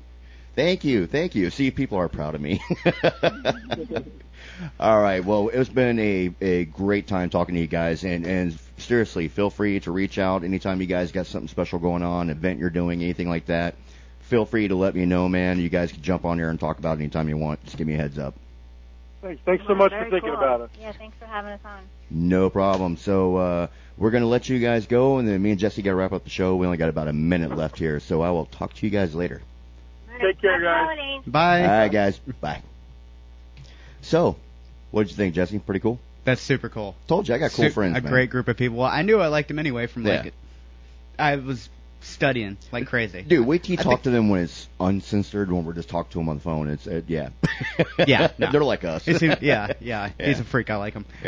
Thank 0.56 0.84
you, 0.84 1.06
thank 1.06 1.36
you. 1.36 1.50
See, 1.52 1.70
people 1.70 1.98
are 2.00 2.08
proud 2.10 2.34
of 2.34 2.42
me. 2.42 2.62
All 4.80 5.00
right, 5.02 5.24
well, 5.24 5.50
it's 5.50 5.70
been 5.70 6.00
a, 6.00 6.32
a 6.42 6.66
great 6.66 7.08
time 7.08 7.30
talking 7.30 7.56
to 7.56 7.62
you 7.62 7.68
guys, 7.68 8.04
and, 8.06 8.26
and 8.26 8.58
seriously, 8.78 9.28
feel 9.28 9.50
free 9.50 9.80
to 9.82 9.92
reach 9.92 10.18
out 10.18 10.44
anytime 10.46 10.80
you 10.80 10.88
guys 10.88 11.12
got 11.12 11.26
something 11.28 11.50
special 11.50 11.78
going 11.80 12.04
on, 12.04 12.30
event 12.30 12.60
you're 12.60 12.70
doing, 12.70 13.02
anything 13.04 13.28
like 13.30 13.48
that. 13.48 13.76
Feel 14.30 14.46
free 14.46 14.68
to 14.68 14.76
let 14.76 14.96
me 14.96 15.06
know, 15.06 15.30
man. 15.30 15.60
You 15.60 15.70
guys 15.70 15.92
can 15.92 16.02
jump 16.02 16.26
on 16.26 16.38
here 16.38 16.50
and 16.50 16.60
talk 16.60 16.80
about 16.80 16.98
it 16.98 17.02
anytime 17.02 17.30
you 17.30 17.38
want. 17.38 17.64
Just 17.66 17.78
give 17.78 17.86
me 17.88 17.94
a 17.94 17.98
heads 17.98 18.18
up. 18.18 18.34
Thanks. 19.22 19.42
Thanks 19.46 19.64
so 19.68 19.76
much 19.76 19.92
for 19.92 20.04
thinking 20.10 20.22
cool. 20.32 20.34
about 20.38 20.62
us. 20.62 20.70
Yeah, 20.80 20.92
thanks 20.94 21.16
for 21.20 21.26
having 21.26 21.52
us 21.52 21.60
on. 21.66 21.82
No 22.10 22.50
problem. 22.50 22.98
So 22.98 23.38
uh, 23.38 23.68
we're 23.98 24.12
gonna 24.12 24.26
let 24.28 24.50
you 24.50 24.60
guys 24.60 24.86
go, 24.88 25.18
and 25.18 25.28
then 25.28 25.42
me 25.42 25.52
and 25.52 25.60
Jesse 25.60 25.82
got 25.82 25.92
to 25.92 25.96
wrap 25.96 26.12
up 26.12 26.24
the 26.24 26.30
show. 26.30 26.56
We 26.56 26.66
only 26.66 26.78
got 26.78 26.90
about 26.90 27.08
a 27.08 27.14
minute 27.14 27.56
left 27.56 27.78
here, 27.78 28.00
so 28.00 28.22
I 28.22 28.32
will 28.32 28.46
talk 28.46 28.74
to 28.74 28.86
you 28.86 28.92
guys 28.92 29.14
later. 29.16 29.42
Take 30.20 30.42
care, 30.42 30.62
guys. 30.62 30.86
holidays. 30.88 31.22
Bye. 31.28 31.62
All 31.62 31.68
right, 31.68 31.92
guys. 31.92 32.18
Bye. 32.40 32.62
So, 34.02 34.36
what 34.92 35.04
did 35.04 35.12
you 35.12 35.18
think, 35.18 35.36
Jesse? 35.36 35.60
Pretty 35.60 35.80
cool. 35.80 36.00
That's 36.24 36.42
super 36.42 36.70
cool. 36.70 36.96
Told 37.08 37.28
you 37.28 37.36
I 37.36 37.38
got 37.38 37.52
cool 37.52 37.66
Su- 37.66 37.72
friends. 37.72 37.98
A 37.98 38.02
man. 38.02 38.12
great 38.12 38.30
group 38.30 38.48
of 38.48 38.58
people. 38.58 38.78
Well, 38.78 38.88
I 38.88 39.02
knew 39.02 39.20
I 39.20 39.28
liked 39.28 39.48
them 39.50 39.60
anyway 39.60 39.88
from 39.88 40.04
like 40.04 40.26
Yeah. 40.26 40.32
I 41.20 41.36
was 41.38 41.70
studying 42.06 42.58
like 42.72 42.88
crazy. 42.88 43.22
Dude, 43.24 43.46
wait 43.46 43.64
till 43.64 43.74
you 43.74 43.80
I 43.80 43.84
talk 43.84 43.92
think- 43.94 44.04
to 44.04 44.10
them 44.12 44.30
when 44.30 44.42
it's 44.44 44.68
uncensored. 44.80 45.52
When 45.52 45.66
we're 45.66 45.74
just 45.74 45.90
talking 45.90 46.12
to 46.12 46.18
them 46.20 46.30
on 46.30 46.36
the 46.38 46.42
phone, 46.42 46.68
it's 46.70 46.88
uh, 46.88 47.02
yeah, 47.08 47.30
Yeah, 48.08 48.32
no. 48.38 48.52
they're 48.52 48.64
like 48.64 48.84
us. 48.84 49.08
It 49.08 49.20
seemed- 49.20 49.40
yeah, 49.42 49.74
yeah, 49.80 50.10
He's 50.20 50.40
a 50.40 50.44
freak. 50.44 50.70
I 50.70 50.76
like 50.78 50.94
him. 50.94 51.06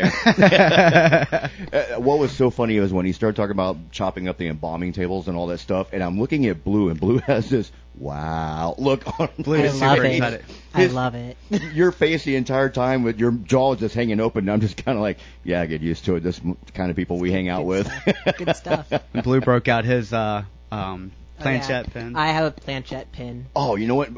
Uh, 0.78 2.00
what 2.00 2.20
was 2.20 2.32
so 2.32 2.50
funny 2.50 2.80
was 2.80 2.94
when 2.94 3.06
he 3.06 3.12
started 3.12 3.36
talking 3.36 3.52
about 3.52 3.92
chopping 3.92 4.28
up 4.28 4.38
the 4.38 4.48
embalming 4.48 4.94
tables 4.94 5.28
and 5.28 5.38
all 5.38 5.48
that 5.48 5.60
stuff, 5.60 5.90
and 5.94 6.04
I'm 6.04 6.20
looking 6.20 6.46
at 6.48 6.64
Blue, 6.64 6.90
and 6.90 7.00
Blue 7.00 7.18
has 7.20 7.50
this 7.50 7.72
wow 7.98 8.76
look 8.78 9.20
on 9.20 9.30
Blue 9.40 9.58
I 9.58 9.62
is 9.64 9.82
love 9.82 9.96
super 9.98 10.06
it. 10.08 10.14
excited. 10.16 10.46
I 10.74 10.82
His- 10.82 10.94
love 10.94 11.16
it. 11.16 11.38
your 11.74 11.92
face 11.92 12.24
the 12.24 12.36
entire 12.36 12.70
time 12.70 13.04
with 13.04 13.20
your 13.20 13.32
jaw 13.32 13.76
just 13.76 13.96
hanging 13.96 14.20
open. 14.20 14.44
And 14.44 14.52
I'm 14.52 14.62
just 14.62 14.78
kind 14.84 14.98
of 14.98 15.02
like, 15.02 15.18
yeah, 15.44 15.62
I 15.62 15.66
get 15.66 15.82
used 15.82 16.06
to 16.06 16.16
it. 16.16 16.22
This 16.22 16.40
kind 16.74 16.90
of 16.90 16.96
people 16.96 17.18
we 17.20 17.32
hang 17.32 17.50
out 17.50 17.66
with. 17.66 17.90
Good 18.38 18.56
stuff. 18.56 18.92
And 19.14 19.24
Blue 19.24 19.42
broke 19.42 19.68
out 19.68 19.84
his 19.86 20.14
uh, 20.14 20.44
um, 20.72 21.12
Planchette 21.40 21.88
yeah. 21.88 21.94
pin. 21.94 22.16
I 22.16 22.28
have 22.28 22.46
a 22.46 22.52
planchette 22.52 23.12
pin. 23.12 23.46
Oh, 23.56 23.76
you 23.76 23.88
know 23.88 23.96
what? 23.96 24.10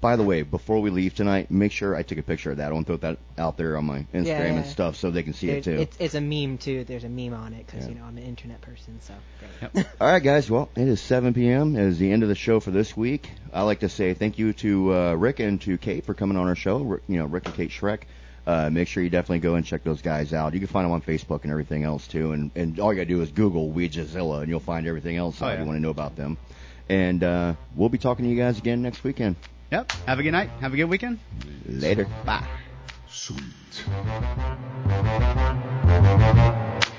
By 0.00 0.16
the 0.16 0.22
way, 0.22 0.42
before 0.42 0.80
we 0.80 0.90
leave 0.90 1.14
tonight, 1.14 1.50
make 1.50 1.72
sure 1.72 1.94
I 1.96 2.02
take 2.02 2.18
a 2.18 2.22
picture 2.22 2.50
of 2.50 2.58
that. 2.58 2.68
I 2.70 2.72
want 2.74 2.86
to 2.86 2.96
throw 2.98 3.08
that 3.10 3.18
out 3.38 3.56
there 3.56 3.76
on 3.76 3.84
my 3.86 4.06
Instagram 4.12 4.26
Yeah, 4.26 4.44
and 4.44 4.66
stuff 4.66 4.96
so 4.96 5.10
they 5.10 5.22
can 5.22 5.32
see 5.32 5.48
it 5.50 5.64
too. 5.64 5.72
It's, 5.80 5.96
it's 5.98 6.14
a 6.14 6.20
meme 6.20 6.58
too. 6.58 6.84
There's 6.84 7.04
a 7.04 7.08
meme 7.08 7.34
on 7.34 7.54
it 7.54 7.66
because 7.66 7.84
Yeah. 7.84 7.94
you 7.94 7.98
know 7.98 8.04
I'm 8.04 8.16
an 8.18 8.24
internet 8.24 8.60
person. 8.60 9.00
So 9.00 9.14
great. 9.72 9.86
All 10.00 10.08
right, 10.08 10.22
guys. 10.22 10.50
Well, 10.50 10.68
it 10.76 10.86
is 10.88 11.00
7 11.00 11.32
p.m. 11.34 11.76
It 11.76 11.82
is 11.82 11.98
the 11.98 12.12
end 12.12 12.22
of 12.22 12.28
the 12.28 12.34
show 12.34 12.60
for 12.60 12.70
this 12.70 12.96
week. 12.96 13.30
I'd 13.52 13.62
like 13.62 13.80
to 13.80 13.88
say 13.88 14.14
thank 14.14 14.38
you 14.38 14.52
to 14.54 14.94
uh, 14.94 15.14
Rick 15.14 15.40
and 15.40 15.60
to 15.62 15.78
Kate 15.78 16.04
for 16.04 16.14
coming 16.14 16.36
on 16.36 16.46
our 16.46 16.54
show. 16.56 16.78
Rick, 16.78 17.02
you 17.08 17.18
know, 17.18 17.26
Rick 17.26 17.46
and 17.46 17.54
Kate 17.54 17.70
Schreck. 17.70 18.02
Uh, 18.46 18.70
make 18.70 18.86
sure 18.86 19.02
you 19.02 19.10
definitely 19.10 19.40
go 19.40 19.56
and 19.56 19.66
check 19.66 19.82
those 19.82 20.02
guys 20.02 20.32
out. 20.32 20.54
You 20.54 20.60
can 20.60 20.68
find 20.68 20.84
them 20.84 20.92
on 20.92 21.02
Facebook 21.02 21.42
and 21.42 21.50
everything 21.50 21.82
else 21.82 22.06
too. 22.06 22.30
And 22.30 22.52
and 22.54 22.78
all 22.78 22.92
you 22.92 22.96
gotta 23.00 23.06
do 23.08 23.20
is 23.20 23.32
Google 23.32 23.72
Ouijazilla 23.72 24.40
and 24.42 24.48
you'll 24.48 24.60
find 24.60 24.86
everything 24.86 25.16
else 25.16 25.42
Oh, 25.42 25.48
yeah. 25.48 25.58
you 25.58 25.64
want 25.66 25.76
to 25.78 25.82
know 25.82 25.90
about 25.90 26.14
them. 26.14 26.36
And 26.88 27.22
uh, 27.24 27.54
we'll 27.74 27.88
be 27.88 27.98
talking 27.98 28.24
to 28.24 28.30
you 28.30 28.36
guys 28.36 28.58
again 28.58 28.82
next 28.82 29.02
weekend. 29.02 29.36
Yep. 29.72 29.90
Have 30.06 30.18
a 30.18 30.22
good 30.22 30.32
night. 30.32 30.50
Have 30.60 30.72
a 30.72 30.76
good 30.76 30.84
weekend. 30.84 31.18
Later. 31.66 32.06
Bye. 32.24 32.46
Sweet. 33.08 33.42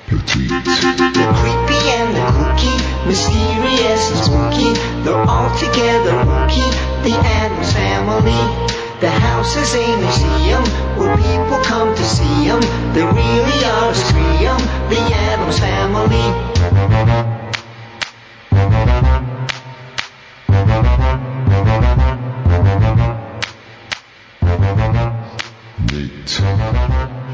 They're 0.07 1.33
creepy 1.33 1.81
and 1.89 2.15
they're 2.15 2.31
kooky, 2.31 2.75
mysterious 3.07 4.11
and 4.11 4.19
spooky. 4.23 4.73
They're 5.03 5.23
all 5.23 5.49
together 5.57 6.11
wookie, 6.23 6.71
the 7.03 7.15
Addams 7.15 7.71
family. 7.73 8.67
The 8.99 9.09
house 9.09 9.55
is 9.55 9.73
a 9.75 9.97
museum 9.97 10.63
where 10.97 11.15
people 11.17 11.59
come 11.63 11.95
to 11.95 12.03
see 12.03 12.49
'em. 12.49 12.61
They 12.93 13.03
really 13.03 13.65
are 13.65 13.91
a 13.91 13.95
scream, 13.95 14.57
the 14.89 14.99
Addams 15.15 15.59
family. 15.59 17.36
Crawl 26.35 26.61
on. 26.61 27.27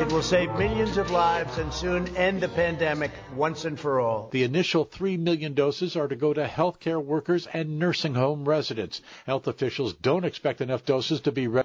It 0.00 0.12
will 0.12 0.22
save 0.22 0.52
millions 0.58 0.96
of 0.96 1.10
lives 1.10 1.58
and 1.58 1.72
soon 1.72 2.16
end 2.16 2.40
the 2.40 2.48
pandemic 2.48 3.12
once 3.34 3.64
and 3.64 3.78
for 3.78 4.00
all. 4.00 4.28
The 4.30 4.42
initial 4.42 4.84
3 4.84 5.16
million 5.16 5.54
doses 5.54 5.96
are 5.96 6.08
to 6.08 6.16
go 6.16 6.34
to 6.34 6.46
healthcare 6.46 7.02
workers 7.02 7.46
and 7.52 7.78
nursing 7.78 8.14
home 8.14 8.44
residents. 8.44 9.00
Health 9.26 9.46
officials 9.46 9.94
don't 9.94 10.24
expect 10.24 10.60
enough 10.60 10.84
doses 10.84 11.20
to 11.22 11.32
be 11.32 11.46
ready. 11.46 11.62